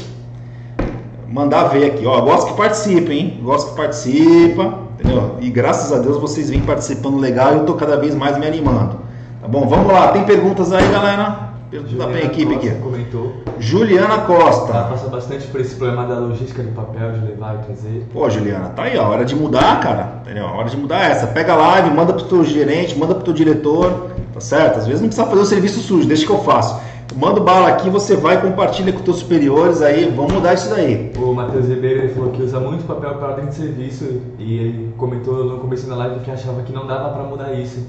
mandar 1.28 1.69
ver 1.69 1.86
aqui. 1.86 2.05
Ó, 2.05 2.19
gosto 2.21 2.51
que 2.51 2.57
participem, 2.57 3.19
hein? 3.19 3.39
Gosto 3.41 3.71
que 3.71 3.78
participa, 3.78 4.87
entendeu? 5.00 5.38
E 5.39 5.50
graças 5.50 5.91
a 5.91 6.00
Deus 6.00 6.18
vocês 6.18 6.50
vêm 6.50 6.62
participando 6.62 7.18
legal 7.18 7.54
e 7.54 7.58
eu 7.58 7.66
tô 7.66 7.76
cada 7.76 7.98
vez 7.98 8.16
mais 8.16 8.38
me 8.38 8.48
animando. 8.48 8.98
Tá 9.41 9.48
bom? 9.48 9.68
Vamos 9.68 9.91
lá, 9.91 10.10
tem 10.10 10.24
perguntas 10.24 10.72
aí, 10.72 10.88
galera? 10.91 11.48
Pergunta 11.70 12.08
pra 12.08 12.22
equipe 12.22 12.54
Costa 12.54 12.70
aqui. 12.70 12.80
comentou. 12.82 13.34
Juliana 13.60 14.20
Costa. 14.20 14.72
Ela 14.72 14.88
passa 14.88 15.10
bastante 15.10 15.48
por 15.48 15.60
esse 15.60 15.76
problema 15.76 16.06
da 16.06 16.18
logística 16.18 16.64
do 16.64 16.72
papel, 16.72 17.12
de 17.12 17.20
levar 17.26 17.56
e 17.56 17.66
trazer. 17.66 18.08
Pô, 18.14 18.30
Juliana, 18.30 18.70
tá 18.70 18.84
aí, 18.84 18.98
ó. 18.98 19.10
Hora 19.10 19.26
de 19.26 19.36
mudar, 19.36 19.80
cara. 19.82 20.22
Entendeu? 20.22 20.45
Hora 20.45 20.70
de 20.70 20.78
mudar 20.78 21.04
essa. 21.04 21.28
Pega 21.28 21.54
a 21.54 21.58
live, 21.58 21.89
manda 21.89 22.14
pro 22.14 22.24
teu 22.24 22.43
gerente, 22.45 22.98
manda 22.98 23.14
pro 23.14 23.24
teu 23.26 23.34
diretor, 23.34 24.08
tá 24.34 24.39
certo? 24.39 24.80
Às 24.80 24.88
vezes 24.88 25.02
não 25.02 25.10
precisa 25.10 25.28
fazer 25.28 25.41
o 25.41 25.45
serviço 25.45 25.82
sujo, 25.82 26.08
deixa 26.08 26.26
que 26.26 26.32
eu 26.32 26.39
faço. 26.39 26.80
Manda 27.16 27.39
bala 27.39 27.70
aqui, 27.70 27.89
você 27.89 28.16
vai, 28.16 28.39
compartilha 28.41 28.91
com 28.93 28.99
teus 28.99 29.18
superiores 29.20 29.82
aí, 29.82 30.12
vamos 30.16 30.34
mudar 30.34 30.53
isso 30.53 30.70
daí. 30.70 31.12
O 31.18 31.34
Matheus 31.34 31.68
Ribeiro 31.68 32.01
ele 32.01 32.14
falou 32.14 32.32
que 32.32 32.43
usa 32.43 32.60
muito 32.60 32.86
papel 32.86 33.16
para 33.16 33.30
ordem 33.30 33.47
de 33.47 33.55
serviço 33.55 34.22
e 34.38 34.53
ele 34.58 34.93
comentou 34.97 35.43
no 35.45 35.58
começo 35.58 35.88
da 35.88 35.95
live 35.95 36.20
que 36.20 36.30
achava 36.30 36.62
que 36.62 36.72
não 36.72 36.86
dava 36.86 37.10
para 37.10 37.24
mudar 37.24 37.53
isso 37.53 37.88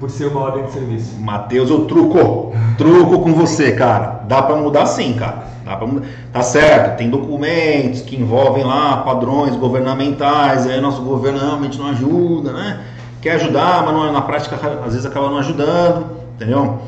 por 0.00 0.08
ser 0.08 0.26
uma 0.28 0.40
ordem 0.40 0.64
de 0.64 0.72
serviço. 0.72 1.20
Matheus, 1.20 1.68
eu 1.68 1.84
truco. 1.84 2.52
Truco 2.78 3.20
com 3.20 3.32
você, 3.34 3.72
cara. 3.72 4.22
Dá 4.26 4.40
pra 4.42 4.56
mudar 4.56 4.86
sim, 4.86 5.12
cara. 5.14 5.44
Dá 5.64 5.76
pra 5.76 5.86
mudar. 5.86 6.06
Tá 6.32 6.42
certo, 6.42 6.96
tem 6.96 7.10
documentos 7.10 8.00
que 8.02 8.16
envolvem 8.16 8.64
lá 8.64 8.98
padrões 8.98 9.56
governamentais, 9.56 10.66
aí 10.66 10.80
nosso 10.80 11.02
governo 11.02 11.38
realmente 11.38 11.78
não 11.78 11.88
ajuda, 11.88 12.52
né? 12.52 12.80
Quer 13.20 13.32
ajudar, 13.32 13.82
mas 13.84 13.94
não- 13.94 14.12
na 14.12 14.22
prática 14.22 14.56
às 14.56 14.92
vezes 14.92 15.04
acaba 15.04 15.28
não 15.28 15.38
ajudando, 15.38 16.06
entendeu? 16.36 16.78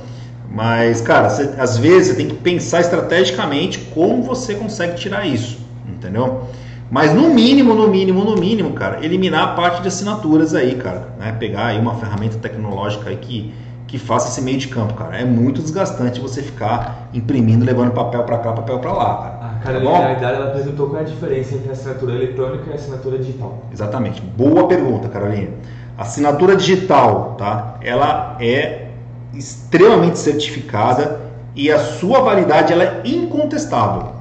Mas, 0.51 1.01
cara, 1.01 1.29
você- 1.29 1.55
às 1.59 1.77
vezes 1.77 2.09
você 2.09 2.15
tem 2.15 2.29
que 2.29 2.35
pensar 2.35 2.81
estrategicamente 2.81 3.79
como 3.95 4.23
você 4.23 4.55
consegue 4.55 4.95
tirar 4.97 5.27
isso, 5.27 5.59
entendeu? 5.89 6.43
Mas 6.91 7.13
no 7.13 7.29
mínimo, 7.31 7.75
no 7.75 7.89
mínimo, 7.89 8.23
no 8.25 8.37
mínimo, 8.37 8.73
cara, 8.73 9.05
eliminar 9.05 9.43
a 9.43 9.47
parte 9.55 9.83
de 9.83 9.89
assinaturas 9.89 10.55
aí, 10.55 10.77
cara, 10.77 11.09
né? 11.19 11.33
Pegar 11.39 11.67
aí 11.67 11.79
uma 11.81 11.95
ferramenta 11.97 12.39
tecnológica 12.39 13.11
aí 13.11 13.17
que, 13.17 13.53
que 13.89 13.99
faça 13.99 14.29
esse 14.29 14.41
meio 14.41 14.57
de 14.57 14.69
campo, 14.69 14.95
cara. 14.95 15.17
É 15.17 15.25
muito 15.25 15.61
desgastante 15.61 16.21
você 16.21 16.43
ficar 16.43 17.09
imprimindo, 17.13 17.65
levando 17.65 17.91
papel 17.91 18.23
pra 18.23 18.39
cá, 18.39 18.53
papel 18.53 18.79
pra 18.79 18.93
lá, 18.93 19.15
cara. 19.17 19.37
A 19.47 19.49
Tá 19.59 19.73
Carolina 19.73 19.91
bom? 19.91 20.05
Aidara 20.05 20.37
ela 20.37 20.51
perguntou 20.53 20.87
qual 20.89 20.99
é 21.01 21.05
a 21.05 21.07
diferença 21.09 21.55
entre 21.57 21.69
a 21.71 21.73
assinatura 21.73 22.15
eletrônica 22.15 22.65
e 22.69 22.73
a 22.73 22.75
assinatura 22.77 23.19
digital. 23.19 23.59
Exatamente. 23.73 24.21
Boa 24.21 24.69
pergunta, 24.69 25.09
Carolina. 25.09 25.51
Assinatura 25.99 26.55
digital, 26.55 27.35
tá? 27.37 27.79
Ela 27.83 28.37
é 28.39 28.86
extremamente 29.35 30.19
certificada 30.19 31.21
e 31.55 31.71
a 31.71 31.79
sua 31.79 32.21
validade 32.21 32.73
ela 32.73 32.85
é 32.85 33.03
incontestável, 33.05 34.13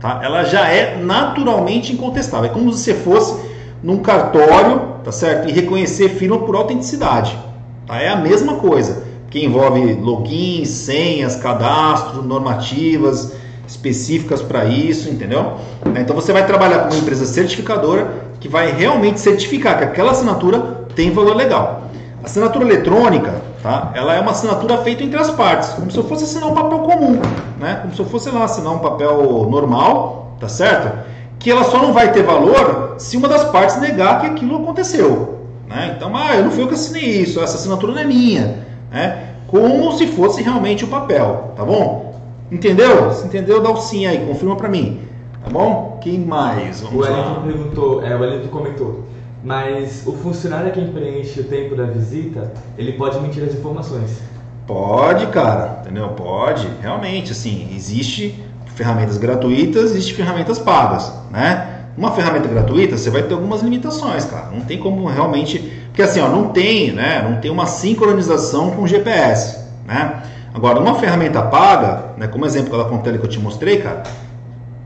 tá? 0.00 0.20
Ela 0.22 0.44
já 0.44 0.68
é 0.68 0.96
naturalmente 0.96 1.92
incontestável. 1.92 2.50
É 2.50 2.52
como 2.52 2.72
se 2.72 2.84
você 2.84 2.94
fosse 2.94 3.48
num 3.82 3.98
cartório, 3.98 4.94
tá 5.04 5.12
certo? 5.12 5.48
E 5.48 5.52
reconhecer 5.52 6.08
firma 6.10 6.38
por 6.38 6.56
autenticidade, 6.56 7.38
tá? 7.86 8.00
É 8.00 8.08
a 8.08 8.16
mesma 8.16 8.56
coisa, 8.56 9.04
que 9.30 9.44
envolve 9.44 9.94
login, 9.94 10.64
senhas, 10.64 11.36
cadastro, 11.36 12.22
normativas 12.22 13.34
específicas 13.66 14.40
para 14.40 14.64
isso, 14.64 15.10
entendeu? 15.10 15.58
Então 15.94 16.16
você 16.16 16.32
vai 16.32 16.46
trabalhar 16.46 16.84
com 16.84 16.94
uma 16.94 17.00
empresa 17.00 17.26
certificadora 17.26 18.28
que 18.40 18.48
vai 18.48 18.72
realmente 18.72 19.20
certificar 19.20 19.76
que 19.76 19.84
aquela 19.84 20.12
assinatura 20.12 20.86
tem 20.94 21.10
valor 21.10 21.36
legal. 21.36 21.82
A 22.22 22.26
assinatura 22.26 22.64
eletrônica, 22.64 23.42
tá? 23.62 23.92
Ela 23.94 24.14
é 24.14 24.20
uma 24.20 24.30
assinatura 24.30 24.78
feita 24.78 25.02
entre 25.02 25.18
as 25.18 25.30
partes, 25.30 25.70
como 25.70 25.90
se 25.90 25.96
eu 25.96 26.04
fosse 26.04 26.24
assinar 26.24 26.50
um 26.50 26.54
papel 26.54 26.78
comum, 26.80 27.20
né? 27.58 27.78
Como 27.82 27.94
se 27.94 28.00
eu 28.00 28.06
fosse 28.06 28.30
lá, 28.30 28.44
assinar 28.44 28.72
um 28.72 28.78
papel 28.78 29.46
normal, 29.50 30.36
tá 30.40 30.48
certo? 30.48 30.98
Que 31.38 31.50
ela 31.50 31.64
só 31.64 31.80
não 31.80 31.92
vai 31.92 32.12
ter 32.12 32.22
valor 32.22 32.94
se 32.98 33.16
uma 33.16 33.28
das 33.28 33.44
partes 33.44 33.80
negar 33.80 34.20
que 34.20 34.26
aquilo 34.26 34.56
aconteceu, 34.56 35.40
né? 35.68 35.94
Então, 35.96 36.16
ah, 36.16 36.36
eu 36.36 36.44
não 36.44 36.50
fui 36.50 36.62
eu 36.62 36.68
que 36.68 36.74
assinei 36.74 37.22
isso, 37.22 37.40
essa 37.40 37.56
assinatura 37.56 37.92
não 37.92 38.00
é 38.00 38.04
minha, 38.04 38.64
né? 38.90 39.24
Como 39.46 39.92
se 39.92 40.06
fosse 40.08 40.42
realmente 40.42 40.84
o 40.84 40.88
papel, 40.88 41.52
tá 41.56 41.64
bom? 41.64 42.20
Entendeu? 42.50 43.10
Se 43.12 43.26
entendeu, 43.26 43.62
dá 43.62 43.70
o 43.70 43.76
sim 43.76 44.06
aí, 44.06 44.26
confirma 44.26 44.56
pra 44.56 44.68
mim. 44.68 45.00
Tá 45.42 45.50
bom? 45.50 45.98
Quem 46.00 46.18
mais? 46.18 46.82
O 46.82 46.86
Vamos 46.86 47.08
lá. 47.08 47.16
Wellington 47.16 47.42
perguntou, 47.42 48.04
é, 48.04 48.14
o 48.14 48.20
Wellington 48.20 48.48
comentou, 48.48 49.04
mas 49.42 50.06
o 50.06 50.12
funcionário 50.12 50.72
quem 50.72 50.88
preenche 50.88 51.40
o 51.40 51.44
tempo 51.44 51.76
da 51.76 51.84
visita, 51.84 52.52
ele 52.76 52.92
pode 52.92 53.20
mentir 53.20 53.44
as 53.44 53.54
informações. 53.54 54.20
Pode, 54.66 55.26
cara, 55.28 55.78
entendeu? 55.80 56.08
Pode, 56.08 56.68
realmente, 56.82 57.32
assim, 57.32 57.68
existe 57.74 58.44
ferramentas 58.74 59.16
gratuitas, 59.16 59.92
existe 59.92 60.14
ferramentas 60.14 60.58
pagas, 60.58 61.12
né? 61.30 61.76
Uma 61.96 62.12
ferramenta 62.12 62.46
gratuita, 62.46 62.96
você 62.96 63.10
vai 63.10 63.22
ter 63.22 63.34
algumas 63.34 63.60
limitações, 63.62 64.24
cara. 64.24 64.50
Não 64.52 64.60
tem 64.60 64.78
como 64.78 65.06
realmente, 65.06 65.58
porque 65.86 66.02
assim, 66.02 66.20
ó, 66.20 66.28
não 66.28 66.50
tem, 66.50 66.92
né? 66.92 67.26
Não 67.28 67.40
tem 67.40 67.50
uma 67.50 67.66
sincronização 67.66 68.70
com 68.70 68.82
o 68.82 68.86
GPS, 68.86 69.58
né? 69.86 70.22
Agora, 70.54 70.78
uma 70.78 70.94
ferramenta 70.94 71.42
paga, 71.42 72.12
né? 72.16 72.28
Como 72.28 72.44
exemplo 72.46 72.76
da 72.76 72.84
Contele 72.84 73.18
que 73.18 73.24
eu 73.24 73.30
te 73.30 73.40
mostrei, 73.40 73.78
cara, 73.78 74.02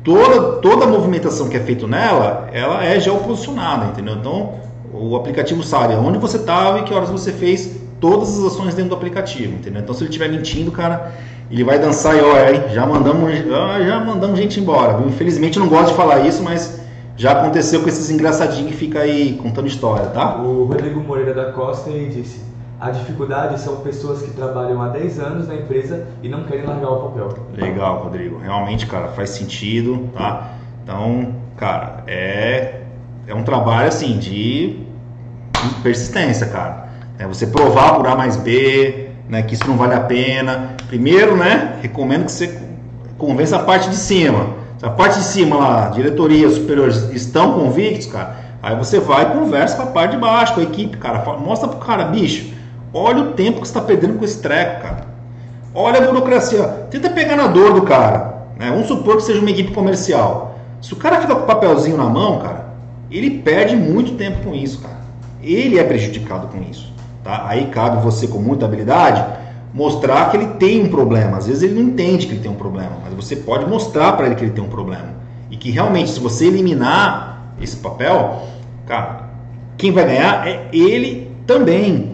toda, 0.05 0.59
toda 0.61 0.85
a 0.85 0.89
movimentação 0.89 1.49
que 1.49 1.57
é 1.57 1.61
feita 1.61 1.87
nela, 1.87 2.49
ela 2.53 2.85
é 2.85 2.99
geoposicionada, 2.99 3.87
entendeu? 3.87 4.15
Então, 4.15 4.55
o 4.93 5.17
aplicativo 5.17 5.63
sabe 5.63 5.95
onde 5.95 6.19
você 6.19 6.37
estava 6.37 6.81
e 6.81 6.83
que 6.83 6.93
horas 6.93 7.09
você 7.09 7.33
fez 7.33 7.81
todas 8.01 8.39
as 8.39 8.53
ações 8.53 8.75
dentro 8.75 8.91
do 8.91 8.97
aplicativo, 8.97 9.55
entendeu? 9.55 9.81
Então, 9.81 9.95
se 9.95 10.03
ele 10.03 10.11
estiver 10.11 10.29
mentindo, 10.29 10.73
cara, 10.73 11.13
ele 11.51 11.63
vai 11.65 11.79
dançar 11.79 12.17
e 12.17 12.21
olha 12.21 12.47
aí, 12.47 12.75
já 12.75 12.85
mandamos, 12.85 13.33
já, 13.39 14.01
mandamos 14.01 14.39
gente 14.39 14.59
embora? 14.59 15.03
Infelizmente, 15.07 15.57
eu 15.57 15.63
não 15.63 15.71
gosto 15.71 15.91
de 15.91 15.95
falar 15.95 16.27
isso, 16.27 16.43
mas 16.43 16.81
já 17.17 17.33
aconteceu 17.33 17.81
com 17.83 17.89
esses 17.89 18.11
engraçadinhos 18.11 18.71
que 18.71 18.77
fica 18.77 19.01
aí 19.01 19.39
contando 19.41 19.69
história, 19.69 20.07
tá? 20.07 20.43
O 20.43 20.65
Rodrigo 20.65 21.01
Moreira 21.01 21.33
da 21.33 21.53
Costa 21.53 21.91
ele 21.91 22.09
disse: 22.09 22.41
a 22.83 22.91
dificuldade 22.91 23.61
são 23.61 23.77
pessoas 23.77 24.23
que 24.23 24.33
trabalham 24.33 24.83
há 24.83 24.89
10 24.89 25.21
anos 25.21 25.47
na 25.47 25.55
empresa 25.55 26.05
e 26.21 26.29
não 26.29 26.43
querem 26.43 26.67
largar 26.67 26.91
o 26.91 27.11
papel. 27.11 27.29
Legal, 27.55 28.03
Rodrigo. 28.03 28.39
Realmente, 28.39 28.87
cara, 28.87 29.07
faz 29.07 29.31
sentido, 29.31 30.11
tá? 30.13 30.55
Então, 30.83 31.33
cara, 31.57 32.03
é, 32.09 32.81
é 33.29 33.35
um 33.37 33.45
trabalho 33.45 33.87
assim 33.87 34.19
de 34.19 34.81
persistência, 35.81 36.49
cara. 36.49 36.89
É 37.21 37.25
você 37.25 37.47
provar 37.47 37.95
por 37.95 38.05
A 38.09 38.17
mais 38.17 38.37
B, 38.37 39.11
né, 39.29 39.43
que 39.43 39.55
isso 39.55 39.69
não 39.69 39.77
vale 39.77 39.95
a 39.95 40.01
pena. 40.01 40.75
Primeiro, 40.89 41.37
né, 41.37 41.79
recomendo 41.81 42.25
que 42.25 42.33
você 42.33 42.61
convença 43.17 43.59
a 43.59 43.61
parte 43.61 43.91
de 43.91 43.97
cima. 43.97 44.57
Se 44.79 44.85
a 44.85 44.91
parte 44.91 45.21
de 45.21 45.25
cima 45.25 45.57
lá, 45.57 45.89
diretoria, 45.91 46.51
superiores 46.51 47.09
estão 47.13 47.53
convictos, 47.53 48.09
cara, 48.09 48.35
aí 48.61 48.75
você 48.75 48.99
vai 48.99 49.23
e 49.23 49.39
conversa 49.39 49.77
com 49.77 49.85
a 49.85 49.87
parte 49.87 50.17
de 50.17 50.17
baixo, 50.17 50.55
com 50.55 50.61
a 50.61 50.65
equipe, 50.65 50.97
cara. 50.97 51.23
Mostra 51.39 51.69
pro 51.69 51.79
cara, 51.79 52.07
bicho, 52.07 52.52
olha 52.93 53.23
o 53.23 53.33
tempo 53.33 53.61
que 53.61 53.67
você 53.67 53.71
está 53.71 53.81
perdendo 53.81 54.19
com 54.19 54.25
esse 54.25 54.41
treco, 54.41 54.83
cara. 54.83 55.07
Olha 55.75 55.99
a 55.99 56.07
burocracia. 56.07 56.63
Tenta 56.91 57.11
pegar 57.11 57.37
na 57.37 57.47
dor 57.47 57.75
do 57.75 57.83
cara. 57.83 58.47
Né? 58.59 58.71
Vamos 58.71 58.87
supor 58.87 59.17
que 59.17 59.23
seja 59.23 59.41
uma 59.41 59.51
equipe 59.51 59.73
comercial. 59.73 60.59
Se 60.81 60.93
o 60.93 60.97
cara 60.97 61.21
fica 61.21 61.35
com 61.35 61.43
o 61.43 61.47
papelzinho 61.47 61.97
na 61.97 62.05
mão, 62.05 62.41
cara, 62.41 62.67
ele 63.11 63.31
perde 63.39 63.77
muito 63.77 64.15
tempo 64.17 64.45
com 64.45 64.55
isso, 64.55 64.81
cara. 64.81 65.01
Ele 65.43 65.79
é 65.79 65.85
prejudicado 65.85 66.49
com 66.49 66.61
isso. 66.63 66.93
Tá? 67.25 67.47
Aí 67.47 67.67
cabe 67.67 68.03
você, 68.03 68.27
com 68.27 68.39
muita 68.39 68.67
habilidade, 68.67 69.25
mostrar 69.73 70.31
que 70.31 70.37
ele 70.37 70.47
tem 70.55 70.83
um 70.83 70.89
problema. 70.89 71.39
Às 71.39 71.47
vezes 71.47 71.63
ele 71.63 71.75
não 71.75 71.83
entende 71.83 72.27
que 72.27 72.35
ele 72.35 72.43
tem 72.43 72.51
um 72.51 72.57
problema, 72.57 72.93
mas 73.05 73.15
você 73.15 73.37
pode 73.37 73.67
mostrar 73.67 74.13
para 74.13 74.27
ele 74.27 74.35
que 74.35 74.45
ele 74.45 74.53
tem 74.53 74.63
um 74.63 74.69
problema. 74.69 75.09
E 75.51 75.57
que 75.57 75.71
realmente, 75.71 76.11
se 76.11 76.21
você 76.21 76.47
eliminar 76.47 77.55
esse 77.61 77.77
papel, 77.77 78.43
cara, 78.87 79.31
quem 79.77 79.93
vai 79.93 80.05
ganhar 80.05 80.47
é 80.47 80.69
ele 80.73 81.31
também. 81.47 82.12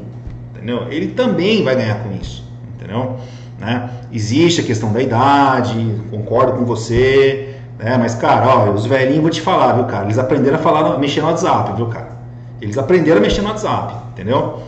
Entendeu? 0.59 0.88
Ele 0.90 1.09
também 1.09 1.62
vai 1.62 1.76
ganhar 1.76 2.02
com 2.02 2.12
isso. 2.12 2.44
Entendeu? 2.74 3.16
Né? 3.59 3.90
Existe 4.12 4.61
a 4.61 4.64
questão 4.64 4.92
da 4.92 5.00
idade, 5.00 6.00
concordo 6.11 6.52
com 6.52 6.64
você, 6.64 7.54
né? 7.78 7.96
mas, 7.96 8.14
cara, 8.14 8.70
os 8.70 8.86
velhinhos, 8.86 9.22
vou 9.22 9.30
te 9.30 9.40
falar, 9.40 9.74
viu, 9.74 9.84
cara? 9.84 10.04
Eles 10.04 10.18
aprenderam 10.18 10.56
a 10.56 10.61
falar, 10.61 10.98
mexer 10.98 11.20
no 11.20 11.28
WhatsApp, 11.28 11.76
viu, 11.76 11.86
cara? 11.86 12.18
Eles 12.61 12.76
aprenderam 12.76 13.18
a 13.18 13.20
mexer 13.20 13.40
no 13.40 13.48
WhatsApp, 13.48 13.94
entendeu? 14.12 14.61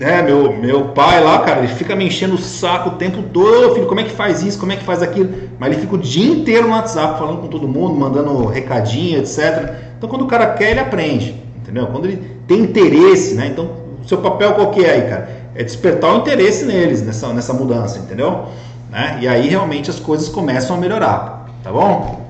É, 0.00 0.22
meu, 0.22 0.52
meu 0.56 0.88
pai 0.88 1.22
lá, 1.22 1.38
cara, 1.40 1.60
ele 1.60 1.68
fica 1.68 1.94
me 1.94 2.04
enchendo 2.06 2.34
o 2.34 2.38
saco 2.38 2.90
o 2.90 2.92
tempo 2.92 3.22
todo, 3.32 3.70
"Ô, 3.70 3.74
filho, 3.74 3.86
como 3.86 4.00
é 4.00 4.02
que 4.02 4.10
faz 4.10 4.42
isso, 4.42 4.58
como 4.58 4.72
é 4.72 4.76
que 4.76 4.82
faz 4.82 5.02
aquilo? 5.02 5.32
Mas 5.56 5.70
ele 5.70 5.80
fica 5.82 5.94
o 5.94 5.98
dia 5.98 6.32
inteiro 6.32 6.66
no 6.66 6.74
WhatsApp 6.74 7.16
falando 7.16 7.40
com 7.40 7.46
todo 7.46 7.68
mundo, 7.68 7.94
mandando 7.94 8.44
recadinho, 8.46 9.20
etc. 9.20 9.72
Então, 9.96 10.08
quando 10.08 10.22
o 10.22 10.26
cara 10.26 10.48
quer, 10.54 10.72
ele 10.72 10.80
aprende, 10.80 11.40
entendeu? 11.56 11.86
Quando 11.86 12.06
ele 12.06 12.16
tem 12.48 12.60
interesse, 12.60 13.36
né? 13.36 13.46
Então, 13.46 13.83
seu 14.06 14.18
papel 14.18 14.54
qual 14.54 14.70
que 14.70 14.84
é 14.84 14.90
aí, 14.90 15.08
cara? 15.08 15.44
É 15.54 15.62
despertar 15.62 16.14
o 16.14 16.18
interesse 16.18 16.64
neles, 16.64 17.02
nessa, 17.02 17.32
nessa 17.32 17.52
mudança, 17.52 17.98
entendeu? 17.98 18.48
né? 18.94 19.18
E 19.20 19.26
aí 19.26 19.48
realmente 19.48 19.90
as 19.90 19.98
coisas 19.98 20.28
começam 20.28 20.76
a 20.76 20.78
melhorar, 20.78 21.50
tá 21.64 21.72
bom? 21.72 22.24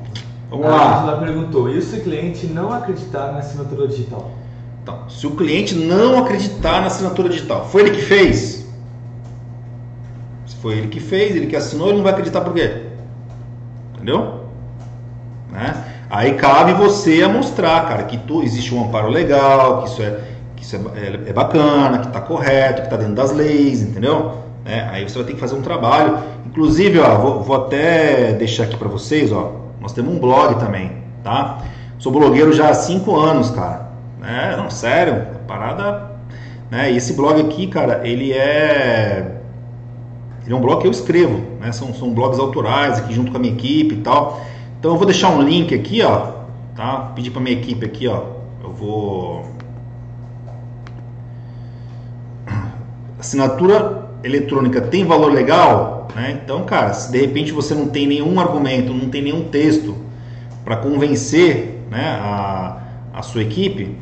Vamos 0.49 0.67
lá. 0.67 0.77
A 0.77 1.03
Angela 1.03 1.19
perguntou: 1.19 1.69
e 1.69 1.83
se 1.83 1.97
o 1.97 2.03
cliente 2.03 2.47
não 2.47 2.73
acreditar 2.73 3.33
na 3.33 3.41
assinatura 3.41 3.87
digital? 3.87 4.31
Então, 4.83 5.09
se 5.11 5.27
o 5.27 5.33
cliente 5.33 5.75
não 5.75 6.19
acreditar 6.19 6.81
na 6.81 6.87
assinatura 6.87 7.29
digital, 7.29 7.69
foi 7.69 7.83
ele 7.83 7.91
que 7.91 8.03
fez? 8.03 8.67
Se 10.47 10.57
foi 10.57 10.79
ele 10.79 10.89
que 10.89 11.01
fez, 11.01 11.37
ele 11.37 11.47
que 11.47 11.57
assinou, 11.57 11.89
ele 11.89 11.99
não 11.99 12.03
vai 12.03 12.13
acreditar 12.13 12.41
por 12.41 12.55
quê? 12.55 12.85
Entendeu? 13.95 14.41
Né? 15.51 15.85
Aí 16.09 16.35
cabe 16.35 16.73
você 16.73 17.23
a 17.23 17.29
mostrar, 17.29 17.87
cara, 17.89 18.05
que 18.05 18.17
tu, 18.19 18.43
existe 18.43 18.75
um 18.75 18.85
amparo 18.85 19.09
legal, 19.09 19.83
que 19.83 19.91
isso 19.91 20.03
é, 20.03 20.21
isso 20.65 20.77
é, 20.77 20.79
é, 20.79 21.31
é 21.31 21.33
bacana, 21.33 21.99
que 21.99 22.07
está 22.07 22.21
correto, 22.21 22.81
que 22.81 22.87
está 22.87 22.97
dentro 22.97 23.15
das 23.15 23.33
leis, 23.33 23.83
entendeu? 23.83 24.39
É, 24.65 24.81
aí 24.81 25.07
você 25.07 25.17
vai 25.17 25.27
ter 25.27 25.35
que 25.35 25.41
fazer 25.41 25.55
um 25.55 25.63
trabalho. 25.63 26.19
Inclusive, 26.47 26.99
ó, 26.99 27.17
vou, 27.19 27.43
vou 27.43 27.57
até 27.57 28.33
deixar 28.33 28.65
aqui 28.65 28.77
para 28.77 28.89
vocês, 28.89 29.31
ó, 29.31 29.53
nós 29.81 29.93
temos 29.93 30.15
um 30.15 30.19
blog 30.19 30.59
também, 30.59 31.03
tá? 31.23 31.59
Sou 31.99 32.11
blogueiro 32.11 32.53
já 32.53 32.71
há 32.71 32.75
5 32.75 33.15
anos, 33.15 33.51
cara. 33.51 33.91
É, 34.23 34.57
não, 34.57 34.71
sério, 34.71 35.27
parada. 35.47 36.13
Né? 36.71 36.93
E 36.93 36.97
esse 36.97 37.13
blog 37.13 37.41
aqui, 37.41 37.67
cara, 37.67 38.01
ele 38.07 38.33
é. 38.33 39.41
Ele 40.45 40.53
é 40.53 40.57
um 40.57 40.61
blog 40.61 40.81
que 40.81 40.87
eu 40.87 40.91
escrevo, 40.91 41.41
né? 41.61 41.73
São, 41.73 41.93
são 41.95 42.13
blogs 42.13 42.39
autorais 42.39 42.99
aqui 42.99 43.15
junto 43.15 43.31
com 43.31 43.37
a 43.37 43.41
minha 43.41 43.53
equipe 43.53 43.95
e 43.95 43.99
tal. 43.99 44.41
Então 44.79 44.93
eu 44.93 44.97
vou 44.97 45.07
deixar 45.07 45.31
um 45.31 45.43
link 45.43 45.75
aqui, 45.75 46.03
ó. 46.03 46.33
Tá? 46.75 47.13
Pedir 47.15 47.31
pra 47.31 47.41
minha 47.41 47.57
equipe 47.57 47.85
aqui, 47.85 48.09
ó. 48.09 48.23
Eu 48.63 48.73
vou. 48.73 49.47
Assinatura 53.25 54.03
eletrônica 54.23 54.83
tem 54.83 55.03
valor 55.07 55.33
legal? 55.33 56.09
Né? 56.15 56.39
Então, 56.45 56.63
cara, 56.65 56.93
se 56.93 57.11
de 57.11 57.19
repente 57.19 57.53
você 57.53 57.75
não 57.75 57.89
tem 57.89 58.07
nenhum 58.07 58.39
argumento, 58.39 58.93
não 58.93 59.09
tem 59.09 59.23
nenhum 59.23 59.45
texto 59.49 59.97
para 60.63 60.77
convencer 60.77 61.87
né, 61.91 62.19
a, 62.21 62.83
a 63.15 63.23
sua 63.23 63.41
equipe, 63.41 63.97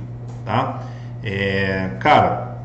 tá? 0.44 0.82
É, 1.22 1.90
cara, 2.00 2.58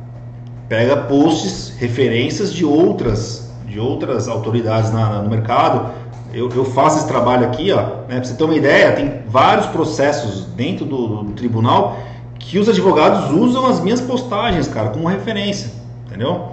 pega 0.67 0.97
posts, 0.97 1.75
referências 1.77 2.51
de 2.51 2.65
outras, 2.65 3.53
de 3.67 3.79
outras 3.79 4.27
autoridades 4.27 4.91
na, 4.91 5.21
no 5.21 5.29
mercado. 5.29 5.91
Eu, 6.33 6.49
eu, 6.49 6.65
faço 6.65 6.97
esse 6.97 7.07
trabalho 7.07 7.45
aqui, 7.45 7.71
ó, 7.71 7.81
né, 8.07 8.15
para 8.15 8.23
você 8.23 8.33
ter 8.33 8.43
uma 8.43 8.55
ideia, 8.55 8.93
tem 8.93 9.21
vários 9.27 9.67
processos 9.67 10.45
dentro 10.55 10.87
do, 10.87 11.21
do 11.21 11.31
tribunal 11.33 11.99
que 12.39 12.57
os 12.57 12.67
advogados 12.67 13.29
usam 13.31 13.67
as 13.67 13.79
minhas 13.79 14.01
postagens, 14.01 14.67
cara, 14.67 14.89
como 14.89 15.07
referência, 15.07 15.77
entendeu? 16.17 16.49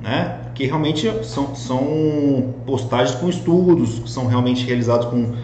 Né? 0.00 0.36
Que 0.54 0.66
realmente 0.66 1.12
são, 1.24 1.54
são 1.54 2.54
postagens 2.64 3.16
com 3.16 3.28
estudos, 3.28 3.98
que 3.98 4.10
são 4.10 4.26
realmente 4.26 4.64
realizados 4.64 5.06
com. 5.06 5.34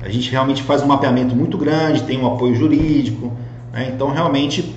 A 0.00 0.08
gente 0.08 0.30
realmente 0.30 0.62
faz 0.62 0.82
um 0.82 0.86
mapeamento 0.86 1.34
muito 1.34 1.58
grande, 1.58 2.02
tem 2.02 2.20
um 2.20 2.26
apoio 2.26 2.54
jurídico, 2.54 3.32
né? 3.72 3.90
Então 3.94 4.10
realmente 4.10 4.74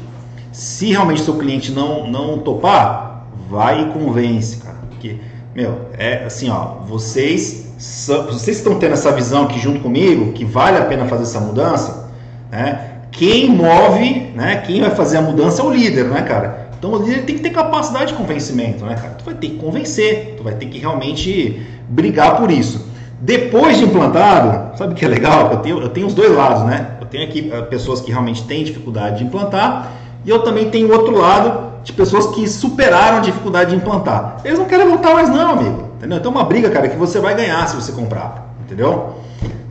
se 0.52 0.88
realmente 0.88 1.22
seu 1.22 1.36
cliente 1.38 1.72
não, 1.72 2.10
não 2.10 2.40
topar, 2.40 3.28
vai 3.50 3.84
e 3.84 3.86
convence, 3.88 4.58
cara. 4.58 4.78
Porque, 4.90 5.18
meu, 5.54 5.90
é 5.98 6.24
assim, 6.26 6.50
ó, 6.50 6.78
vocês, 6.88 7.74
vocês 7.78 8.58
estão 8.58 8.80
tendo 8.80 8.94
essa 8.94 9.12
visão 9.12 9.44
aqui 9.44 9.60
junto 9.60 9.82
comigo, 9.82 10.32
que 10.32 10.46
vale 10.46 10.78
a 10.78 10.86
pena 10.86 11.06
fazer 11.06 11.24
essa 11.24 11.42
mudança, 11.42 12.10
né? 12.50 12.92
Quem 13.12 13.50
move, 13.50 14.32
né? 14.34 14.64
Quem 14.66 14.80
vai 14.82 14.92
fazer 14.92 15.18
a 15.18 15.22
mudança 15.22 15.62
é 15.62 15.66
o 15.66 15.72
líder, 15.72 16.06
né, 16.06 16.22
cara? 16.22 16.67
Então 16.78 16.92
o 16.92 16.98
líder 16.98 17.26
tem 17.26 17.36
que 17.36 17.42
ter 17.42 17.50
capacidade 17.50 18.12
de 18.12 18.14
convencimento, 18.14 18.86
né, 18.86 18.96
cara? 18.96 19.16
Tu 19.16 19.26
vai 19.26 19.34
ter 19.34 19.50
que 19.50 19.58
convencer, 19.58 20.36
tu 20.38 20.44
vai 20.44 20.54
ter 20.54 20.68
que 20.68 20.78
realmente 20.78 21.66
brigar 21.90 22.38
por 22.38 22.52
isso. 22.52 22.88
Depois 23.20 23.78
de 23.78 23.86
implantado, 23.86 24.78
sabe 24.78 24.94
o 24.94 24.96
que 24.96 25.04
é 25.04 25.08
legal? 25.08 25.52
Eu 25.52 25.58
tenho, 25.58 25.80
eu 25.80 25.90
tenho 25.90 26.06
os 26.06 26.14
dois 26.14 26.32
lados, 26.32 26.64
né? 26.64 26.98
Eu 27.02 27.08
tenho 27.08 27.24
aqui 27.24 27.50
eh, 27.52 27.62
pessoas 27.64 28.00
que 28.00 28.12
realmente 28.12 28.44
têm 28.44 28.64
dificuldade 28.64 29.20
de 29.20 29.24
implantar 29.24 29.92
e 30.24 30.30
eu 30.30 30.40
também 30.44 30.70
tenho 30.70 30.90
o 30.90 30.92
outro 30.92 31.18
lado 31.18 31.68
de 31.84 31.94
pessoas 31.94 32.28
que 32.28 32.48
superaram 32.48 33.18
a 33.18 33.22
dificuldade 33.22 33.72
de 33.72 33.78
implantar. 33.78 34.42
Eles 34.44 34.60
não 34.60 34.66
querem 34.66 34.88
voltar 34.88 35.14
mais 35.14 35.30
não, 35.30 35.52
amigo. 35.52 35.88
Entendeu? 35.98 36.18
Então 36.18 36.32
é 36.32 36.36
uma 36.36 36.44
briga, 36.44 36.70
cara, 36.70 36.88
que 36.88 36.98
você 36.98 37.20
vai 37.20 37.34
ganhar 37.34 37.66
se 37.68 37.76
você 37.76 37.92
comprar. 37.92 38.54
Entendeu? 38.66 39.16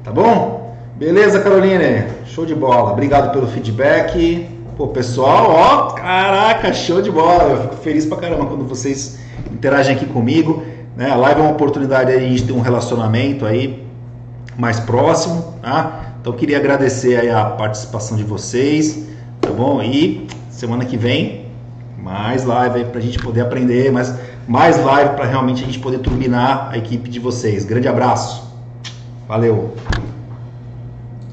Tá 0.02 0.10
bom? 0.10 0.74
Beleza, 0.96 1.40
Caroline? 1.40 2.06
Show 2.24 2.46
de 2.46 2.54
bola. 2.54 2.92
Obrigado 2.92 3.32
pelo 3.32 3.46
feedback. 3.46 4.48
Pô, 4.76 4.88
pessoal, 4.88 5.50
ó, 5.50 5.90
caraca, 5.92 6.72
show 6.72 7.00
de 7.00 7.10
bola. 7.10 7.50
Eu 7.50 7.62
fico 7.62 7.76
feliz 7.76 8.04
pra 8.04 8.18
caramba 8.18 8.46
quando 8.46 8.64
vocês 8.64 9.18
interagem 9.50 9.96
aqui 9.96 10.04
comigo. 10.06 10.62
Né? 10.94 11.10
A 11.10 11.16
live 11.16 11.40
é 11.40 11.42
uma 11.44 11.52
oportunidade 11.52 12.12
aí 12.12 12.18
de 12.18 12.24
a 12.24 12.28
gente 12.28 12.44
ter 12.44 12.52
um 12.52 12.60
relacionamento 12.60 13.46
aí 13.46 13.86
mais 14.58 14.78
próximo, 14.78 15.54
tá? 15.62 16.14
Então 16.20 16.32
queria 16.32 16.58
agradecer 16.58 17.18
aí 17.18 17.30
a 17.30 17.44
participação 17.44 18.16
de 18.16 18.24
vocês, 18.24 19.06
tá 19.40 19.50
bom? 19.50 19.82
E 19.82 20.26
Semana 20.56 20.86
que 20.86 20.96
vem, 20.96 21.44
mais 21.98 22.46
live 22.46 22.78
aí 22.78 22.84
para 22.86 22.98
a 22.98 23.02
gente 23.02 23.18
poder 23.18 23.42
aprender, 23.42 23.92
mais, 23.92 24.14
mais 24.48 24.82
live 24.82 25.14
para 25.14 25.26
realmente 25.26 25.62
a 25.62 25.66
gente 25.66 25.78
poder 25.78 25.98
turbinar 25.98 26.70
a 26.72 26.78
equipe 26.78 27.10
de 27.10 27.20
vocês. 27.20 27.66
Grande 27.66 27.86
abraço. 27.86 28.42
Valeu. 29.28 29.74